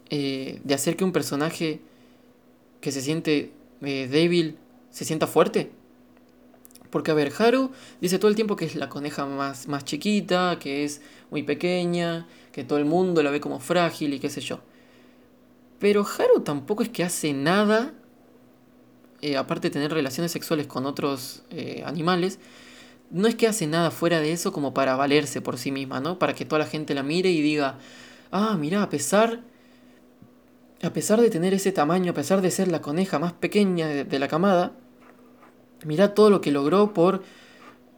eh, 0.09 0.59
de 0.63 0.73
hacer 0.73 0.95
que 0.95 1.03
un 1.03 1.11
personaje 1.11 1.79
que 2.81 2.91
se 2.91 3.01
siente 3.01 3.51
eh, 3.81 4.07
débil 4.11 4.57
se 4.91 5.05
sienta 5.05 5.27
fuerte. 5.27 5.71
Porque, 6.93 7.09
a 7.09 7.15
ver, 7.15 7.33
Haru 7.35 7.71
dice 8.01 8.19
todo 8.19 8.29
el 8.29 8.35
tiempo 8.35 8.55
que 8.55 8.65
es 8.65 8.75
la 8.75 8.87
coneja 8.87 9.25
más, 9.25 9.67
más 9.67 9.83
chiquita, 9.83 10.59
que 10.59 10.83
es 10.83 11.01
muy 11.31 11.41
pequeña, 11.41 12.27
que 12.51 12.63
todo 12.63 12.77
el 12.77 12.85
mundo 12.85 13.23
la 13.23 13.31
ve 13.31 13.41
como 13.41 13.59
frágil 13.59 14.13
y 14.13 14.19
qué 14.19 14.29
sé 14.29 14.41
yo. 14.41 14.59
Pero 15.79 16.05
Haru 16.05 16.41
tampoco 16.41 16.83
es 16.83 16.89
que 16.89 17.03
hace 17.03 17.33
nada, 17.33 17.95
eh, 19.21 19.37
aparte 19.37 19.69
de 19.69 19.73
tener 19.73 19.91
relaciones 19.91 20.31
sexuales 20.31 20.67
con 20.67 20.85
otros 20.85 21.41
eh, 21.49 21.81
animales, 21.83 22.37
no 23.09 23.27
es 23.27 23.33
que 23.33 23.47
hace 23.47 23.65
nada 23.65 23.89
fuera 23.89 24.19
de 24.19 24.31
eso 24.31 24.51
como 24.53 24.75
para 24.75 24.95
valerse 24.95 25.41
por 25.41 25.57
sí 25.57 25.71
misma, 25.71 25.99
¿no? 25.99 26.19
Para 26.19 26.35
que 26.35 26.45
toda 26.45 26.59
la 26.59 26.67
gente 26.67 26.93
la 26.93 27.01
mire 27.01 27.31
y 27.31 27.41
diga, 27.41 27.79
ah, 28.29 28.55
mira, 28.55 28.83
a 28.83 28.89
pesar, 28.91 29.41
a 30.83 30.93
pesar 30.93 31.19
de 31.21 31.31
tener 31.31 31.55
ese 31.55 31.71
tamaño, 31.71 32.11
a 32.11 32.13
pesar 32.13 32.43
de 32.43 32.51
ser 32.51 32.67
la 32.67 32.83
coneja 32.83 33.17
más 33.17 33.33
pequeña 33.33 33.87
de 33.87 34.19
la 34.19 34.27
camada, 34.27 34.73
Mirá 35.85 36.13
todo 36.13 36.29
lo 36.29 36.41
que 36.41 36.51
logró 36.51 36.93
por, 36.93 37.23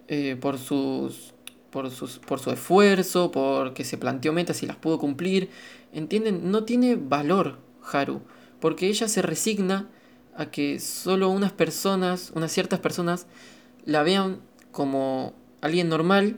eh, 0.07 0.37
por, 0.39 0.57
sus, 0.57 1.33
por, 1.69 1.91
sus, 1.91 2.19
por 2.19 2.39
su 2.39 2.51
esfuerzo, 2.51 3.31
porque 3.31 3.83
se 3.83 3.97
planteó 3.97 4.33
metas 4.33 4.63
y 4.63 4.67
las 4.67 4.77
pudo 4.77 4.99
cumplir. 4.99 5.49
¿Entienden? 5.93 6.51
No 6.51 6.63
tiene 6.63 6.95
valor 6.95 7.59
Haru, 7.91 8.21
porque 8.59 8.87
ella 8.87 9.07
se 9.07 9.21
resigna 9.21 9.89
a 10.35 10.47
que 10.47 10.79
solo 10.79 11.29
unas 11.29 11.53
personas, 11.53 12.31
unas 12.35 12.51
ciertas 12.51 12.79
personas, 12.79 13.27
la 13.85 14.03
vean 14.03 14.39
como 14.71 15.33
alguien 15.61 15.87
normal 15.87 16.37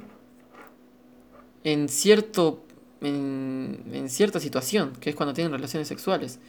en 1.63 1.89
cierto 1.89 2.63
en, 3.01 3.83
en, 3.91 4.09
cierta 4.09 4.39
situación, 4.39 4.93
que 4.99 5.09
es 5.09 5.15
cuando 5.15 5.33
tienen 5.33 5.51
relaciones 5.51 5.87
sexuales. 5.87 6.39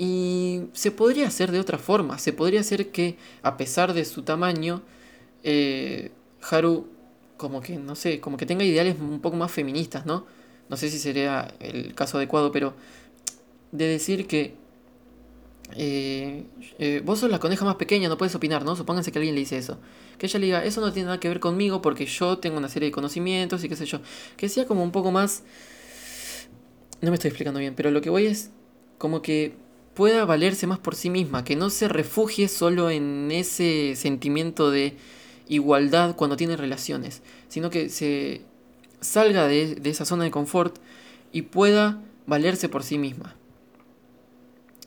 Y 0.00 0.68
se 0.74 0.92
podría 0.92 1.26
hacer 1.26 1.50
de 1.50 1.58
otra 1.58 1.76
forma. 1.76 2.18
Se 2.18 2.32
podría 2.32 2.60
hacer 2.60 2.92
que, 2.92 3.16
a 3.42 3.56
pesar 3.56 3.94
de 3.94 4.04
su 4.04 4.22
tamaño, 4.22 4.80
eh, 5.42 6.12
Haru, 6.40 6.86
como 7.36 7.60
que, 7.60 7.78
no 7.78 7.96
sé, 7.96 8.20
como 8.20 8.36
que 8.36 8.46
tenga 8.46 8.62
ideales 8.62 8.96
un 9.00 9.18
poco 9.18 9.36
más 9.36 9.50
feministas, 9.50 10.06
¿no? 10.06 10.24
No 10.68 10.76
sé 10.76 10.88
si 10.88 11.00
sería 11.00 11.52
el 11.58 11.96
caso 11.96 12.18
adecuado, 12.18 12.52
pero 12.52 12.74
de 13.72 13.86
decir 13.86 14.28
que 14.28 14.54
eh, 15.74 16.44
eh, 16.78 17.02
vos 17.04 17.18
sos 17.18 17.28
la 17.28 17.40
coneja 17.40 17.64
más 17.64 17.74
pequeña, 17.74 18.08
no 18.08 18.16
puedes 18.16 18.36
opinar, 18.36 18.64
¿no? 18.64 18.76
Supónganse 18.76 19.10
que 19.10 19.18
alguien 19.18 19.34
le 19.34 19.40
dice 19.40 19.58
eso. 19.58 19.80
Que 20.16 20.26
ella 20.26 20.38
le 20.38 20.46
diga, 20.46 20.64
eso 20.64 20.80
no 20.80 20.92
tiene 20.92 21.06
nada 21.06 21.18
que 21.18 21.26
ver 21.26 21.40
conmigo 21.40 21.82
porque 21.82 22.06
yo 22.06 22.38
tengo 22.38 22.56
una 22.56 22.68
serie 22.68 22.90
de 22.90 22.92
conocimientos 22.92 23.64
y 23.64 23.68
qué 23.68 23.74
sé 23.74 23.84
yo. 23.84 23.98
Que 24.36 24.48
sea 24.48 24.64
como 24.64 24.84
un 24.84 24.92
poco 24.92 25.10
más... 25.10 25.42
No 27.00 27.10
me 27.10 27.14
estoy 27.14 27.30
explicando 27.30 27.58
bien, 27.58 27.74
pero 27.74 27.90
lo 27.90 28.00
que 28.00 28.10
voy 28.10 28.26
es 28.26 28.50
como 28.98 29.22
que 29.22 29.66
pueda 29.98 30.24
valerse 30.24 30.68
más 30.68 30.78
por 30.78 30.94
sí 30.94 31.10
misma, 31.10 31.42
que 31.42 31.56
no 31.56 31.70
se 31.70 31.88
refugie 31.88 32.46
solo 32.46 32.88
en 32.88 33.32
ese 33.32 33.96
sentimiento 33.96 34.70
de 34.70 34.94
igualdad 35.48 36.14
cuando 36.14 36.36
tiene 36.36 36.56
relaciones, 36.56 37.20
sino 37.48 37.68
que 37.68 37.88
se 37.88 38.42
salga 39.00 39.48
de, 39.48 39.80
esa 39.82 40.04
zona 40.04 40.22
de 40.22 40.30
confort 40.30 40.76
y 41.32 41.42
pueda 41.42 42.00
valerse 42.28 42.68
por 42.68 42.84
sí 42.84 42.96
misma. 42.96 43.34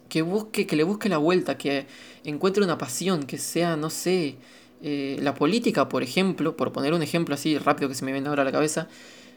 Que 0.08 0.22
busque, 0.22 0.66
que 0.66 0.78
le 0.78 0.86
busque 0.86 1.10
la 1.10 1.18
vuelta, 1.18 1.58
que 1.58 1.88
encuentre 2.24 2.64
una 2.64 2.78
pasión, 2.78 3.24
que 3.24 3.38
sea, 3.38 3.76
no 3.76 3.90
sé, 3.90 4.38
eh, 4.82 5.18
la 5.20 5.36
política, 5.36 5.90
por 5.90 6.04
ejemplo, 6.04 6.56
por 6.56 6.72
poner 6.72 6.94
un 6.94 7.04
ejemplo 7.04 7.36
así 7.36 7.58
rápido 7.58 7.90
que 7.90 7.96
se 7.96 8.06
me 8.06 8.14
viene 8.14 8.30
ahora 8.30 8.44
a 8.44 8.46
la 8.46 8.54
cabeza, 8.54 8.88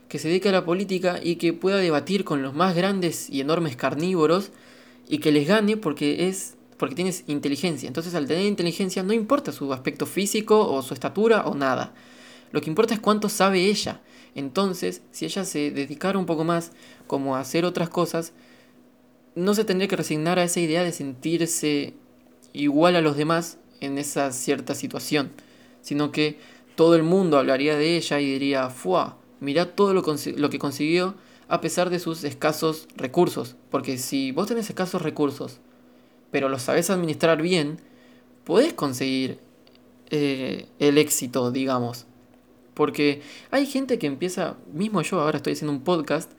que 0.08 0.20
se 0.20 0.28
dedique 0.28 0.50
a 0.50 0.52
la 0.52 0.64
política 0.64 1.18
y 1.20 1.34
que 1.34 1.52
pueda 1.52 1.78
debatir 1.78 2.22
con 2.22 2.42
los 2.42 2.54
más 2.54 2.76
grandes 2.76 3.28
y 3.28 3.40
enormes 3.40 3.74
carnívoros 3.74 4.52
y 5.08 5.18
que 5.18 5.32
les 5.32 5.46
gane 5.46 5.76
porque 5.76 6.28
es 6.28 6.56
porque 6.76 6.94
tienes 6.94 7.24
inteligencia. 7.28 7.86
Entonces 7.86 8.14
al 8.14 8.26
tener 8.26 8.46
inteligencia 8.46 9.02
no 9.02 9.12
importa 9.12 9.52
su 9.52 9.72
aspecto 9.72 10.06
físico 10.06 10.68
o 10.68 10.82
su 10.82 10.94
estatura 10.94 11.46
o 11.46 11.54
nada. 11.54 11.94
Lo 12.50 12.60
que 12.60 12.70
importa 12.70 12.94
es 12.94 13.00
cuánto 13.00 13.28
sabe 13.28 13.66
ella. 13.66 14.00
Entonces, 14.34 15.02
si 15.12 15.24
ella 15.24 15.44
se 15.44 15.70
dedicara 15.70 16.18
un 16.18 16.26
poco 16.26 16.44
más 16.44 16.72
como 17.06 17.36
a 17.36 17.40
hacer 17.40 17.64
otras 17.64 17.88
cosas, 17.88 18.32
no 19.34 19.54
se 19.54 19.64
tendría 19.64 19.88
que 19.88 19.96
resignar 19.96 20.38
a 20.38 20.44
esa 20.44 20.60
idea 20.60 20.82
de 20.82 20.92
sentirse 20.92 21.94
igual 22.52 22.96
a 22.96 23.00
los 23.00 23.16
demás 23.16 23.58
en 23.80 23.98
esa 23.98 24.32
cierta 24.32 24.74
situación, 24.74 25.32
sino 25.82 26.12
que 26.12 26.38
todo 26.76 26.96
el 26.96 27.02
mundo 27.02 27.38
hablaría 27.38 27.76
de 27.76 27.96
ella 27.96 28.20
y 28.20 28.32
diría, 28.32 28.70
¡fua! 28.70 29.18
Mirá 29.40 29.74
todo 29.74 29.94
lo, 29.94 30.02
lo 30.36 30.50
que 30.50 30.58
consiguió 30.58 31.14
a 31.48 31.60
pesar 31.60 31.90
de 31.90 31.98
sus 31.98 32.24
escasos 32.24 32.88
recursos. 32.96 33.56
Porque 33.70 33.98
si 33.98 34.32
vos 34.32 34.46
tenés 34.46 34.68
escasos 34.68 35.02
recursos, 35.02 35.60
pero 36.30 36.48
los 36.48 36.62
sabés 36.62 36.90
administrar 36.90 37.42
bien, 37.42 37.78
podés 38.44 38.72
conseguir 38.72 39.38
eh, 40.10 40.66
el 40.78 40.98
éxito, 40.98 41.50
digamos. 41.50 42.06
Porque 42.74 43.22
hay 43.50 43.66
gente 43.66 43.98
que 43.98 44.06
empieza, 44.06 44.56
mismo 44.72 45.00
yo 45.02 45.20
ahora 45.20 45.36
estoy 45.36 45.52
haciendo 45.52 45.72
un 45.72 45.84
podcast 45.84 46.30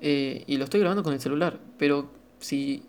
eh, 0.00 0.44
y 0.46 0.56
lo 0.56 0.64
estoy 0.64 0.80
grabando 0.80 1.02
con 1.02 1.12
el 1.12 1.20
celular, 1.20 1.60
pero 1.78 2.10
si, 2.40 2.82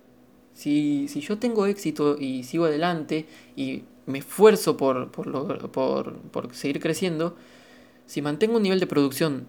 si, 0.54 1.08
si 1.08 1.22
yo 1.22 1.38
tengo 1.38 1.66
éxito 1.68 2.18
y 2.20 2.44
sigo 2.44 2.66
adelante 2.66 3.28
y 3.56 3.84
me 4.06 4.20
esfuerzo 4.20 4.76
por, 4.76 5.12
por, 5.12 5.70
por, 5.72 6.18
por 6.18 6.56
seguir 6.56 6.80
creciendo, 6.80 7.36
si 8.06 8.22
mantengo 8.22 8.58
un 8.58 8.64
nivel 8.64 8.80
de 8.80 8.88
producción 8.88 9.48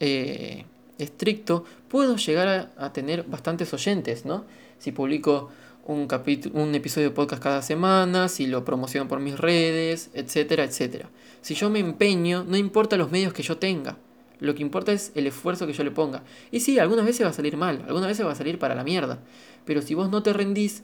eh, 0.00 0.64
estricto, 0.98 1.64
puedo 1.88 2.16
llegar 2.16 2.72
a, 2.76 2.92
tener 2.92 3.24
bastantes 3.24 3.72
oyentes, 3.74 4.24
¿no? 4.24 4.44
Si 4.78 4.92
publico 4.92 5.50
un, 5.86 6.08
un 6.52 6.74
episodio 6.74 7.08
de 7.08 7.14
podcast 7.14 7.42
cada 7.42 7.62
semana, 7.62 8.28
si 8.28 8.46
lo 8.46 8.64
promociono 8.64 9.08
por 9.08 9.20
mis 9.20 9.38
redes, 9.38 10.10
etcétera, 10.14 10.64
etcétera. 10.64 11.08
Si 11.40 11.54
yo 11.54 11.70
me 11.70 11.78
empeño, 11.78 12.44
no 12.44 12.56
importa 12.56 12.96
los 12.96 13.10
medios 13.10 13.32
que 13.32 13.42
yo 13.42 13.58
tenga, 13.58 13.96
lo 14.38 14.54
que 14.54 14.62
importa 14.62 14.92
es 14.92 15.12
el 15.14 15.26
esfuerzo 15.26 15.66
que 15.66 15.72
yo 15.72 15.84
le 15.84 15.90
ponga. 15.90 16.22
Y 16.50 16.60
sí, 16.60 16.78
algunas 16.78 17.06
veces 17.06 17.24
va 17.24 17.30
a 17.30 17.34
salir 17.34 17.56
mal, 17.56 17.84
algunas 17.86 18.08
veces 18.08 18.26
va 18.26 18.32
a 18.32 18.36
salir 18.36 18.58
para 18.58 18.74
la 18.74 18.84
mierda, 18.84 19.20
pero 19.64 19.82
si 19.82 19.94
vos 19.94 20.10
no 20.10 20.22
te 20.22 20.32
rendís, 20.32 20.82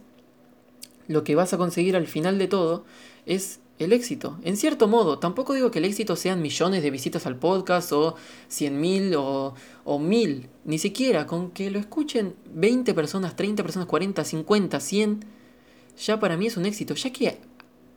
lo 1.09 1.25
que 1.25 1.35
vas 1.35 1.53
a 1.53 1.59
conseguir 1.59 1.97
al 1.97 2.07
final 2.07 2.39
de 2.39 2.49
todo 2.49 2.85
es 3.27 3.61
el 3.79 3.93
éxito. 3.93 4.39
En 4.45 4.57
cierto 4.57 4.89
modo, 4.89 5.19
tampoco 5.19 5.55
digo 5.55 5.71
que 5.71 5.79
el 5.79 5.85
éxito 5.85 6.17
sean 6.17 6.41
millones 6.41 6.83
de 6.83 6.91
visitas 6.91 7.27
al 7.27 7.37
podcast 7.37 7.93
o 7.93 8.15
cien 8.49 8.81
mil 8.81 9.15
o, 9.17 9.55
o 9.85 9.99
mil. 9.99 10.49
Ni 10.65 10.79
siquiera 10.79 11.27
con 11.27 11.51
que 11.51 11.71
lo 11.71 11.79
escuchen 11.79 12.35
20 12.55 12.95
personas, 12.95 13.37
30 13.37 13.63
personas, 13.63 13.89
40, 13.89 14.25
50, 14.25 14.81
100, 14.81 15.21
ya 16.05 16.21
para 16.21 16.37
mí 16.37 16.47
es 16.47 16.57
un 16.57 16.67
éxito. 16.67 16.95
Ya 16.95 17.13
que 17.13 17.39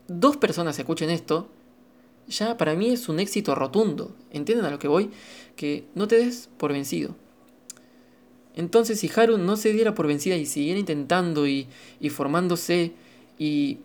dos 0.07 0.37
personas 0.37 0.77
escuchen 0.77 1.09
esto, 1.09 1.49
ya 2.27 2.57
para 2.57 2.75
mí 2.75 2.89
es 2.89 3.07
un 3.09 3.19
éxito 3.19 3.55
rotundo. 3.55 4.15
¿Entienden 4.31 4.65
a 4.65 4.71
lo 4.71 4.79
que 4.79 4.87
voy? 4.87 5.11
Que 5.55 5.87
no 5.95 6.07
te 6.07 6.17
des 6.17 6.49
por 6.57 6.73
vencido. 6.73 7.15
Entonces, 8.55 8.99
si 8.99 9.11
Haru 9.13 9.37
no 9.37 9.57
se 9.57 9.73
diera 9.73 9.93
por 9.93 10.07
vencida 10.07 10.35
y 10.37 10.45
siguiera 10.45 10.79
intentando 10.79 11.45
y, 11.45 11.67
y 11.99 12.09
formándose 12.09 12.93
y 13.37 13.79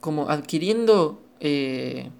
como 0.00 0.28
adquiriendo, 0.28 1.20
eh, 1.40 2.10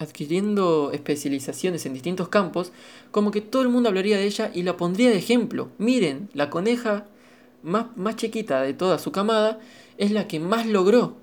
adquiriendo 0.00 0.90
especializaciones 0.92 1.84
en 1.86 1.92
distintos 1.92 2.28
campos, 2.28 2.72
como 3.10 3.30
que 3.30 3.42
todo 3.42 3.62
el 3.62 3.68
mundo 3.68 3.90
hablaría 3.90 4.16
de 4.16 4.24
ella 4.24 4.50
y 4.52 4.62
la 4.62 4.76
pondría 4.76 5.10
de 5.10 5.18
ejemplo. 5.18 5.68
Miren, 5.78 6.30
la 6.32 6.48
coneja 6.48 7.06
más, 7.62 7.86
más 7.96 8.16
chiquita 8.16 8.62
de 8.62 8.72
toda 8.72 8.98
su 8.98 9.12
camada 9.12 9.60
es 9.98 10.10
la 10.10 10.26
que 10.26 10.40
más 10.40 10.66
logró. 10.66 11.16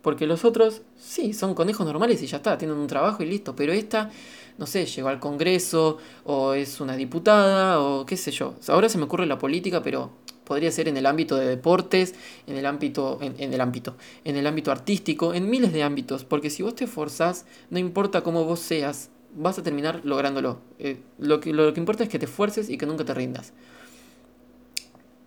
Porque 0.00 0.26
los 0.26 0.44
otros, 0.44 0.80
sí, 0.98 1.34
son 1.34 1.54
conejos 1.54 1.86
normales 1.86 2.22
y 2.22 2.26
ya 2.26 2.38
está, 2.38 2.58
tienen 2.58 2.78
un 2.78 2.86
trabajo 2.86 3.22
y 3.22 3.26
listo. 3.26 3.54
Pero 3.54 3.72
esta, 3.72 4.10
no 4.58 4.66
sé, 4.66 4.86
llegó 4.86 5.08
al 5.08 5.20
Congreso, 5.20 5.98
o 6.24 6.54
es 6.54 6.80
una 6.80 6.96
diputada, 6.96 7.80
o 7.80 8.06
qué 8.06 8.16
sé 8.16 8.32
yo. 8.32 8.54
Ahora 8.68 8.88
se 8.88 8.98
me 8.98 9.04
ocurre 9.04 9.26
la 9.26 9.38
política, 9.38 9.82
pero 9.82 10.10
podría 10.44 10.70
ser 10.70 10.88
en 10.88 10.96
el 10.96 11.06
ámbito 11.06 11.36
de 11.36 11.46
deportes, 11.46 12.14
en 12.46 12.56
el 12.56 12.66
ámbito, 12.66 13.18
en, 13.20 13.52
el 13.52 13.60
ámbito, 13.60 13.96
en 14.24 14.36
el 14.36 14.46
ámbito 14.46 14.70
artístico, 14.70 15.34
en 15.34 15.48
miles 15.48 15.72
de 15.72 15.82
ámbitos, 15.82 16.24
porque 16.24 16.50
si 16.50 16.62
vos 16.62 16.74
te 16.74 16.84
esforzás, 16.84 17.46
no 17.70 17.78
importa 17.78 18.22
cómo 18.22 18.44
vos 18.44 18.60
seas, 18.60 19.10
vas 19.34 19.58
a 19.58 19.62
terminar 19.62 20.00
lográndolo. 20.04 20.60
Eh, 20.78 20.98
lo, 21.18 21.40
que, 21.40 21.52
lo, 21.52 21.72
que 21.72 21.80
importa 21.80 22.04
es 22.04 22.08
que 22.08 22.18
te 22.18 22.26
esfuerces 22.26 22.68
y 22.68 22.78
que 22.78 22.86
nunca 22.86 23.04
te 23.04 23.14
rindas. 23.14 23.52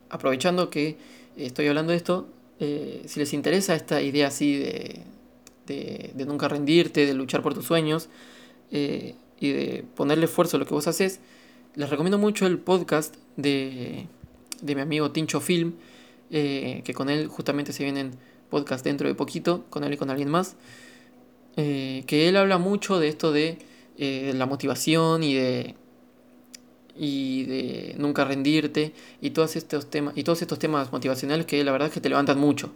Aprovechando 0.09 0.69
que 0.69 0.97
estoy 1.37 1.67
hablando 1.67 1.91
de 1.91 1.97
esto, 1.97 2.27
eh, 2.59 3.03
si 3.05 3.19
les 3.19 3.33
interesa 3.33 3.75
esta 3.75 4.01
idea 4.01 4.27
así 4.27 4.57
de, 4.57 5.01
de, 5.67 6.25
nunca 6.25 6.47
rendirte, 6.47 7.05
de 7.05 7.13
luchar 7.13 7.41
por 7.41 7.53
tus 7.53 7.65
sueños 7.65 8.09
eh, 8.71 9.15
y 9.39 9.51
de 9.51 9.85
ponerle 9.95 10.25
esfuerzo 10.25 10.57
a 10.57 10.59
lo 10.59 10.65
que 10.65 10.73
vos 10.73 10.87
haces, 10.87 11.19
les 11.75 11.89
recomiendo 11.89 12.17
mucho 12.17 12.47
el 12.47 12.59
podcast 12.59 13.15
de 13.35 14.07
de 14.61 14.75
mi 14.75 14.81
amigo 14.81 15.11
Tincho 15.11 15.39
Film, 15.41 15.73
eh, 16.31 16.81
que 16.85 16.93
con 16.93 17.09
él 17.09 17.27
justamente 17.27 17.73
se 17.73 17.83
vienen 17.83 18.11
podcast 18.49 18.83
dentro 18.85 19.07
de 19.07 19.15
poquito, 19.15 19.65
con 19.69 19.83
él 19.83 19.93
y 19.93 19.97
con 19.97 20.09
alguien 20.09 20.29
más. 20.29 20.55
eh, 21.57 22.03
que 22.07 22.27
él 22.29 22.35
habla 22.37 22.57
mucho 22.57 22.99
de 22.99 23.07
esto 23.07 23.31
de 23.31 23.57
eh, 23.97 24.33
la 24.35 24.45
motivación 24.45 25.23
y 25.23 25.33
de 25.35 25.75
y 26.97 27.43
de 27.43 27.95
nunca 27.97 28.23
rendirte 28.25 28.93
y 29.21 29.31
todos 29.31 29.55
estos 29.57 29.89
temas 29.89 30.17
y 30.17 30.23
todos 30.23 30.41
estos 30.41 30.59
temas 30.59 30.91
motivacionales 30.91 31.45
que 31.45 31.63
la 31.63 31.71
verdad 31.71 31.89
es 31.89 31.93
que 31.93 32.01
te 32.01 32.09
levantan 32.09 32.39
mucho 32.39 32.71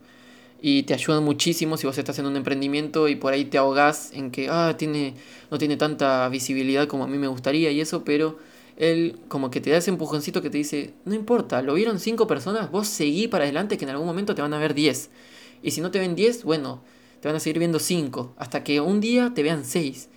y 0.62 0.84
te 0.84 0.94
ayudan 0.94 1.24
muchísimo 1.24 1.78
si 1.78 1.88
vos 1.88 1.98
estás 1.98 2.20
en 2.20 2.26
un 2.26 2.36
emprendimiento 2.36 3.08
y 3.08 3.16
por 3.16 3.32
ahí 3.34 3.46
te 3.46 3.58
ahogás 3.58 4.12
en 4.14 4.32
que 4.32 4.50
ah 4.50 4.76
tiene 4.78 5.14
no 5.52 5.58
tiene 5.58 5.78
tanta 5.78 6.28
visibilidad 6.30 6.88
como 6.88 7.06
a 7.06 7.08
mí 7.08 7.18
me 7.18 7.28
gustaría 7.28 7.72
y 7.72 7.80
eso 7.82 8.04
pero 8.04 8.38
él 8.80 9.20
como 9.28 9.52
que 9.52 9.62
te 9.62 9.70
da 9.70 9.78
ese 9.78 9.92
empujoncito 9.92 10.42
que 10.42 10.50
te 10.50 10.58
dice 10.58 10.94
no 11.06 11.14
importa 11.14 11.62
lo 11.62 11.76
vieron 11.76 12.00
cinco 12.00 12.26
personas 12.26 12.72
vos 12.72 12.88
seguí 12.88 13.28
para 13.28 13.44
adelante 13.44 13.78
que 13.78 13.86
en 13.86 13.92
algún 13.92 14.08
momento 14.08 14.34
te 14.34 14.42
van 14.42 14.54
a 14.54 14.58
ver 14.58 14.74
10 14.74 15.12
y 15.62 15.72
si 15.72 15.82
no 15.82 15.92
te 15.92 16.00
ven 16.00 16.16
10 16.16 16.44
bueno 16.44 16.82
te 17.22 17.28
van 17.28 17.36
a 17.36 17.40
seguir 17.40 17.60
viendo 17.60 17.78
5 17.78 18.34
hasta 18.38 18.64
que 18.64 18.82
un 18.82 19.00
día 19.00 19.34
te 19.36 19.44
vean 19.44 19.66
6 19.66 20.10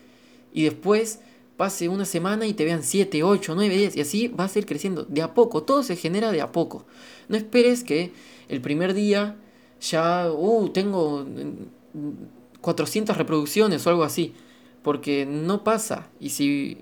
y 0.54 0.62
después 0.64 1.20
pase 1.56 1.88
una 1.88 2.04
semana 2.04 2.46
y 2.46 2.54
te 2.54 2.64
vean 2.64 2.82
7, 2.82 3.22
8, 3.22 3.54
9, 3.54 3.76
10 3.76 3.96
y 3.96 4.00
así 4.00 4.28
vas 4.28 4.56
a 4.56 4.58
ir 4.58 4.66
creciendo 4.66 5.04
de 5.04 5.22
a 5.22 5.34
poco, 5.34 5.62
todo 5.62 5.82
se 5.82 5.96
genera 5.96 6.32
de 6.32 6.40
a 6.40 6.50
poco. 6.50 6.86
No 7.28 7.36
esperes 7.36 7.84
que 7.84 8.12
el 8.48 8.60
primer 8.60 8.94
día 8.94 9.36
ya, 9.80 10.30
uh, 10.30 10.68
tengo 10.70 11.26
400 12.60 13.16
reproducciones 13.16 13.86
o 13.86 13.90
algo 13.90 14.04
así, 14.04 14.34
porque 14.82 15.26
no 15.26 15.64
pasa. 15.64 16.08
Y 16.20 16.30
si, 16.30 16.78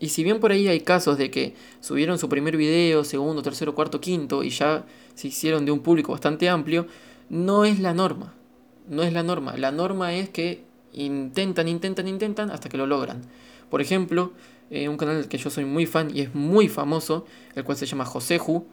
y 0.00 0.10
si 0.10 0.22
bien 0.22 0.38
por 0.40 0.52
ahí 0.52 0.68
hay 0.68 0.80
casos 0.80 1.18
de 1.18 1.30
que 1.30 1.54
subieron 1.80 2.18
su 2.18 2.28
primer 2.28 2.56
video, 2.56 3.04
segundo, 3.04 3.42
tercero, 3.42 3.74
cuarto, 3.74 4.00
quinto 4.00 4.44
y 4.44 4.50
ya 4.50 4.84
se 5.14 5.28
hicieron 5.28 5.64
de 5.64 5.72
un 5.72 5.80
público 5.80 6.12
bastante 6.12 6.48
amplio, 6.48 6.86
no 7.28 7.64
es 7.64 7.80
la 7.80 7.94
norma. 7.94 8.34
No 8.88 9.02
es 9.02 9.12
la 9.12 9.22
norma. 9.22 9.56
La 9.56 9.72
norma 9.72 10.14
es 10.14 10.28
que 10.28 10.64
intentan, 10.92 11.68
intentan, 11.68 12.06
intentan 12.06 12.50
hasta 12.50 12.68
que 12.68 12.76
lo 12.76 12.86
logran. 12.86 13.22
Por 13.70 13.80
ejemplo, 13.80 14.32
eh, 14.70 14.88
un 14.88 14.96
canal 14.96 15.16
del 15.16 15.28
que 15.28 15.38
yo 15.38 15.50
soy 15.50 15.64
muy 15.64 15.86
fan 15.86 16.10
y 16.14 16.20
es 16.20 16.34
muy 16.34 16.68
famoso, 16.68 17.26
el 17.54 17.64
cual 17.64 17.76
se 17.76 17.86
llama 17.86 18.04
Joseju, 18.04 18.64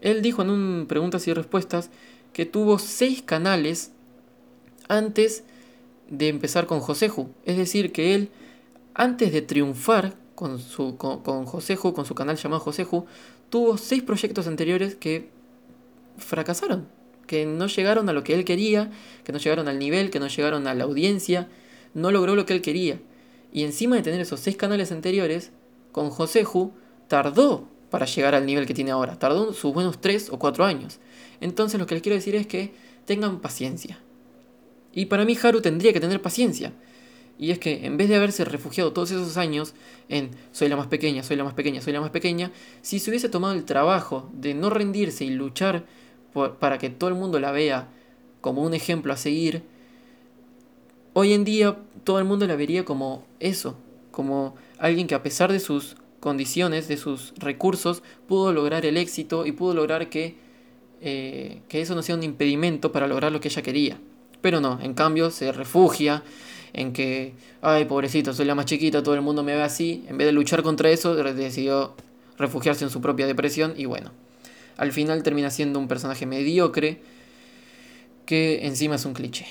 él 0.00 0.22
dijo 0.22 0.42
en 0.42 0.50
un 0.50 0.86
preguntas 0.88 1.26
y 1.28 1.32
respuestas 1.32 1.90
que 2.32 2.46
tuvo 2.46 2.78
seis 2.78 3.22
canales 3.22 3.92
antes 4.88 5.44
de 6.08 6.28
empezar 6.28 6.66
con 6.66 6.80
Joseju. 6.80 7.28
Es 7.44 7.56
decir, 7.56 7.92
que 7.92 8.14
él, 8.14 8.30
antes 8.94 9.32
de 9.32 9.42
triunfar 9.42 10.14
con, 10.38 10.60
su, 10.60 10.96
con, 10.96 11.20
con 11.24 11.46
Joseju, 11.46 11.92
con 11.92 12.06
su 12.06 12.14
canal 12.14 12.36
llamado 12.36 12.60
Joseju, 12.60 13.06
tuvo 13.50 13.76
seis 13.76 14.04
proyectos 14.04 14.46
anteriores 14.46 14.94
que 14.94 15.30
fracasaron, 16.16 16.86
que 17.26 17.44
no 17.44 17.66
llegaron 17.66 18.08
a 18.08 18.12
lo 18.12 18.22
que 18.22 18.34
él 18.34 18.44
quería, 18.44 18.88
que 19.24 19.32
no 19.32 19.38
llegaron 19.40 19.66
al 19.66 19.80
nivel, 19.80 20.10
que 20.10 20.20
no 20.20 20.28
llegaron 20.28 20.68
a 20.68 20.74
la 20.74 20.84
audiencia, 20.84 21.48
no 21.92 22.12
logró 22.12 22.36
lo 22.36 22.46
que 22.46 22.52
él 22.52 22.62
quería. 22.62 23.00
Y 23.52 23.64
encima 23.64 23.96
de 23.96 24.02
tener 24.02 24.20
esos 24.20 24.38
seis 24.38 24.56
canales 24.56 24.92
anteriores, 24.92 25.50
con 25.90 26.08
Joseju 26.10 26.70
tardó 27.08 27.66
para 27.90 28.06
llegar 28.06 28.36
al 28.36 28.46
nivel 28.46 28.64
que 28.64 28.74
tiene 28.74 28.92
ahora. 28.92 29.18
Tardó 29.18 29.52
sus 29.52 29.74
buenos 29.74 30.00
tres 30.00 30.30
o 30.30 30.38
cuatro 30.38 30.64
años. 30.64 31.00
Entonces 31.40 31.80
lo 31.80 31.86
que 31.86 31.96
les 31.96 32.02
quiero 32.02 32.14
decir 32.14 32.36
es 32.36 32.46
que 32.46 32.72
tengan 33.06 33.40
paciencia. 33.40 33.98
Y 34.92 35.06
para 35.06 35.24
mí 35.24 35.36
Haru 35.42 35.60
tendría 35.60 35.92
que 35.92 35.98
tener 35.98 36.22
paciencia. 36.22 36.74
Y 37.38 37.52
es 37.52 37.58
que 37.58 37.86
en 37.86 37.96
vez 37.96 38.08
de 38.08 38.16
haberse 38.16 38.44
refugiado 38.44 38.92
todos 38.92 39.12
esos 39.12 39.36
años 39.36 39.74
en 40.08 40.30
soy 40.50 40.68
la 40.68 40.76
más 40.76 40.88
pequeña, 40.88 41.22
soy 41.22 41.36
la 41.36 41.44
más 41.44 41.54
pequeña, 41.54 41.80
soy 41.80 41.92
la 41.92 42.00
más 42.00 42.10
pequeña, 42.10 42.50
si 42.82 42.98
se 42.98 43.10
hubiese 43.10 43.28
tomado 43.28 43.54
el 43.54 43.64
trabajo 43.64 44.28
de 44.32 44.54
no 44.54 44.70
rendirse 44.70 45.24
y 45.24 45.30
luchar 45.30 45.84
para 46.58 46.78
que 46.78 46.90
todo 46.90 47.08
el 47.08 47.16
mundo 47.16 47.38
la 47.38 47.52
vea 47.52 47.88
como 48.40 48.62
un 48.62 48.74
ejemplo 48.74 49.12
a 49.12 49.16
seguir, 49.16 49.62
hoy 51.12 51.32
en 51.32 51.44
día 51.44 51.78
todo 52.04 52.18
el 52.18 52.24
mundo 52.24 52.46
la 52.46 52.56
vería 52.56 52.84
como 52.84 53.24
eso, 53.38 53.76
como 54.10 54.56
alguien 54.78 55.06
que 55.06 55.14
a 55.14 55.22
pesar 55.22 55.52
de 55.52 55.60
sus 55.60 55.96
condiciones, 56.20 56.88
de 56.88 56.96
sus 56.96 57.32
recursos, 57.36 58.02
pudo 58.26 58.52
lograr 58.52 58.84
el 58.84 58.96
éxito 58.96 59.46
y 59.46 59.52
pudo 59.52 59.74
lograr 59.74 60.10
que, 60.10 60.36
eh, 61.00 61.62
que 61.68 61.80
eso 61.80 61.94
no 61.94 62.02
sea 62.02 62.16
un 62.16 62.24
impedimento 62.24 62.90
para 62.90 63.06
lograr 63.06 63.30
lo 63.30 63.40
que 63.40 63.48
ella 63.48 63.62
quería. 63.62 64.00
Pero 64.40 64.60
no, 64.60 64.80
en 64.80 64.94
cambio 64.94 65.30
se 65.30 65.52
refugia 65.52 66.22
en 66.72 66.92
que, 66.92 67.34
ay, 67.62 67.84
pobrecito, 67.84 68.32
soy 68.32 68.46
la 68.46 68.54
más 68.54 68.66
chiquita, 68.66 69.02
todo 69.02 69.14
el 69.14 69.22
mundo 69.22 69.42
me 69.42 69.54
ve 69.54 69.62
así. 69.62 70.04
En 70.08 70.18
vez 70.18 70.26
de 70.26 70.32
luchar 70.32 70.62
contra 70.62 70.90
eso, 70.90 71.14
decidió 71.14 71.94
refugiarse 72.38 72.84
en 72.84 72.90
su 72.90 73.00
propia 73.00 73.26
depresión 73.26 73.74
y 73.76 73.86
bueno, 73.86 74.12
al 74.76 74.92
final 74.92 75.22
termina 75.22 75.50
siendo 75.50 75.78
un 75.78 75.88
personaje 75.88 76.24
mediocre 76.24 77.00
que 78.26 78.66
encima 78.66 78.96
es 78.96 79.04
un 79.04 79.14
cliché. 79.14 79.46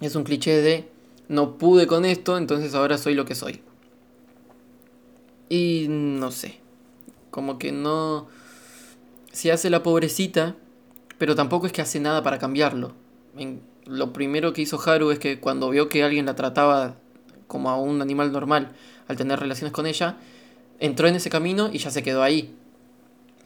Es 0.00 0.14
un 0.14 0.22
cliché 0.22 0.60
de 0.60 0.88
no 1.28 1.58
pude 1.58 1.86
con 1.86 2.04
esto, 2.04 2.38
entonces 2.38 2.74
ahora 2.74 2.98
soy 2.98 3.14
lo 3.14 3.24
que 3.24 3.34
soy. 3.34 3.60
Y 5.48 5.86
no 5.88 6.30
sé, 6.30 6.60
como 7.30 7.58
que 7.58 7.72
no... 7.72 8.28
Se 9.32 9.52
hace 9.52 9.70
la 9.70 9.82
pobrecita, 9.82 10.56
pero 11.18 11.34
tampoco 11.34 11.66
es 11.66 11.72
que 11.72 11.82
hace 11.82 12.00
nada 12.00 12.22
para 12.22 12.38
cambiarlo. 12.38 12.92
Lo 13.84 14.12
primero 14.12 14.52
que 14.52 14.62
hizo 14.62 14.80
Haru 14.80 15.10
es 15.10 15.18
que 15.18 15.40
cuando 15.40 15.70
vio 15.70 15.88
que 15.88 16.02
alguien 16.02 16.26
la 16.26 16.36
trataba 16.36 16.96
como 17.46 17.70
a 17.70 17.76
un 17.78 18.00
animal 18.02 18.32
normal 18.32 18.72
al 19.08 19.16
tener 19.16 19.40
relaciones 19.40 19.72
con 19.72 19.86
ella, 19.86 20.16
entró 20.80 21.08
en 21.08 21.16
ese 21.16 21.30
camino 21.30 21.70
y 21.72 21.78
ya 21.78 21.90
se 21.90 22.02
quedó 22.02 22.22
ahí. 22.22 22.54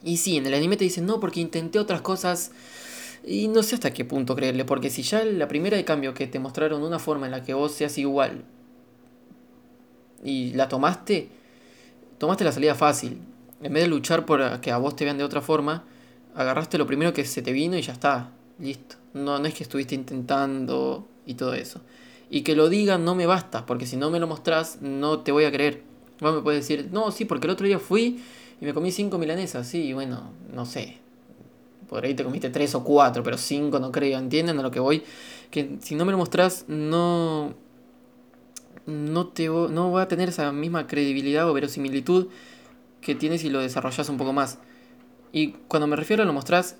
Y 0.03 0.17
sí, 0.17 0.37
en 0.37 0.47
el 0.47 0.55
anime 0.55 0.77
te 0.77 0.85
dicen, 0.85 1.07
no, 1.07 1.21
porque 1.21 1.41
intenté 1.41 1.79
otras 1.79 2.01
cosas 2.01 2.51
y 3.25 3.49
no 3.49 3.63
sé 3.63 3.77
hasta 3.77 3.93
qué 3.93 4.05
punto 4.05 4.35
creerle, 4.35 4.65
porque 4.65 4.91
si 4.91 5.03
ya 5.03 5.25
la 5.25 5.47
primera 5.47 5.77
de 5.77 5.85
cambio 5.85 6.13
que 6.13 6.27
te 6.27 6.41
mostraron 6.41 6.83
una 6.83 6.99
forma 6.99 7.27
en 7.27 7.33
la 7.33 7.45
que 7.45 7.55
vos 7.55 7.73
seas 7.73 7.97
igual 7.99 8.43
y 10.25 10.53
la 10.55 10.69
tomaste, 10.69 11.29
tomaste 12.19 12.45
la 12.45 12.53
salida 12.53 12.75
fácil. 12.75 13.19
En 13.63 13.73
vez 13.73 13.85
de 13.85 13.89
luchar 13.89 14.27
por 14.27 14.61
que 14.61 14.73
a 14.73 14.79
vos 14.79 14.97
te 14.97 15.05
vean 15.05 15.19
de 15.19 15.25
otra 15.25 15.41
forma, 15.41 15.85
agarraste 16.35 16.79
lo 16.79 16.87
primero 16.87 17.13
que 17.13 17.25
se 17.25 17.43
te 17.43 17.53
vino 17.53 17.77
y 17.77 17.83
ya 17.83 17.93
está, 17.93 18.31
listo. 18.59 18.97
No, 19.15 19.39
no 19.39 19.47
es 19.47 19.55
que 19.55 19.63
estuviste 19.63 19.95
intentando 19.95 21.07
y 21.27 21.35
todo 21.35 21.55
eso. 21.55 21.81
Y 22.31 22.43
que 22.43 22.57
lo 22.57 22.69
digan 22.69 23.05
no 23.05 23.15
me 23.15 23.27
basta, 23.27 23.67
porque 23.67 23.87
si 23.87 23.97
no 23.97 24.11
me 24.11 24.19
lo 24.19 24.27
mostrás, 24.27 24.79
no 24.81 25.21
te 25.21 25.33
voy 25.33 25.45
a 25.45 25.53
creer. 25.53 25.83
Vos 26.21 26.35
me 26.35 26.41
puedes 26.41 26.67
decir, 26.67 26.89
no, 26.93 27.11
sí, 27.11 27.25
porque 27.25 27.47
el 27.47 27.53
otro 27.53 27.67
día 27.67 27.79
fui 27.79 28.23
y 28.61 28.65
me 28.65 28.73
comí 28.73 28.93
cinco 28.93 29.19
milanesas, 29.19 29.67
sí, 29.67 29.93
bueno, 29.93 30.31
no 30.53 30.65
sé, 30.65 31.03
por 31.93 32.07
ahí 32.07 32.15
te 32.15 32.25
comiste 32.25 32.49
tres 32.49 32.75
o 32.75 32.83
cuatro, 32.83 33.23
pero 33.23 33.37
cinco 33.37 33.79
no 33.79 33.93
creo. 33.93 34.19
¿Entienden 34.19 34.59
a 34.59 34.63
lo 34.63 34.71
que 34.71 34.81
voy? 34.81 35.03
Que 35.51 35.77
si 35.83 35.95
no 35.95 36.07
me 36.07 36.13
lo 36.13 36.17
mostrás, 36.17 36.65
no. 36.67 37.53
No, 38.87 39.27
te, 39.27 39.49
no 39.49 39.93
va 39.93 40.01
a 40.01 40.09
tener 40.09 40.31
esa 40.31 40.51
misma 40.53 40.87
credibilidad 40.87 41.47
o 41.51 41.53
verosimilitud 41.53 42.29
que 43.03 43.15
tienes 43.15 43.43
si 43.43 43.51
lo 43.51 43.61
desarrollas 43.61 44.09
un 44.09 44.17
poco 44.17 44.33
más. 44.33 44.59
Y 45.33 45.53
cuando 45.69 45.87
me 45.87 45.97
refiero 45.97 46.23
a 46.23 46.27
lo 46.27 46.33
mostrás, 46.33 46.77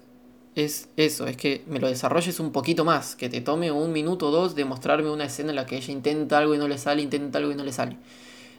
es 0.55 0.89
eso, 0.97 1.27
es 1.27 1.37
que 1.37 1.65
me 1.67 1.81
lo 1.81 1.89
desarrolles 1.89 2.39
un 2.39 2.53
poquito 2.53 2.85
más, 2.85 3.17
que 3.17 3.31
te 3.31 3.41
tome 3.41 3.73
un 3.73 3.91
minuto 3.91 4.29
o 4.29 4.31
dos 4.31 4.55
de 4.55 4.67
mostrarme 4.67 5.11
una 5.11 5.25
escena 5.25 5.51
en 5.51 5.57
la 5.57 5.67
que 5.67 5.77
ella 5.77 5.93
intenta 5.93 6.39
algo 6.39 6.55
y 6.55 6.59
no 6.59 6.69
le 6.69 6.77
sale, 6.77 7.01
intenta 7.01 7.39
algo 7.39 7.53
y 7.53 7.55
no 7.55 7.65
le 7.65 7.73
sale. 7.73 7.97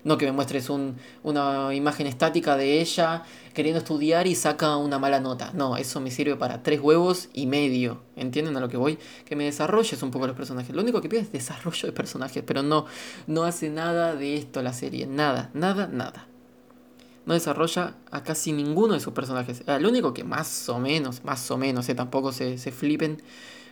No 0.04 0.18
que 0.18 0.26
me 0.26 0.34
muestres 0.34 0.70
un, 0.70 0.98
una 1.24 1.74
imagen 1.74 2.08
estática 2.08 2.58
de 2.58 2.82
ella 2.82 3.24
queriendo 3.54 3.78
estudiar 3.78 4.28
y 4.28 4.36
saca 4.36 4.76
una 4.76 5.00
mala 5.00 5.22
nota. 5.22 5.52
No, 5.54 5.78
eso 5.78 6.02
me 6.02 6.12
sirve 6.12 6.36
para 6.36 6.62
tres 6.62 6.82
huevos 6.82 7.30
y 7.34 7.46
medio. 7.46 8.02
¿Entienden 8.18 8.58
a 8.58 8.60
lo 8.60 8.68
que 8.68 8.76
voy? 8.76 8.98
Que 9.24 9.38
me 9.38 9.46
desarrolles 9.46 10.04
un 10.04 10.12
poco 10.12 10.28
los 10.28 10.36
personajes. 10.36 10.76
Lo 10.76 10.82
único 10.82 11.00
que 11.00 11.08
pide 11.08 11.22
es 11.22 11.32
desarrollo 11.32 11.88
de 11.88 11.94
personajes, 11.94 12.44
pero 12.46 12.64
no, 12.64 12.86
no 13.28 13.44
hace 13.44 13.70
nada 13.70 14.16
de 14.16 14.36
esto 14.36 14.62
la 14.62 14.74
serie. 14.74 15.08
Nada, 15.08 15.52
nada, 15.54 15.88
nada. 15.88 16.28
No 17.26 17.34
desarrolla 17.34 17.96
a 18.12 18.24
casi 18.24 18.52
ninguno 18.52 18.94
de 18.94 19.00
sus 19.00 19.14
personajes. 19.14 19.64
El 19.66 19.86
único 19.86 20.14
que 20.14 20.24
más 20.24 20.68
o 20.70 20.80
menos, 20.80 21.24
más 21.24 21.50
o 21.52 21.58
menos, 21.58 21.88
eh, 21.90 21.96
tampoco 21.96 22.32
se, 22.32 22.58
se 22.58 22.72
flipen, 22.72 23.22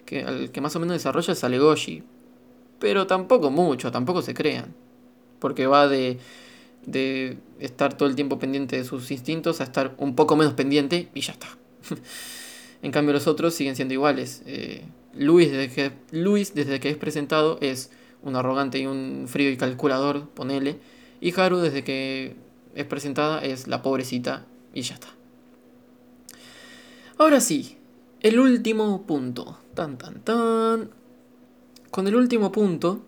que 0.05 0.21
el 0.21 0.51
que 0.51 0.61
más 0.61 0.75
o 0.75 0.79
menos 0.79 0.95
desarrolla 0.95 1.33
es 1.33 1.43
Alegoshi. 1.43 2.03
Pero 2.79 3.07
tampoco 3.07 3.51
mucho, 3.51 3.91
tampoco 3.91 4.21
se 4.21 4.33
crean 4.33 4.73
porque 5.41 5.67
va 5.67 5.89
de, 5.89 6.19
de 6.85 7.37
estar 7.59 7.97
todo 7.97 8.07
el 8.07 8.15
tiempo 8.15 8.39
pendiente 8.39 8.77
de 8.77 8.85
sus 8.85 9.11
instintos 9.11 9.59
a 9.59 9.65
estar 9.65 9.95
un 9.97 10.15
poco 10.15 10.37
menos 10.37 10.53
pendiente 10.53 11.09
y 11.13 11.21
ya 11.21 11.33
está. 11.33 11.47
en 12.81 12.91
cambio 12.91 13.11
los 13.11 13.27
otros 13.27 13.53
siguen 13.53 13.75
siendo 13.75 13.93
iguales. 13.93 14.43
Eh, 14.45 14.85
Luis, 15.13 15.51
desde 15.51 15.73
que, 15.73 15.91
Luis, 16.11 16.53
desde 16.53 16.79
que 16.79 16.89
es 16.89 16.95
presentado, 16.95 17.57
es 17.59 17.89
un 18.21 18.35
arrogante 18.35 18.77
y 18.79 18.85
un 18.85 19.25
frío 19.27 19.49
y 19.49 19.57
calculador, 19.57 20.29
ponele. 20.29 20.77
Y 21.19 21.37
Haru, 21.37 21.57
desde 21.57 21.83
que 21.83 22.35
es 22.76 22.86
presentada, 22.86 23.43
es 23.43 23.67
la 23.67 23.82
pobrecita 23.82 24.45
y 24.74 24.82
ya 24.82 24.95
está. 24.95 25.09
Ahora 27.17 27.39
sí, 27.41 27.78
el 28.22 28.39
último 28.39 29.03
punto. 29.03 29.59
Tan, 29.74 29.97
tan, 29.97 30.22
tan. 30.22 30.89
Con 31.89 32.07
el 32.07 32.15
último 32.15 32.51
punto 32.51 33.01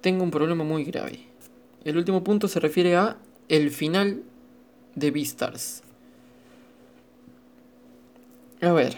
tengo 0.00 0.24
un 0.24 0.30
problema 0.30 0.64
muy 0.64 0.84
grave. 0.84 1.20
El 1.84 1.96
último 1.96 2.22
punto 2.22 2.48
se 2.48 2.60
refiere 2.60 2.96
a 2.96 3.16
el 3.48 3.70
final 3.70 4.22
de 4.94 5.10
Beastars. 5.10 5.82
A 8.60 8.72
ver, 8.72 8.96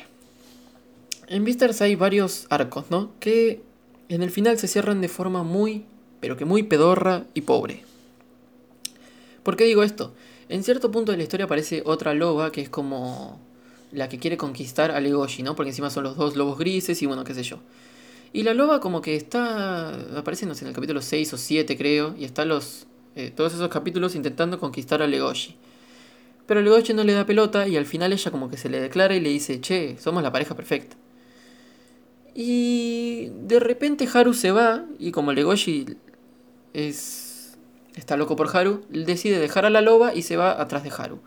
En 1.26 1.45
Beastars 1.45 1.80
hay 1.80 1.95
varios 1.95 2.47
arcos, 2.51 2.91
¿no? 2.91 3.12
Que 3.18 3.62
en 4.09 4.22
el 4.22 4.30
final 4.30 4.59
se 4.59 4.68
cierran 4.68 5.01
de 5.01 5.09
forma 5.09 5.43
muy, 5.43 5.87
pero 6.20 6.37
que 6.37 6.45
muy 6.45 6.62
pedorra 6.62 7.24
y 7.32 7.41
pobre. 7.43 7.82
¿Por 9.45 9.57
qué 9.57 9.64
digo 9.64 9.82
esto? 9.84 10.12
En 10.49 10.64
cierto 10.64 10.90
punto 10.90 11.12
de 11.12 11.18
la 11.18 11.22
historia 11.22 11.45
aparece 11.45 11.82
otra 11.84 12.14
loba 12.14 12.51
que 12.51 12.62
es 12.62 12.68
como 12.68 13.38
la 13.92 14.09
que 14.09 14.18
quiere 14.18 14.36
conquistar 14.36 14.90
a 14.90 15.01
Legoshi, 15.01 15.42
¿no? 15.42 15.55
Porque 15.55 15.70
encima 15.70 15.90
son 15.90 16.05
los 16.05 16.16
dos 16.16 16.34
lobos 16.34 16.59
grises 16.59 17.01
y 17.03 17.07
bueno, 17.07 17.24
qué 17.24 17.34
sé 17.34 17.42
yo. 17.45 17.59
Y 18.32 18.42
la 18.42 18.55
loba 18.55 18.80
como 18.80 19.01
que 19.01 19.14
está, 19.14 20.18
aparece, 20.18 20.47
no 20.47 20.55
sé, 20.55 20.64
en 20.64 20.70
el 20.70 20.74
capítulo 20.74 21.01
6 21.01 21.34
o 21.34 21.36
7 21.36 21.76
creo, 21.76 22.16
y 22.18 22.24
está 22.24 22.45
los, 22.45 22.86
eh, 23.14 23.30
todos 23.34 23.55
esos 23.55 23.68
capítulos 23.68 24.16
intentando 24.16 24.59
conquistar 24.59 25.03
a 25.03 25.07
Legoshi. 25.07 25.55
Pero 26.47 26.61
Legoshi 26.61 26.95
no 26.95 27.05
le 27.05 27.12
da 27.12 27.26
pelota 27.26 27.68
y 27.68 27.76
al 27.76 27.86
final 27.86 28.12
ella 28.12 28.30
como 28.30 28.51
que 28.51 28.57
se 28.57 28.68
le 28.68 28.80
declara 28.80 29.14
y 29.14 29.20
le 29.20 29.28
dice, 29.28 29.61
che, 29.61 29.97
somos 30.01 30.22
la 30.22 30.32
pareja 30.32 30.57
perfecta. 30.57 30.97
Y 32.34 33.28
de 33.47 33.61
repente 33.61 34.09
Haru 34.12 34.34
se 34.34 34.51
va 34.51 34.84
y 34.99 35.12
como 35.12 35.32
Legoshi 35.32 35.86
es 36.72 37.24
está 37.97 38.16
loco 38.16 38.36
por 38.36 38.55
Haru, 38.55 38.84
decide 38.88 39.38
dejar 39.38 39.66
a 39.66 39.70
la 39.70 39.80
loba 39.80 40.14
y 40.14 40.22
se 40.22 40.36
va 40.36 40.61
atrás 40.61 40.82
de 40.82 40.92
Haru. 40.97 41.20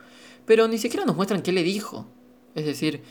Pero 0.46 0.68
ni 0.68 0.78
siquiera 0.78 1.06
nos 1.06 1.16
muestran 1.16 1.42
qué 1.42 1.52
le 1.52 1.64
dijo. 1.64 2.08
Es 2.56 2.66
decir, 2.66 3.02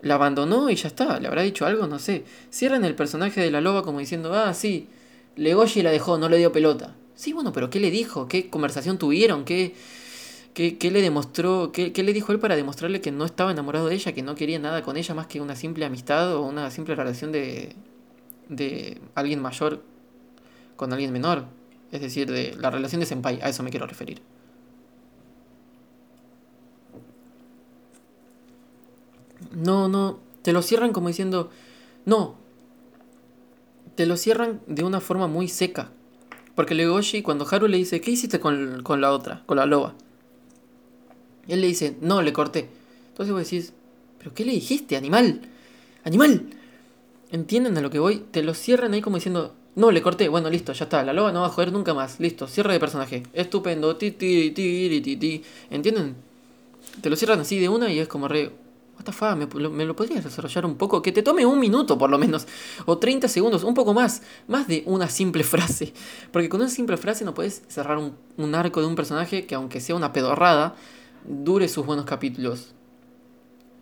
la 0.00 0.14
abandonó 0.14 0.68
y 0.70 0.74
ya 0.74 0.88
está, 0.88 1.20
le 1.20 1.28
habrá 1.28 1.42
dicho 1.42 1.64
algo, 1.66 1.86
no 1.86 1.98
sé. 1.98 2.24
Cierran 2.50 2.84
el 2.84 2.94
personaje 2.94 3.40
de 3.40 3.50
la 3.50 3.60
loba 3.60 3.82
como 3.82 4.00
diciendo, 4.00 4.34
ah, 4.34 4.52
sí, 4.52 4.88
Legoshi 5.36 5.82
la 5.82 5.90
dejó, 5.90 6.18
no 6.18 6.28
le 6.28 6.38
dio 6.38 6.52
pelota. 6.52 6.96
Sí, 7.14 7.32
bueno, 7.32 7.52
pero 7.52 7.70
¿qué 7.70 7.78
le 7.78 7.90
dijo? 7.90 8.26
¿Qué 8.26 8.50
conversación 8.50 8.98
tuvieron? 8.98 9.44
¿Qué, 9.44 9.74
qué, 10.54 10.78
qué 10.78 10.90
le 10.90 11.02
demostró? 11.02 11.70
Qué, 11.72 11.92
¿Qué 11.92 12.02
le 12.02 12.12
dijo 12.12 12.32
él 12.32 12.38
para 12.38 12.56
demostrarle 12.56 13.00
que 13.00 13.12
no 13.12 13.24
estaba 13.24 13.52
enamorado 13.52 13.86
de 13.86 13.94
ella, 13.94 14.12
que 14.12 14.22
no 14.22 14.34
quería 14.34 14.58
nada 14.58 14.82
con 14.82 14.96
ella 14.96 15.14
más 15.14 15.26
que 15.26 15.40
una 15.40 15.56
simple 15.56 15.84
amistad 15.84 16.34
o 16.34 16.42
una 16.42 16.70
simple 16.70 16.94
relación 16.94 17.30
de, 17.30 17.76
de 18.48 19.00
alguien 19.14 19.40
mayor 19.40 19.82
con 20.76 20.92
alguien 20.92 21.12
menor? 21.12 21.46
Es 21.92 22.00
decir, 22.00 22.30
de 22.30 22.56
la 22.58 22.70
relación 22.70 23.00
de 23.00 23.06
senpai, 23.06 23.40
a 23.42 23.48
eso 23.50 23.62
me 23.62 23.70
quiero 23.70 23.86
referir. 23.86 24.22
No, 29.54 29.88
no, 29.88 30.18
te 30.40 30.54
lo 30.54 30.62
cierran 30.62 30.92
como 30.92 31.08
diciendo, 31.08 31.50
no, 32.06 32.36
te 33.94 34.06
lo 34.06 34.16
cierran 34.16 34.60
de 34.66 34.84
una 34.84 35.00
forma 35.00 35.26
muy 35.26 35.48
seca. 35.48 35.90
Porque 36.54 36.74
Legoshi, 36.74 37.22
cuando 37.22 37.46
Haru 37.50 37.68
le 37.68 37.76
dice, 37.76 38.00
¿qué 38.00 38.10
hiciste 38.10 38.40
con, 38.40 38.82
con 38.82 39.00
la 39.00 39.12
otra, 39.12 39.42
con 39.46 39.58
la 39.58 39.66
loba? 39.66 39.94
Él 41.48 41.60
le 41.60 41.66
dice, 41.66 41.96
no, 42.00 42.22
le 42.22 42.32
corté. 42.32 42.68
Entonces 43.08 43.32
vos 43.32 43.42
decís, 43.42 43.72
¿pero 44.18 44.32
qué 44.34 44.44
le 44.44 44.52
dijiste, 44.52 44.96
animal? 44.96 45.42
¡Animal! 46.04 46.46
¿Entienden 47.30 47.76
a 47.76 47.80
lo 47.80 47.90
que 47.90 47.98
voy? 47.98 48.24
Te 48.30 48.42
lo 48.42 48.54
cierran 48.54 48.92
ahí 48.92 49.02
como 49.02 49.16
diciendo, 49.16 49.54
no, 49.74 49.90
le 49.90 50.02
corté, 50.02 50.28
bueno, 50.28 50.50
listo, 50.50 50.72
ya 50.72 50.84
está, 50.84 51.02
la 51.02 51.12
loba 51.12 51.32
no 51.32 51.40
va 51.40 51.46
a 51.46 51.50
joder 51.50 51.72
nunca 51.72 51.94
más, 51.94 52.20
listo, 52.20 52.46
cierre 52.46 52.74
de 52.74 52.80
personaje, 52.80 53.22
estupendo, 53.32 53.96
ti, 53.96 54.10
ti, 54.10 54.50
ti, 54.50 55.00
ti, 55.02 55.16
ti, 55.16 55.42
¿entienden? 55.70 56.14
Te 57.00 57.08
lo 57.08 57.16
cierran 57.16 57.40
así 57.40 57.58
de 57.58 57.68
una 57.68 57.90
y 57.90 57.98
es 57.98 58.06
como 58.06 58.28
re, 58.28 58.50
what 58.96 59.04
the 59.04 59.12
fuck, 59.12 59.34
¿me, 59.34 59.70
me 59.70 59.84
lo 59.86 59.96
podrías 59.96 60.24
desarrollar 60.24 60.66
un 60.66 60.76
poco? 60.76 61.00
Que 61.00 61.10
te 61.10 61.22
tome 61.22 61.46
un 61.46 61.58
minuto 61.58 61.96
por 61.96 62.10
lo 62.10 62.18
menos, 62.18 62.46
o 62.84 62.98
30 62.98 63.28
segundos, 63.28 63.64
un 63.64 63.74
poco 63.74 63.94
más, 63.94 64.22
más 64.46 64.68
de 64.68 64.82
una 64.86 65.08
simple 65.08 65.42
frase, 65.44 65.94
porque 66.32 66.50
con 66.50 66.60
una 66.60 66.68
simple 66.70 66.98
frase 66.98 67.24
no 67.24 67.32
puedes 67.32 67.62
cerrar 67.68 67.96
un, 67.96 68.14
un 68.36 68.54
arco 68.54 68.80
de 68.80 68.86
un 68.86 68.94
personaje 68.94 69.46
que 69.46 69.54
aunque 69.54 69.80
sea 69.80 69.94
una 69.94 70.12
pedorrada, 70.12 70.74
dure 71.26 71.68
sus 71.68 71.86
buenos 71.86 72.04
capítulos. 72.04 72.74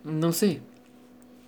No 0.03 0.31
sé. 0.31 0.61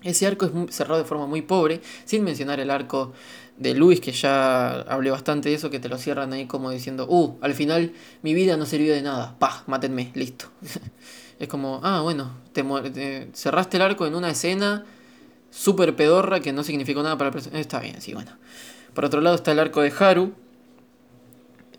Ese 0.03 0.27
arco 0.27 0.45
es 0.45 0.75
cerrado 0.75 1.01
de 1.01 1.05
forma 1.07 1.27
muy 1.27 1.41
pobre, 1.41 1.81
sin 2.05 2.23
mencionar 2.23 2.59
el 2.59 2.69
arco 2.69 3.13
de 3.57 3.73
Luis, 3.73 4.01
que 4.01 4.11
ya 4.11 4.81
hablé 4.81 5.11
bastante 5.11 5.49
de 5.49 5.55
eso, 5.55 5.69
que 5.69 5.79
te 5.79 5.89
lo 5.89 5.97
cierran 5.97 6.33
ahí 6.33 6.45
como 6.45 6.71
diciendo, 6.71 7.05
uh, 7.07 7.37
al 7.41 7.53
final 7.53 7.93
mi 8.21 8.33
vida 8.33 8.57
no 8.57 8.65
sirvió 8.65 8.93
de 8.93 9.01
nada, 9.01 9.37
pa, 9.39 9.63
mátenme, 9.67 10.11
listo. 10.15 10.47
es 11.39 11.47
como, 11.47 11.79
ah, 11.83 12.01
bueno, 12.01 12.31
te, 12.51 13.29
cerraste 13.33 13.77
el 13.77 13.83
arco 13.83 14.05
en 14.05 14.15
una 14.15 14.31
escena 14.31 14.85
súper 15.51 15.95
pedorra 15.95 16.39
que 16.39 16.51
no 16.51 16.63
significó 16.63 17.03
nada 17.03 17.17
para 17.17 17.29
el 17.29 17.33
personaje. 17.33 17.61
Está 17.61 17.79
bien, 17.79 18.01
sí, 18.01 18.13
bueno. 18.13 18.31
Por 18.93 19.05
otro 19.05 19.21
lado 19.21 19.35
está 19.35 19.51
el 19.51 19.59
arco 19.59 19.81
de 19.81 19.93
Haru, 19.97 20.33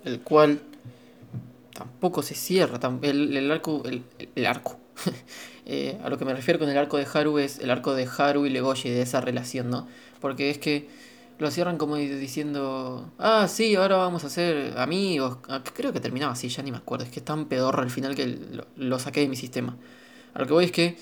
el 0.05 0.20
cual 0.20 0.62
tampoco 1.72 2.22
se 2.22 2.35
cierra, 2.35 2.79
el, 3.03 3.37
el 3.37 3.51
arco, 3.51 3.83
el 3.85 4.47
arco. 4.47 4.79
eh, 5.67 5.99
a 6.03 6.11
lo 6.11 6.19
que 6.19 6.25
me 6.25 6.35
refiero 6.35 6.59
con 6.59 6.69
el 6.69 6.77
arco 6.77 6.99
de 6.99 7.07
Haru 7.12 7.39
es 7.39 7.59
el 7.59 7.71
arco 7.71 7.95
de 7.95 8.07
Haru 8.07 8.47
y 8.47 8.51
Legoshi, 8.51 8.91
de 8.91 9.03
esa 9.03 9.21
relación, 9.21 9.71
¿no? 9.71 9.89
Porque 10.21 10.51
es 10.51 10.59
que 10.59 10.89
lo 11.39 11.51
cierran 11.51 11.79
como 11.79 11.97
diciendo, 11.97 13.11
ah, 13.19 13.49
sí, 13.49 13.75
ahora 13.75 13.97
vamos 13.97 14.25
a 14.25 14.31
ser 14.31 14.79
amigos. 14.79 15.39
Ah, 15.49 15.62
creo 15.65 15.93
que 15.93 16.01
terminaba 16.01 16.33
así, 16.33 16.49
ya 16.49 16.62
ni 16.62 16.71
me 16.71 16.77
acuerdo. 16.77 17.05
Es 17.05 17.11
que 17.11 17.21
es 17.21 17.25
tan 17.25 17.47
pedorro 17.47 17.83
al 17.83 17.91
final 17.91 18.15
que 18.15 18.39
lo, 18.77 18.99
saqué 18.99 19.21
de 19.21 19.29
mi 19.29 19.37
sistema. 19.37 19.77
A 20.35 20.41
lo 20.41 20.47
que 20.47 20.53
voy 20.53 20.65
es 20.67 20.73
que 20.73 20.97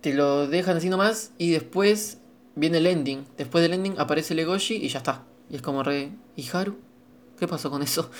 te 0.00 0.14
lo 0.14 0.46
dejan 0.46 0.76
así 0.76 0.88
nomás 0.88 1.32
y 1.38 1.50
después 1.50 2.18
viene 2.54 2.78
el 2.78 2.86
ending. 2.86 3.26
Después 3.36 3.62
del 3.62 3.74
ending 3.74 3.96
aparece 3.98 4.34
Legoshi 4.34 4.76
y 4.76 4.88
ya 4.88 4.98
está. 4.98 5.24
Y 5.50 5.56
es 5.56 5.62
como 5.62 5.82
re, 5.82 6.12
¿y 6.36 6.48
Haru? 6.52 6.76
¿Qué 7.38 7.48
pasó 7.48 7.70
con 7.70 7.82
eso? 7.82 8.10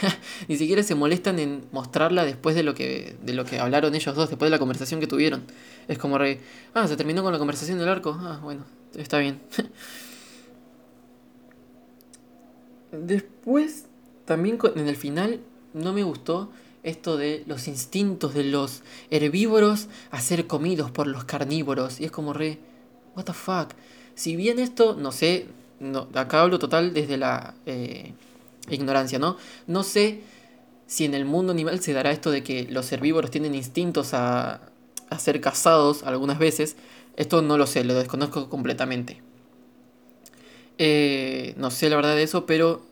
Ni 0.48 0.56
siquiera 0.56 0.82
se 0.82 0.94
molestan 0.94 1.38
en 1.38 1.64
mostrarla 1.70 2.24
después 2.24 2.56
de 2.56 2.64
lo 2.64 2.74
que 2.74 3.16
de 3.22 3.32
lo 3.32 3.44
que 3.44 3.60
hablaron 3.60 3.94
ellos 3.94 4.14
dos, 4.16 4.28
después 4.28 4.48
de 4.48 4.50
la 4.50 4.58
conversación 4.58 5.00
que 5.00 5.06
tuvieron. 5.06 5.44
Es 5.86 5.98
como 5.98 6.18
re, 6.18 6.40
ah, 6.74 6.88
se 6.88 6.96
terminó 6.96 7.22
con 7.22 7.32
la 7.32 7.38
conversación 7.38 7.78
del 7.78 7.88
arco. 7.88 8.18
Ah, 8.20 8.40
bueno, 8.42 8.64
está 8.96 9.18
bien. 9.18 9.40
Después, 12.92 13.86
también 14.24 14.58
en 14.76 14.88
el 14.88 14.96
final, 14.96 15.40
no 15.72 15.92
me 15.92 16.04
gustó 16.04 16.50
esto 16.84 17.16
de 17.16 17.42
los 17.46 17.66
instintos 17.66 18.34
de 18.34 18.44
los 18.44 18.82
herbívoros 19.10 19.88
a 20.10 20.20
ser 20.20 20.46
comidos 20.46 20.90
por 20.90 21.06
los 21.06 21.24
carnívoros. 21.24 22.00
Y 22.00 22.04
es 22.04 22.10
como 22.12 22.32
re, 22.32 22.58
what 23.16 23.24
the 23.24 23.32
fuck. 23.32 23.70
Si 24.14 24.36
bien 24.36 24.58
esto, 24.58 24.94
no 24.94 25.10
sé, 25.10 25.48
no, 25.80 26.08
acá 26.14 26.42
hablo 26.42 26.58
total 26.58 26.94
desde 26.94 27.16
la 27.16 27.54
eh, 27.66 28.12
ignorancia, 28.68 29.18
¿no? 29.18 29.36
No 29.66 29.82
sé 29.82 30.20
si 30.86 31.04
en 31.04 31.14
el 31.14 31.24
mundo 31.24 31.52
animal 31.52 31.80
se 31.80 31.92
dará 31.92 32.10
esto 32.10 32.30
de 32.30 32.42
que 32.42 32.66
los 32.70 32.90
herbívoros 32.92 33.30
tienen 33.30 33.54
instintos 33.54 34.14
a, 34.14 34.60
a 35.10 35.18
ser 35.18 35.40
cazados 35.40 36.02
algunas 36.02 36.38
veces, 36.38 36.76
esto 37.16 37.42
no 37.42 37.58
lo 37.58 37.66
sé, 37.66 37.84
lo 37.84 37.94
desconozco 37.94 38.48
completamente. 38.48 39.22
Eh, 40.78 41.54
no 41.56 41.70
sé 41.70 41.88
la 41.88 41.96
verdad 41.96 42.16
de 42.16 42.24
eso, 42.24 42.46
pero 42.46 42.82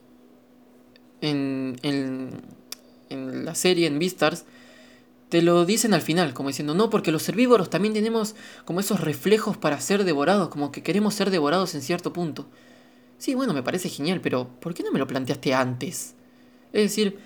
en, 1.21 1.77
en, 1.83 2.31
en 3.11 3.45
la 3.45 3.55
serie, 3.55 3.87
en 3.87 3.99
Beastars, 3.99 4.45
te 5.29 5.43
lo 5.43 5.65
dicen 5.65 5.95
al 5.95 6.03
final, 6.03 6.35
como 6.35 6.51
diciendo, 6.51 6.75
no, 6.75 6.91
porque 6.91 7.11
los 7.11 7.29
herbívoros 7.29 7.71
también 7.71 7.95
tenemos 7.95 8.35
como 8.65 8.81
esos 8.81 9.01
reflejos 9.01 9.57
para 9.57 9.81
ser 9.81 10.05
devorados, 10.05 10.49
como 10.49 10.71
que 10.71 10.83
queremos 10.83 11.15
ser 11.15 11.31
devorados 11.31 11.75
en 11.75 11.83
cierto 11.83 12.13
punto. 12.13 12.47
Sí, 13.23 13.37
bueno, 13.37 13.55
me 13.55 13.63
parece 13.63 13.89
genial, 13.89 14.21
pero 14.21 14.49
¿por 14.59 14.75
qué 14.75 14.83
no 14.83 14.91
me 14.91 14.99
lo 14.99 15.07
planteaste 15.07 15.55
antes? 15.55 16.17
Es 16.73 16.83
decir, 16.83 17.21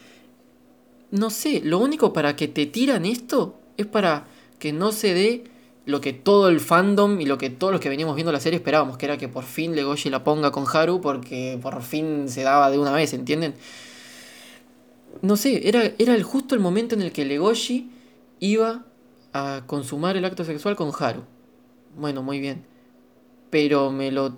no 1.11 1.31
sé, 1.31 1.63
lo 1.65 1.79
único 1.79 2.13
para 2.13 2.37
que 2.37 2.49
te 2.49 2.67
tiran 2.67 3.07
esto 3.07 3.59
es 3.79 3.87
para 3.87 4.27
que 4.59 4.75
no 4.75 4.93
se 4.93 5.15
dé 5.15 5.45
lo 5.87 6.03
que 6.03 6.13
todo 6.13 6.51
el 6.51 6.61
fandom 6.61 7.19
y 7.19 7.25
lo 7.25 7.39
que 7.39 7.49
todos 7.49 7.73
los 7.73 7.81
que 7.81 7.89
veníamos 7.89 8.15
viendo 8.15 8.31
la 8.31 8.41
serie 8.41 8.59
esperábamos, 8.59 8.99
que 8.99 9.07
era 9.07 9.17
que 9.17 9.29
por 9.29 9.45
fin 9.45 9.75
Legoshi 9.75 10.11
la 10.11 10.23
ponga 10.23 10.53
con 10.53 10.67
Haru 10.71 11.01
porque 11.01 11.59
por 11.63 11.81
fin 11.83 12.29
se 12.29 12.43
daba 12.43 12.71
de 12.71 12.79
una 12.79 12.93
vez, 12.93 13.15
¿entienden? 13.15 13.55
No 15.23 15.39
sé, 15.39 15.67
era, 15.67 15.93
era 15.99 16.15
el, 16.15 16.25
justo 16.25 16.55
el 16.55 16.61
momento 16.61 16.95
en 16.95 17.01
el 17.01 17.11
que 17.11 17.25
Legoshi 17.25 17.91
iba 18.39 18.85
a 19.33 19.63
consumar 19.67 20.19
el 20.19 20.27
acto 20.27 20.45
sexual 20.45 20.77
con 20.77 20.93
Haru. 20.99 21.23
Bueno, 21.97 22.23
muy 22.23 22.39
bien. 22.39 22.67
Pero 23.49 23.91
me 23.91 24.11
lo, 24.11 24.37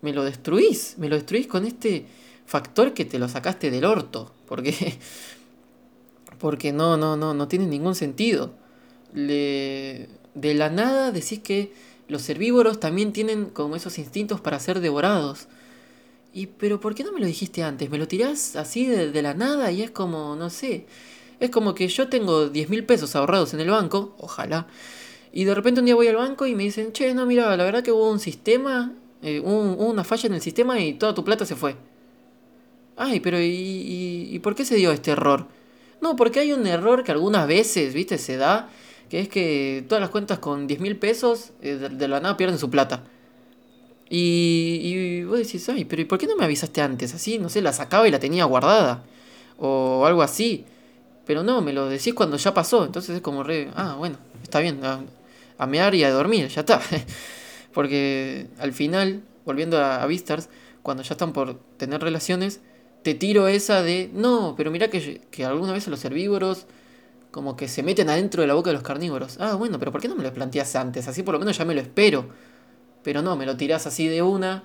me 0.00 0.12
lo 0.12 0.24
destruís, 0.24 0.96
me 0.98 1.08
lo 1.08 1.16
destruís 1.16 1.46
con 1.46 1.64
este 1.64 2.06
factor 2.46 2.94
que 2.94 3.04
te 3.04 3.18
lo 3.18 3.28
sacaste 3.28 3.70
del 3.70 3.84
orto. 3.84 4.32
Porque, 4.46 4.98
porque 6.38 6.72
no, 6.72 6.96
no, 6.96 7.16
no, 7.16 7.34
no 7.34 7.48
tiene 7.48 7.66
ningún 7.66 7.94
sentido. 7.94 8.52
Le 9.14 10.08
de 10.34 10.54
la 10.54 10.70
nada 10.70 11.12
decís 11.12 11.40
que 11.40 11.72
los 12.08 12.28
herbívoros 12.28 12.80
también 12.80 13.12
tienen 13.12 13.46
como 13.46 13.76
esos 13.76 13.98
instintos 13.98 14.40
para 14.40 14.58
ser 14.60 14.80
devorados. 14.80 15.48
Y 16.32 16.46
pero 16.46 16.80
¿por 16.80 16.94
qué 16.94 17.04
no 17.04 17.12
me 17.12 17.20
lo 17.20 17.26
dijiste 17.26 17.62
antes? 17.62 17.90
Me 17.90 17.98
lo 17.98 18.08
tirás 18.08 18.56
así 18.56 18.86
de, 18.86 19.22
la 19.22 19.34
nada 19.34 19.70
y 19.70 19.82
es 19.82 19.90
como, 19.90 20.34
no 20.36 20.50
sé, 20.50 20.86
es 21.40 21.50
como 21.50 21.74
que 21.74 21.88
yo 21.88 22.08
tengo 22.08 22.48
10 22.48 22.70
mil 22.70 22.84
pesos 22.84 23.14
ahorrados 23.14 23.52
en 23.54 23.60
el 23.60 23.70
banco, 23.70 24.14
ojalá, 24.18 24.66
y 25.32 25.44
de 25.44 25.54
repente 25.54 25.80
un 25.80 25.86
día 25.86 25.94
voy 25.94 26.08
al 26.08 26.16
banco 26.16 26.46
y 26.46 26.54
me 26.54 26.62
dicen, 26.62 26.92
che, 26.92 27.12
no, 27.14 27.26
mira, 27.26 27.54
la 27.56 27.64
verdad 27.64 27.82
que 27.82 27.92
hubo 27.92 28.10
un 28.10 28.20
sistema, 28.20 28.94
eh, 29.22 29.40
hubo 29.40 29.86
una 29.86 30.04
falla 30.04 30.26
en 30.28 30.34
el 30.34 30.40
sistema 30.40 30.80
y 30.80 30.94
toda 30.94 31.14
tu 31.14 31.24
plata 31.24 31.46
se 31.46 31.56
fue. 31.56 31.76
Ay, 32.96 33.20
pero 33.20 33.40
¿y, 33.40 33.44
y, 33.46 34.28
¿y 34.32 34.38
por 34.40 34.54
qué 34.54 34.64
se 34.64 34.76
dio 34.76 34.92
este 34.92 35.12
error? 35.12 35.46
No, 36.00 36.16
porque 36.16 36.40
hay 36.40 36.52
un 36.52 36.66
error 36.66 37.04
que 37.04 37.12
algunas 37.12 37.46
veces, 37.46 37.94
viste, 37.94 38.18
se 38.18 38.36
da 38.36 38.68
que 39.08 39.20
es 39.20 39.28
que 39.28 39.84
todas 39.88 40.00
las 40.00 40.10
cuentas 40.10 40.38
con 40.38 40.66
10 40.66 40.80
mil 40.80 40.96
pesos 40.96 41.52
eh, 41.60 41.74
de, 41.76 41.88
de 41.90 42.08
la 42.08 42.20
nada 42.20 42.36
pierden 42.36 42.58
su 42.58 42.70
plata. 42.70 43.04
Y, 44.08 44.80
y 44.82 45.24
vos 45.24 45.38
decís, 45.38 45.66
ay, 45.68 45.84
pero 45.84 46.02
¿y 46.02 46.04
por 46.04 46.18
qué 46.18 46.26
no 46.26 46.36
me 46.36 46.44
avisaste 46.44 46.82
antes? 46.82 47.14
Así, 47.14 47.38
no 47.38 47.48
sé, 47.48 47.62
la 47.62 47.72
sacaba 47.72 48.06
y 48.06 48.10
la 48.10 48.18
tenía 48.18 48.44
guardada. 48.44 49.04
O 49.58 50.04
algo 50.06 50.22
así. 50.22 50.66
Pero 51.26 51.42
no, 51.42 51.62
me 51.62 51.72
lo 51.72 51.88
decís 51.88 52.14
cuando 52.14 52.36
ya 52.36 52.52
pasó. 52.52 52.84
Entonces 52.84 53.16
es 53.16 53.22
como 53.22 53.42
re, 53.42 53.70
ah, 53.74 53.94
bueno, 53.98 54.16
está 54.42 54.60
bien. 54.60 54.84
A, 54.84 55.00
a 55.58 55.66
mear 55.66 55.94
y 55.94 56.04
a 56.04 56.10
dormir, 56.10 56.48
ya 56.48 56.60
está. 56.60 56.80
Porque 57.72 58.48
al 58.58 58.72
final, 58.72 59.22
volviendo 59.44 59.78
a, 59.78 60.02
a 60.02 60.06
Vistars, 60.06 60.48
cuando 60.82 61.02
ya 61.02 61.14
están 61.14 61.32
por 61.32 61.58
tener 61.76 62.00
relaciones, 62.02 62.60
te 63.02 63.14
tiro 63.14 63.48
esa 63.48 63.82
de, 63.82 64.10
no, 64.12 64.54
pero 64.56 64.70
mira 64.70 64.88
que, 64.88 65.22
que 65.30 65.44
alguna 65.44 65.72
vez 65.72 65.86
los 65.88 66.04
herbívoros 66.04 66.66
como 67.30 67.56
que 67.56 67.68
se 67.68 67.82
meten 67.82 68.10
adentro 68.10 68.42
de 68.42 68.48
la 68.48 68.54
boca 68.54 68.70
de 68.70 68.74
los 68.74 68.82
carnívoros. 68.82 69.38
Ah, 69.40 69.54
bueno, 69.54 69.78
pero 69.78 69.90
¿por 69.92 70.00
qué 70.00 70.08
no 70.08 70.16
me 70.16 70.22
lo 70.22 70.32
planteas 70.32 70.76
antes? 70.76 71.08
Así 71.08 71.22
por 71.22 71.34
lo 71.34 71.40
menos 71.40 71.56
ya 71.58 71.64
me 71.64 71.74
lo 71.74 71.80
espero. 71.80 72.26
Pero 73.02 73.22
no, 73.22 73.36
me 73.36 73.46
lo 73.46 73.56
tirás 73.56 73.86
así 73.86 74.08
de 74.08 74.22
una 74.22 74.64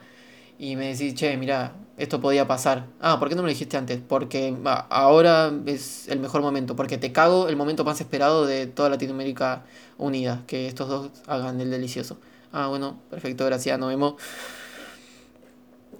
y 0.60 0.76
me 0.76 0.90
decís, 0.94 1.16
che, 1.16 1.38
mira, 1.38 1.76
esto 1.98 2.22
podía 2.22 2.48
pasar. 2.48 2.88
Ah, 3.00 3.20
¿por 3.20 3.30
qué 3.30 3.36
no 3.36 3.42
me 3.44 3.48
lo 3.48 3.52
dijiste 3.52 3.78
antes? 3.78 4.00
Porque 4.08 4.56
ahora 4.90 5.52
es 5.66 6.08
el 6.10 6.20
mejor 6.20 6.42
momento, 6.42 6.76
porque 6.76 6.98
te 6.98 7.12
cago 7.12 7.48
el 7.50 7.56
momento 7.56 7.84
más 7.84 8.02
esperado 8.02 8.46
de 8.46 8.68
toda 8.68 8.90
Latinoamérica 8.90 9.64
unida, 9.98 10.44
que 10.48 10.68
estos 10.68 10.90
dos 10.90 11.12
hagan 11.28 11.62
el 11.62 11.72
delicioso. 11.72 12.18
Ah, 12.52 12.68
bueno, 12.68 13.00
perfecto, 13.10 13.46
gracias, 13.46 13.78
nos 13.80 13.90
vemos. 13.90 14.16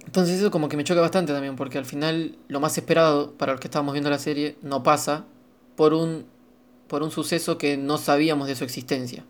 Entonces 0.06 0.38
eso 0.38 0.50
como 0.50 0.68
que 0.68 0.76
me 0.76 0.84
choca 0.84 1.00
bastante 1.00 1.32
también, 1.32 1.54
porque 1.56 1.78
al 1.78 1.84
final 1.84 2.36
lo 2.48 2.60
más 2.60 2.78
esperado 2.78 3.32
para 3.32 3.52
los 3.52 3.60
que 3.60 3.66
estábamos 3.66 3.92
viendo 3.92 4.08
la 4.08 4.18
serie 4.18 4.56
no 4.62 4.82
pasa 4.82 5.26
por 5.76 5.92
un, 5.92 6.24
por 6.88 7.02
un 7.02 7.10
suceso 7.10 7.58
que 7.58 7.76
no 7.76 7.98
sabíamos 7.98 8.48
de 8.48 8.56
su 8.56 8.64
existencia. 8.64 9.24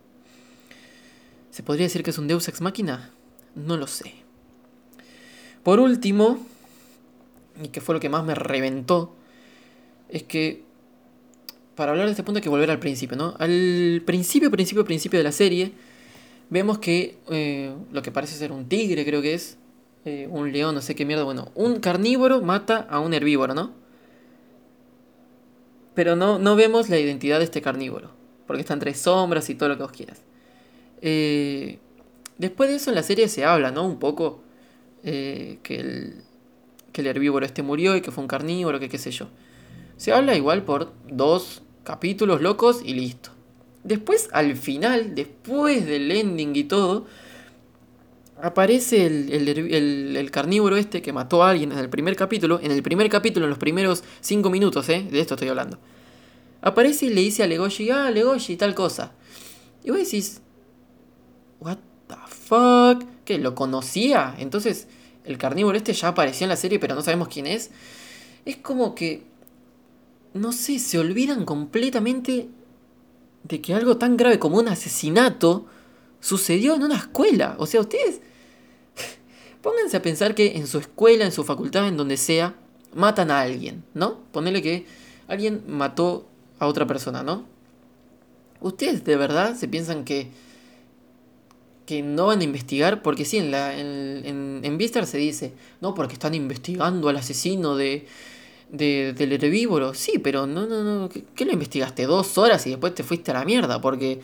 ¿Se 1.51 1.62
podría 1.62 1.87
decir 1.87 2.03
que 2.03 2.11
es 2.11 2.19
un 2.19 2.29
Deus 2.29 2.47
ex 2.47 2.61
machina? 2.61 3.11
No 3.57 3.77
lo 3.77 3.89
sé. 3.89 4.14
Por 5.64 5.81
último, 5.81 6.39
y 7.62 7.69
que 7.69 7.81
fue 7.81 7.95
lo 7.95 8.01
que 8.01 8.09
más 8.09 8.25
me 8.25 8.35
reventó, 8.37 9.16
es 10.09 10.23
que 10.23 10.62
para 11.75 11.91
hablar 11.91 12.07
de 12.07 12.12
este 12.12 12.23
punto 12.23 12.39
hay 12.39 12.43
que 12.43 12.49
volver 12.49 12.71
al 12.71 12.79
principio, 12.79 13.16
¿no? 13.16 13.35
Al 13.39 14.03
principio, 14.07 14.51
principio, 14.51 14.85
principio 14.85 15.19
de 15.19 15.25
la 15.25 15.33
serie, 15.33 15.73
vemos 16.51 16.78
que 16.78 17.18
eh, 17.30 17.74
lo 17.92 18.03
que 18.03 18.11
parece 18.11 18.36
ser 18.36 18.53
un 18.53 18.68
tigre, 18.68 19.05
creo 19.05 19.22
que 19.22 19.34
es, 19.34 19.59
eh, 20.05 20.28
un 20.30 20.53
león, 20.53 20.74
no 20.74 20.80
sé 20.80 20.94
qué 20.94 21.05
mierda, 21.05 21.24
bueno, 21.24 21.51
un 21.55 21.80
carnívoro 21.80 22.40
mata 22.40 22.86
a 22.88 23.01
un 23.01 23.14
herbívoro, 23.14 23.55
¿no? 23.55 23.72
Pero 25.94 26.16
no, 26.16 26.38
no 26.38 26.57
vemos 26.57 26.88
la 26.88 26.99
identidad 26.99 27.38
de 27.38 27.44
este 27.44 27.61
carnívoro, 27.61 28.11
porque 28.46 28.61
está 28.61 28.74
entre 28.74 28.94
sombras 28.94 29.51
y 29.51 29.55
todo 29.55 29.68
lo 29.68 29.76
que 29.76 29.82
vos 29.82 29.92
quieras. 29.92 30.22
Eh, 31.03 31.78
después 32.38 32.70
de 32.70 32.76
eso 32.76 32.90
en 32.90 32.96
la 32.96 33.03
serie 33.03 33.28
se 33.28 33.44
habla, 33.44 33.70
¿no? 33.70 33.86
Un 33.86 33.99
poco 33.99 34.42
que, 35.03 35.59
el, 35.68 36.22
que 36.92 37.01
el 37.01 37.07
herbívoro 37.07 37.46
este 37.46 37.62
murió 37.62 37.96
y 37.96 38.03
que 38.03 38.11
fue 38.11 38.22
un 38.22 38.28
carnívoro, 38.28 38.78
que 38.78 38.88
qué 38.88 38.99
sé 38.99 39.11
yo. 39.11 39.28
Se 39.96 40.12
habla 40.12 40.36
igual 40.36 40.64
por 40.64 40.92
dos 41.09 41.62
capítulos 41.82 42.42
locos 42.42 42.82
y 42.84 42.94
listo. 42.94 43.30
Después, 43.85 44.29
al 44.33 44.57
final, 44.57 45.14
después 45.14 45.87
del 45.87 46.11
ending 46.11 46.55
y 46.57 46.64
todo, 46.64 47.07
aparece 48.41 49.07
el, 49.07 49.33
el, 49.33 50.16
el, 50.16 50.31
carnívoro 50.31 50.76
este 50.76 51.03
que 51.03 51.12
mató 51.12 51.43
a 51.43 51.51
alguien 51.51 51.72
en 51.72 51.79
el 51.79 51.89
primer 51.89 52.16
capítulo. 52.16 52.61
En 52.62 52.70
el 52.70 52.83
primer 52.83 53.09
capítulo, 53.09 53.47
en 53.47 53.51
los 53.51 53.59
primeros 53.59 54.05
cinco 54.20 54.51
minutos, 54.51 54.89
¿eh? 54.89 55.07
De 55.11 55.20
esto 55.20 55.35
estoy 55.35 55.49
hablando. 55.49 55.79
Aparece 56.61 57.07
y 57.07 57.11
le 57.11 57.20
dice 57.20 57.43
a 57.43 57.47
Legoshi, 57.47 57.91
ah, 57.91 58.11
Legoshi, 58.11 58.57
tal 58.57 58.74
cosa. 58.74 59.12
Y 59.85 59.91
vos 59.91 60.01
decís, 60.01 60.41
what 61.61 61.79
the 62.09 62.16
fuck? 62.29 63.05
¿Qué? 63.24 63.39
¿Lo 63.39 63.55
conocía? 63.55 64.35
Entonces, 64.39 64.89
el 65.24 65.39
carnívoro 65.39 65.76
este 65.76 65.93
ya 65.93 66.09
apareció 66.09 66.45
en 66.45 66.51
la 66.51 66.57
serie, 66.57 66.79
pero 66.79 66.95
no 66.95 67.03
sabemos 67.03 67.29
quién 67.29 67.47
es. 67.47 67.70
Es 68.45 68.57
como 68.57 68.95
que, 68.95 69.24
no 70.35 70.53
sé, 70.53 70.79
se 70.79 70.99
olvidan 70.99 71.45
completamente 71.45 72.49
de 73.45 73.61
que 73.61 73.74
algo 73.74 73.97
tan 73.97 74.16
grave 74.16 74.39
como 74.39 74.59
un 74.59 74.68
asesinato 74.68 75.66
sucedió 76.20 76.74
en 76.74 76.82
una 76.82 76.97
escuela. 76.97 77.57
O 77.59 77.66
sea, 77.66 77.80
ustedes 77.80 78.20
pónganse 79.62 79.97
a 79.97 80.03
pensar 80.03 80.34
que 80.34 80.57
en 80.57 80.66
su 80.66 80.78
escuela, 80.78 81.24
en 81.24 81.32
su 81.32 81.45
facultad, 81.45 81.89
en 81.89 81.97
donde 81.97 82.16
sea, 82.16 82.55
matan 82.95 83.30
a 83.30 83.41
alguien, 83.41 83.84
¿no? 83.95 84.18
Ponele 84.32 84.62
que 84.62 84.86
alguien 85.28 85.62
mató 85.66 86.26
a 86.59 86.66
otra 86.66 86.86
persona, 86.86 87.22
¿no? 87.22 87.47
¿Ustedes 88.61 89.05
de 89.05 89.16
verdad 89.16 89.55
se 89.57 89.68
piensan 89.68 90.05
que 90.05 90.30
que 91.89 92.03
no 92.03 92.26
van 92.26 92.43
a 92.43 92.45
investigar, 92.45 93.01
porque 93.01 93.24
sí, 93.24 93.39
en, 93.39 93.51
la, 93.51 93.74
en, 93.74 94.61
en, 94.62 94.76
Vistar 94.76 95.07
se 95.07 95.16
dice, 95.16 95.55
no, 95.80 95.95
porque 95.95 96.12
están 96.12 96.34
investigando 96.34 97.09
al 97.09 97.16
asesino 97.16 97.76
de, 97.76 98.07
de, 98.71 99.12
del 99.12 99.33
herbívoro. 99.33 99.95
Sí, 99.95 100.19
pero 100.19 100.47
no, 100.47 100.66
no, 100.66 100.83
no, 100.83 101.09
¿qué, 101.09 101.45
lo 101.45 101.53
investigaste? 101.53 102.05
Dos 102.07 102.39
horas 102.39 102.66
y 102.66 102.71
después 102.71 102.95
te 102.95 103.03
fuiste 103.03 103.31
a 103.31 103.35
la 103.35 103.45
mierda, 103.45 103.81
porque, 103.81 104.21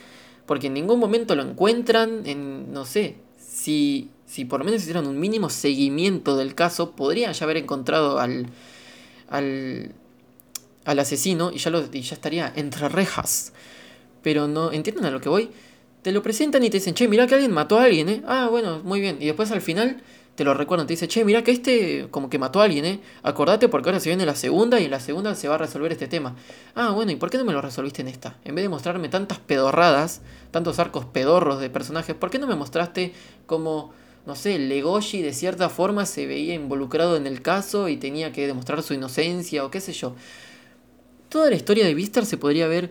porque 0.47 0.69
en 0.69 0.75
ningún 0.75 0.99
momento 0.99 1.35
lo 1.35 1.43
encuentran, 1.43 2.27
en, 2.27 2.73
no 2.73 2.85
sé, 2.85 3.17
si, 3.39 4.11
si 4.27 4.45
por 4.45 4.61
lo 4.61 4.65
menos 4.65 4.83
hicieran 4.83 5.07
un 5.07 5.19
mínimo 5.19 5.51
seguimiento 5.51 6.37
del 6.37 6.55
caso, 6.55 6.93
podrían 6.93 7.33
ya 7.33 7.45
haber 7.45 7.59
encontrado 7.59 8.19
al, 8.19 8.47
al, 9.29 9.93
al 10.85 10.99
asesino 10.99 11.51
y 11.53 11.59
ya, 11.59 11.71
lo, 11.71 11.85
y 11.93 12.01
ya 12.01 12.15
estaría 12.15 12.53
entre 12.57 12.89
rejas. 12.89 13.53
Pero 14.23 14.49
no, 14.49 14.73
¿entienden 14.73 15.05
a 15.05 15.11
lo 15.11 15.21
que 15.21 15.29
voy? 15.29 15.51
te 16.05 16.13
lo 16.13 16.23
presentan 16.23 16.63
y 16.63 16.69
te 16.69 16.77
dicen, 16.77 16.93
che, 16.93 17.09
mira 17.09 17.27
que 17.27 17.35
alguien 17.35 17.51
mató 17.51 17.79
a 17.79 17.85
alguien, 17.85 18.11
¿eh? 18.11 18.23
Ah, 18.27 18.49
bueno, 18.51 18.83
muy 18.85 19.01
bien. 19.01 19.17
Y 19.21 19.25
después 19.25 19.51
al 19.51 19.63
final 19.63 20.03
te 20.35 20.43
lo 20.43 20.53
recuerdan, 20.55 20.87
te 20.87 20.95
dice, 20.95 21.07
che, 21.07 21.25
mira 21.25 21.45
que 21.45 21.53
este 21.53 22.09
como 22.11 22.29
que 22.29 22.39
mató 22.39 22.61
a 22.61 22.65
alguien, 22.65 22.85
¿eh? 22.85 23.01
Acordate 23.23 23.69
porque 23.69 23.89
ahora 23.89 24.01
se 24.01 24.09
viene 24.09 24.27
la 24.27 24.35
segunda 24.35 24.81
y 24.81 24.87
en 24.87 24.91
la 24.91 25.01
segunda 25.01 25.35
se 25.35 25.47
va 25.49 25.55
a 25.55 25.59
resolver 25.59 25.93
este 25.93 26.09
tema. 26.09 26.35
Ah, 26.75 26.91
bueno, 26.91 27.13
¿y 27.13 27.17
por 27.17 27.31
qué 27.31 27.39
no 27.39 27.45
me 27.45 27.53
lo 27.53 27.61
resolviste 27.61 28.03
en 28.03 28.09
esta? 28.09 28.37
En 28.45 28.55
vez 28.55 28.65
de 28.65 28.69
mostrarme 28.69 29.09
tantas 29.09 29.39
pedorradas, 29.39 30.23
tantos 30.51 30.79
arcos 30.79 31.05
pedorros 31.05 31.61
de 31.61 31.71
personajes, 31.71 32.17
¿por 32.17 32.31
qué 32.31 32.39
no 32.39 32.49
me 32.49 32.57
mostraste 32.57 33.13
como, 33.47 33.93
no 34.27 34.35
sé, 34.35 34.59
Legoshi 34.59 35.23
de 35.23 35.33
cierta 35.33 35.69
forma 35.69 36.05
se 36.05 36.27
veía 36.27 36.55
involucrado 36.55 37.17
en 37.17 37.29
el 37.29 37.41
caso 37.41 37.89
y 37.89 37.97
tenía 37.97 38.33
que 38.33 38.47
demostrar 38.47 38.83
su 38.83 38.95
inocencia 38.95 39.65
o 39.65 39.71
qué 39.71 39.81
sé 39.81 39.93
yo? 39.93 40.17
Toda 41.29 41.49
la 41.49 41.57
historia 41.57 41.85
de 41.85 41.95
Vistar 41.95 42.27
se 42.27 42.39
podría 42.39 42.67
ver 42.67 42.91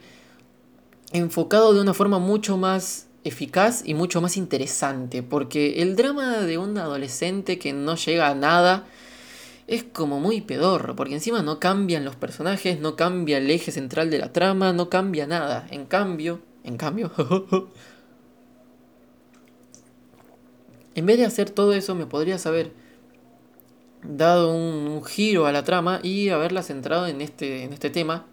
enfocado 1.11 1.73
de 1.73 1.81
una 1.81 1.93
forma 1.93 2.19
mucho 2.19 2.57
más 2.57 3.07
eficaz 3.23 3.83
y 3.85 3.93
mucho 3.93 4.21
más 4.21 4.37
interesante, 4.37 5.23
porque 5.23 5.81
el 5.81 5.95
drama 5.95 6.37
de 6.39 6.57
un 6.57 6.77
adolescente 6.77 7.59
que 7.59 7.73
no 7.73 7.95
llega 7.95 8.29
a 8.29 8.35
nada 8.35 8.85
es 9.67 9.83
como 9.83 10.19
muy 10.19 10.41
pedorro, 10.41 10.95
porque 10.95 11.13
encima 11.13 11.41
no 11.41 11.59
cambian 11.59 12.03
los 12.03 12.15
personajes, 12.15 12.79
no 12.79 12.95
cambia 12.95 13.37
el 13.37 13.49
eje 13.49 13.71
central 13.71 14.09
de 14.09 14.19
la 14.19 14.33
trama, 14.33 14.73
no 14.73 14.89
cambia 14.89 15.25
nada. 15.25 15.67
En 15.71 15.85
cambio, 15.85 16.41
en 16.63 16.77
cambio, 16.77 17.11
en 20.95 21.05
vez 21.05 21.17
de 21.17 21.25
hacer 21.25 21.49
todo 21.49 21.73
eso, 21.73 21.95
me 21.95 22.05
podrías 22.05 22.45
haber 22.45 22.71
dado 24.03 24.53
un, 24.53 24.87
un, 24.87 25.03
giro 25.05 25.45
a 25.45 25.53
la 25.53 25.63
trama 25.63 26.01
y 26.03 26.27
haberla 26.27 26.61
centrado 26.61 27.07
en 27.07 27.21
este, 27.21 27.63
en 27.63 27.71
este 27.71 27.89
tema 27.89 28.25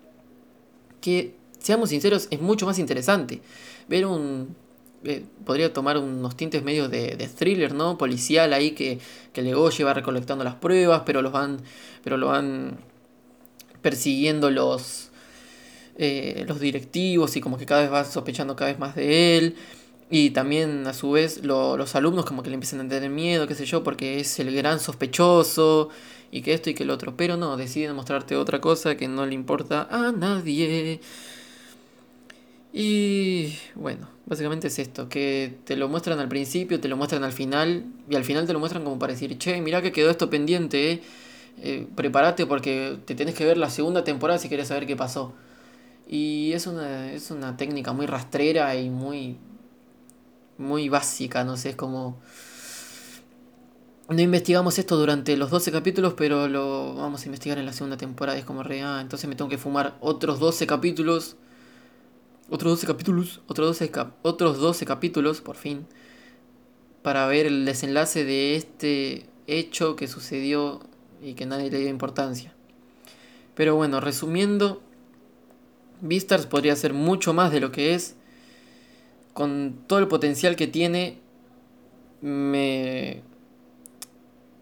que 1.01 1.37
seamos 1.59 1.91
sinceros, 1.91 2.29
es 2.31 2.41
mucho 2.41 2.67
más 2.67 2.79
interesante. 2.79 3.41
Ver 3.89 4.07
un. 4.07 4.57
Eh, 5.05 5.25
podría 5.47 5.73
tomar 5.73 5.97
unos 5.97 6.37
tintes 6.37 6.63
medios 6.63 6.91
de, 6.91 7.17
de, 7.17 7.29
thriller, 7.29 7.73
¿no? 7.73 7.97
Policial 7.97 8.53
ahí 8.53 8.73
que, 8.73 8.99
que 9.33 9.41
Legoshi 9.43 9.83
va 9.83 9.95
recolectando 9.95 10.45
las 10.45 10.57
pruebas, 10.57 11.03
pero 11.07 11.23
los 11.23 11.33
van. 11.33 11.61
Pero 12.05 12.17
lo 12.17 12.29
van 12.29 12.79
persiguiendo 13.83 14.51
los. 14.51 15.09
Eh, 15.97 16.45
los 16.49 16.61
directivos 16.61 17.37
y 17.37 17.43
como 17.43 17.59
que 17.59 17.67
cada 17.67 17.83
vez 17.83 17.93
va 17.93 18.05
sospechando 18.05 18.57
cada 18.57 18.71
vez 18.71 18.79
más 18.81 18.95
de 18.95 19.37
él. 19.39 19.57
Y 20.11 20.31
también 20.31 20.87
a 20.87 20.95
su 20.95 21.13
vez 21.13 21.45
lo, 21.45 21.77
los 21.77 21.95
alumnos 21.95 22.25
como 22.25 22.43
que 22.43 22.51
le 22.51 22.55
empiezan 22.55 22.81
a 22.81 22.89
tener 22.89 23.11
miedo, 23.11 23.47
qué 23.47 23.55
sé 23.55 23.65
yo, 23.65 23.85
porque 23.85 24.19
es 24.21 24.39
el 24.41 24.55
gran 24.55 24.81
sospechoso 24.81 25.91
y 26.33 26.43
que 26.43 26.55
esto 26.55 26.71
y 26.71 26.75
que 26.75 26.83
el 26.85 26.91
otro. 26.91 27.17
Pero 27.17 27.37
no, 27.37 27.57
deciden 27.57 27.95
mostrarte 27.95 28.37
otra 28.37 28.61
cosa 28.61 28.97
que 28.97 29.09
no 29.09 29.27
le 29.27 29.35
importa 29.35 29.89
a 29.91 30.13
nadie. 30.13 31.01
Y 32.73 33.55
bueno, 33.75 34.09
básicamente 34.31 34.69
es 34.69 34.79
esto, 34.79 35.09
que 35.09 35.59
te 35.65 35.75
lo 35.77 35.89
muestran 35.89 36.21
al 36.21 36.29
principio, 36.29 36.79
te 36.81 36.87
lo 36.87 36.97
muestran 36.97 37.25
al 37.25 37.33
final, 37.33 37.85
y 38.09 38.15
al 38.15 38.25
final 38.25 38.47
te 38.47 38.53
lo 38.53 38.61
muestran 38.61 38.85
como 38.85 38.97
para 38.97 39.13
decir, 39.13 39.37
che, 39.39 39.61
mira 39.61 39.83
que 39.83 39.91
quedó 39.91 40.09
esto 40.09 40.31
pendiente, 40.31 40.93
eh. 40.93 41.03
eh, 41.59 41.89
prepárate 41.97 42.47
porque 42.47 42.97
te 43.05 43.17
tenés 43.17 43.35
que 43.35 43.45
ver 43.45 43.59
la 43.59 43.71
segunda 43.71 44.05
temporada 44.05 44.39
si 44.39 44.49
querés 44.49 44.69
saber 44.69 44.87
qué 44.87 44.95
pasó. 44.95 45.35
Y 46.09 46.53
es 46.53 46.69
una, 46.69 47.13
es 47.13 47.33
una 47.33 47.57
técnica 47.57 47.93
muy 47.93 48.07
rastrera 48.07 48.77
y 48.77 48.89
muy, 48.89 49.37
muy 50.59 50.89
básica, 50.89 51.43
no 51.45 51.57
sé, 51.57 51.71
es 51.71 51.77
como... 51.77 52.21
No 54.09 54.21
investigamos 54.21 54.79
esto 54.79 54.97
durante 54.97 55.37
los 55.37 55.51
12 55.51 55.73
capítulos, 55.73 56.15
pero 56.17 56.49
lo 56.49 56.95
vamos 56.95 57.23
a 57.23 57.27
investigar 57.27 57.59
en 57.59 57.67
la 57.67 57.73
segunda 57.73 57.97
temporada. 57.97 58.37
Es 58.39 58.45
como 58.45 58.65
re, 58.65 58.83
ah, 58.83 59.01
entonces 59.01 59.29
me 59.29 59.37
tengo 59.37 59.49
que 59.49 59.59
fumar 59.59 59.97
otros 60.01 60.41
12 60.41 60.67
capítulos 60.67 61.37
otros 62.51 62.73
12 62.73 62.87
capítulos, 62.87 63.41
otros 63.47 63.79
12, 63.79 63.93
otros 64.23 64.59
12 64.59 64.85
capítulos, 64.85 65.41
por 65.41 65.57
fin, 65.57 65.87
para 67.03 67.27
ver 67.27 67.47
el 67.47 67.65
desenlace 67.65 68.25
de 68.25 68.57
este 68.57 69.27
hecho 69.47 69.97
que 69.97 70.09
sucedió 70.09 70.81
y 71.23 71.35
que 71.35 71.47
nadie 71.47 71.71
le 71.71 71.79
dio 71.79 71.89
importancia. 71.89 72.53
Pero 73.55 73.77
bueno, 73.77 74.01
resumiendo, 74.01 74.81
Beastars 76.01 76.47
podría 76.47 76.75
ser 76.77 76.93
mucho 76.93 77.33
más 77.33 77.53
de 77.53 77.61
lo 77.61 77.73
que 77.73 77.95
es. 77.95 78.17
Con 79.33 79.79
todo 79.87 80.01
el 80.01 80.09
potencial 80.09 80.57
que 80.57 80.67
tiene, 80.67 81.19
me, 82.21 83.23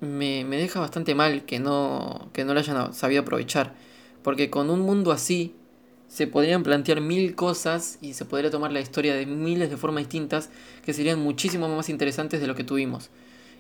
me, 0.01 0.45
me 0.45 0.57
deja 0.57 0.80
bastante 0.80 1.14
mal 1.14 1.45
que 1.45 1.59
no, 1.59 2.28
que 2.32 2.45
no 2.45 2.55
lo 2.55 2.61
hayan 2.61 2.93
sabido 2.93 3.22
aprovechar. 3.22 3.74
Porque 4.22 4.51
con 4.51 4.68
un 4.68 4.80
mundo 4.80 5.11
así, 5.12 5.55
se 6.09 6.27
podrían 6.27 6.63
plantear 6.63 7.01
mil 7.01 7.35
cosas 7.35 7.99
y 8.01 8.15
se 8.15 8.25
podría 8.25 8.51
tomar 8.51 8.73
la 8.73 8.81
historia 8.81 9.15
de 9.15 9.27
miles 9.27 9.71
de 9.71 9.77
formas 9.77 10.05
distintas 10.05 10.49
que 10.85 10.95
serían 10.95 11.21
muchísimo 11.21 11.69
más 11.69 11.89
interesantes 11.91 12.41
de 12.41 12.47
lo 12.47 12.55
que 12.55 12.65
tuvimos. 12.65 13.11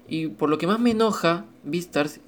Y 0.08 0.28
por 0.28 0.48
lo 0.48 0.56
que 0.56 0.66
más 0.66 0.80
me 0.80 0.92
enoja 0.92 1.44
Beastars 1.62 2.20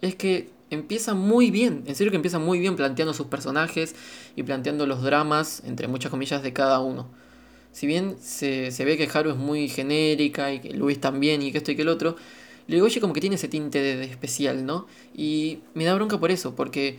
es 0.00 0.14
que 0.14 0.48
empieza 0.70 1.12
muy 1.12 1.50
bien, 1.50 1.84
en 1.86 1.94
serio 1.94 2.10
que 2.10 2.16
empieza 2.16 2.38
muy 2.38 2.58
bien 2.58 2.76
planteando 2.76 3.12
sus 3.12 3.26
personajes 3.26 3.94
y 4.36 4.42
planteando 4.42 4.86
los 4.86 5.02
dramas, 5.02 5.62
entre 5.66 5.86
muchas 5.86 6.10
comillas, 6.10 6.42
de 6.42 6.54
cada 6.54 6.80
uno. 6.80 7.08
Si 7.72 7.86
bien 7.86 8.16
se, 8.20 8.70
ve 8.84 8.96
que 8.96 9.08
Haru 9.12 9.30
es 9.30 9.36
muy 9.36 9.68
genérica 9.68 10.52
y 10.52 10.60
que 10.60 10.70
Luis 10.70 10.98
también 10.98 11.42
y 11.42 11.52
que 11.52 11.58
esto 11.58 11.72
y 11.72 11.76
que 11.76 11.82
el 11.82 11.88
otro, 11.88 12.16
oye 12.68 13.00
como 13.00 13.12
que 13.12 13.20
tiene 13.20 13.36
ese 13.36 13.48
tinte 13.48 13.82
de 13.82 14.04
especial, 14.04 14.64
¿no? 14.64 14.86
Y 15.14 15.60
me 15.74 15.84
da 15.84 15.94
bronca 15.94 16.18
por 16.18 16.30
eso, 16.30 16.54
porque 16.54 16.98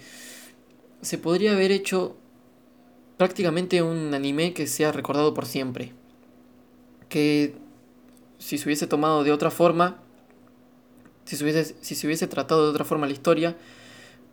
se 1.01 1.17
podría 1.17 1.53
haber 1.53 1.71
hecho 1.71 2.15
prácticamente 3.17 3.81
un 3.81 4.13
anime 4.13 4.53
que 4.53 4.67
sea 4.67 4.91
recordado 4.91 5.33
por 5.33 5.45
siempre. 5.45 5.93
Que 7.09 7.53
si 8.39 8.57
se 8.57 8.67
hubiese 8.67 8.87
tomado 8.87 9.23
de 9.23 9.31
otra 9.31 9.51
forma, 9.51 9.99
si 11.25 11.35
se 11.35 11.43
hubiese, 11.43 11.75
si 11.81 11.95
se 11.95 12.07
hubiese 12.07 12.27
tratado 12.27 12.63
de 12.63 12.69
otra 12.71 12.85
forma 12.85 13.07
la 13.07 13.13
historia, 13.13 13.55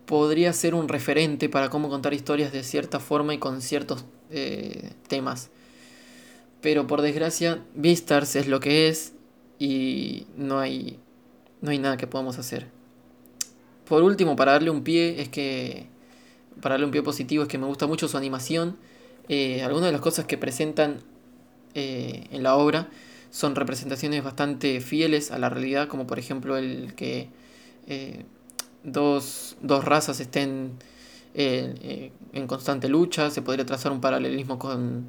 podría 0.05 0.51
ser 0.53 0.75
un 0.75 0.89
referente 0.89 1.47
para 1.47 1.69
cómo 1.69 1.89
contar 1.89 2.13
historias 2.13 2.51
de 2.51 2.63
cierta 2.63 2.99
forma 2.99 3.33
y 3.33 3.37
con 3.37 3.61
ciertos 3.61 4.05
eh, 4.29 4.91
temas. 5.07 5.49
Pero 6.61 6.87
por 6.87 7.01
desgracia, 7.01 7.63
Beastars 7.75 8.35
es 8.35 8.47
lo 8.47 8.59
que 8.59 8.87
es 8.87 9.13
y 9.57 10.27
no 10.35 10.59
hay, 10.59 10.99
no 11.61 11.71
hay 11.71 11.79
nada 11.79 11.97
que 11.97 12.07
podamos 12.07 12.37
hacer. 12.37 12.67
Por 13.85 14.03
último, 14.03 14.35
para 14.35 14.53
darle 14.53 14.69
un 14.69 14.83
pie, 14.83 15.21
es 15.21 15.29
que 15.29 15.87
para 16.59 16.73
darle 16.73 16.85
un 16.85 16.91
pie 16.91 17.01
positivo 17.01 17.43
es 17.43 17.49
que 17.49 17.57
me 17.57 17.65
gusta 17.65 17.87
mucho 17.87 18.07
su 18.07 18.17
animación. 18.17 18.77
Eh, 19.29 19.63
algunas 19.63 19.87
de 19.87 19.91
las 19.93 20.01
cosas 20.01 20.25
que 20.25 20.37
presentan 20.37 20.99
eh, 21.73 22.27
en 22.31 22.43
la 22.43 22.55
obra 22.55 22.89
son 23.29 23.55
representaciones 23.55 24.23
bastante 24.23 24.81
fieles 24.81 25.31
a 25.31 25.39
la 25.39 25.49
realidad, 25.49 25.87
como 25.87 26.05
por 26.05 26.19
ejemplo 26.19 26.57
el 26.57 26.93
que 26.95 27.29
eh, 27.87 28.25
dos, 28.83 29.55
razas 29.61 30.19
estén 30.19 30.73
en 31.33 32.47
constante 32.47 32.89
lucha, 32.89 33.29
se 33.29 33.41
podría 33.41 33.65
trazar 33.65 33.93
un 33.93 34.01
paralelismo 34.01 34.59
con, 34.59 35.05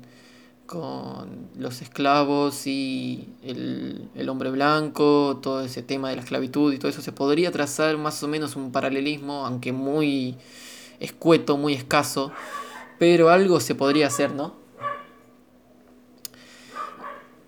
con 0.67 1.49
los 1.59 1.83
esclavos 1.83 2.69
y 2.69 3.29
el, 3.43 4.09
el, 4.15 4.29
hombre 4.29 4.53
blanco, 4.53 5.41
todo 5.43 5.63
ese 5.63 5.83
tema 5.83 6.11
de 6.11 6.17
la 6.17 6.23
esclavitud 6.23 6.73
y 6.73 6.79
todo 6.79 6.89
eso, 6.91 7.03
se 7.03 7.11
podría 7.11 7.51
trazar 7.51 7.99
más 7.99 8.23
o 8.23 8.29
menos 8.29 8.55
un 8.55 8.71
paralelismo, 8.71 9.45
aunque 9.45 9.73
muy 9.73 10.37
escueto, 11.03 11.57
muy 11.57 11.75
escaso, 11.75 12.33
pero 12.99 13.31
algo 13.31 13.61
se 13.61 13.75
podría 13.75 14.07
hacer, 14.07 14.33
¿no? 14.33 14.55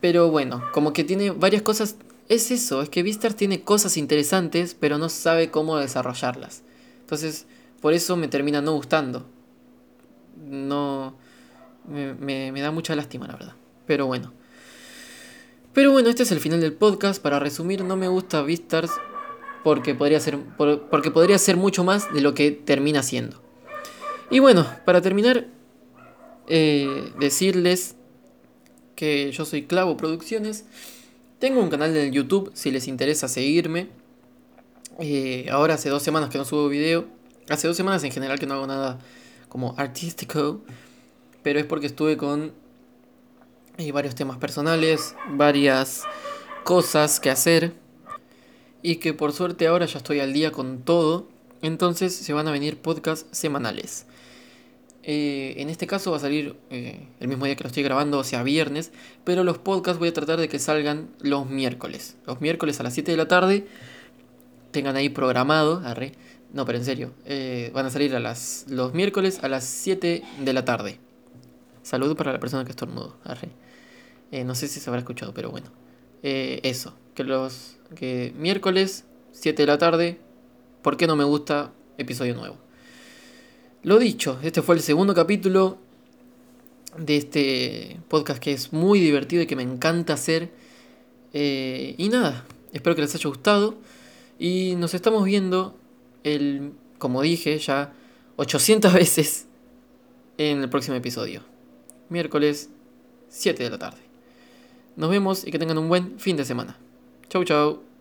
Pero 0.01 0.31
bueno, 0.31 0.63
como 0.73 0.93
que 0.93 1.03
tiene 1.03 1.31
varias 1.31 1.63
cosas, 1.63 1.97
es 2.29 2.51
eso, 2.51 2.83
es 2.83 2.91
que 2.91 3.03
Vistar 3.03 3.33
tiene 3.33 3.63
cosas 3.63 3.97
interesantes, 3.97 4.77
pero 4.79 4.99
no 4.99 5.09
sabe 5.09 5.51
cómo 5.51 5.79
desarrollarlas. 5.79 6.63
Entonces, 7.01 7.47
por 7.81 7.93
eso 7.93 8.17
me 8.17 8.29
termina 8.29 8.61
no 8.61 8.73
gustando. 8.73 9.27
No... 10.37 11.17
Me, 11.87 12.51
da 12.51 12.71
mucha 12.71 12.97
lástima, 12.97 13.27
la 13.27 13.35
verdad. 13.35 13.55
Pero 13.87 14.07
bueno. 14.07 14.33
Pero 15.75 15.93
bueno, 15.93 16.09
este 16.09 16.23
es 16.23 16.33
el 16.33 16.41
final 16.41 16.61
del 16.61 16.73
podcast. 16.73 17.23
Para 17.23 17.39
resumir, 17.39 17.85
no 17.85 17.97
me 17.97 18.09
gusta 18.09 18.43
Vistars 18.43 18.91
porque 19.63 19.95
podría 19.95 20.19
ser, 20.19 20.39
porque 20.91 21.11
podría 21.11 21.39
ser 21.39 21.59
mucho 21.59 21.85
más 21.85 22.13
de 22.13 22.23
lo 22.23 22.35
que 22.35 22.53
termina 22.53 23.03
siendo. 23.03 23.44
Y 24.31 24.39
bueno, 24.39 24.67
para 24.85 25.01
terminar, 25.01 25.47
eh, 26.47 27.13
decirles 27.19 27.97
que 28.95 29.33
yo 29.33 29.45
soy 29.45 29.65
Clavo 29.65 29.97
Producciones. 29.97 30.65
Tengo 31.39 31.61
un 31.61 31.69
canal 31.69 31.97
en 31.97 32.13
YouTube 32.13 32.51
si 32.55 32.71
les 32.71 32.89
interesa 32.89 33.29
seguirme. 33.29 33.89
Eh, 35.01 35.49
ahora 35.51 35.75
hace 35.75 35.89
dos 35.89 36.03
semanas 36.03 36.31
que 36.31 36.39
no 36.39 36.45
subo 36.45 36.69
video. 36.69 37.07
Hace 37.49 37.67
dos 37.69 37.77
semanas 37.77 38.05
en 38.05 38.13
general 38.13 38.39
que 38.39 38.47
no 38.47 38.55
hago 38.55 38.67
nada 38.67 38.99
como 39.49 39.75
artístico. 39.79 40.61
Pero 41.43 41.59
es 41.59 41.67
porque 41.67 41.87
estuve 41.87 42.17
con 42.17 42.53
eh, 43.77 43.93
varios 43.93 44.15
temas 44.15 44.39
personales, 44.39 45.15
varias 45.31 46.05
cosas 46.65 47.21
que 47.21 47.31
hacer. 47.31 47.73
Y 48.83 48.97
que 48.97 49.15
por 49.15 49.33
suerte 49.33 49.67
ahora 49.67 49.87
ya 49.87 49.99
estoy 49.99 50.21
al 50.21 50.33
día 50.33 50.53
con 50.53 50.83
todo. 50.83 51.29
Entonces 51.63 52.15
se 52.15 52.33
van 52.33 52.49
a 52.49 52.53
venir 52.53 52.79
podcasts 52.79 53.27
semanales. 53.37 54.07
Eh, 55.07 55.57
en 55.59 55.69
este 55.69 55.87
caso 55.87 56.13
va 56.13 56.17
a 56.17 56.21
salir 56.21 56.57
eh, 56.71 57.09
el 57.21 57.29
mismo 57.29 57.45
día 57.45 57.57
que 57.57 57.65
lo 57.65 57.69
estoy 57.69 57.83
grabando, 57.83 58.19
o 58.19 58.25
sea, 58.25 58.43
viernes, 58.43 58.91
pero 59.25 59.45
los 59.45 59.59
podcasts 59.59 59.99
voy 59.99 60.09
a 60.09 60.15
tratar 60.15 60.41
de 60.41 60.49
que 60.49 60.59
salgan 60.59 61.11
los 61.21 61.47
miércoles. 61.47 62.17
Los 62.27 62.41
miércoles 62.41 62.81
a 62.81 62.85
las 62.85 62.95
7 62.95 63.11
de 63.11 63.17
la 63.19 63.29
tarde, 63.29 63.67
tengan 64.71 64.97
ahí 64.97 65.11
programado, 65.11 65.83
arre, 65.85 66.13
no, 66.55 66.65
pero 66.65 66.79
en 66.79 66.87
serio, 66.87 67.13
eh, 67.27 67.71
van 67.75 67.85
a 67.85 67.91
salir 67.91 68.17
a 68.17 68.21
las, 68.21 68.65
los 68.69 68.95
miércoles 68.95 69.41
a 69.43 69.49
las 69.49 69.65
7 69.65 70.23
de 70.41 70.53
la 70.55 70.65
tarde. 70.65 70.99
Salud 71.83 72.17
para 72.17 72.33
la 72.33 72.41
persona 72.41 72.65
que 72.65 72.71
estornudo, 72.71 73.19
arre. 73.25 73.51
no 74.45 74.55
sé 74.55 74.69
si 74.69 74.81
se 74.81 74.89
habrá 74.89 75.01
escuchado, 75.01 75.35
pero 75.35 75.51
bueno. 75.51 75.67
eso, 76.23 76.95
que 77.15 77.25
los 77.25 77.77
que 77.95 78.33
miércoles, 78.39 79.05
7 79.33 79.63
de 79.63 79.67
la 79.67 79.77
tarde, 79.77 80.19
¿por 80.81 80.97
qué 80.97 81.07
no 81.07 81.15
me 81.15 81.25
gusta 81.25 81.73
episodio 81.99 82.35
nuevo? 82.35 82.64
Lo 83.85 83.99
dicho, 83.99 84.39
este 84.43 84.63
fue 84.63 84.77
el 84.77 84.81
segundo 84.81 85.15
capítulo 85.15 85.77
de 86.97 87.19
este 87.19 88.01
podcast 88.09 88.43
que 88.43 88.53
es 88.53 88.73
muy 88.73 88.99
divertido 88.99 89.43
y 89.43 89.47
que 89.47 89.57
me 89.57 89.63
encanta 89.63 90.15
hacer. 90.15 90.51
Eh, 91.35 91.95
y 91.99 92.09
nada, 92.09 92.47
espero 92.73 92.97
que 92.97 93.03
les 93.03 93.15
haya 93.15 93.29
gustado. 93.29 93.75
Y 94.39 94.75
nos 94.77 94.95
estamos 94.95 95.23
viendo, 95.27 95.77
el, 96.23 96.73
como 96.97 97.21
dije 97.21 97.59
ya, 97.59 97.93
800 98.37 98.91
veces 98.95 99.49
en 100.39 100.63
el 100.63 100.71
próximo 100.71 100.97
episodio. 100.97 101.43
Miércoles, 102.09 102.71
7 103.29 103.65
de 103.65 103.69
la 103.69 103.79
tarde. 103.79 104.01
Nos 104.97 105.11
vemos 105.11 105.47
y 105.47 105.51
que 105.51 105.59
tengan 105.59 105.77
un 105.77 105.89
buen 105.89 106.19
fin 106.19 106.39
de 106.39 106.47
semana. 106.47 106.79
Chau, 107.29 107.45
chau. 107.45 107.94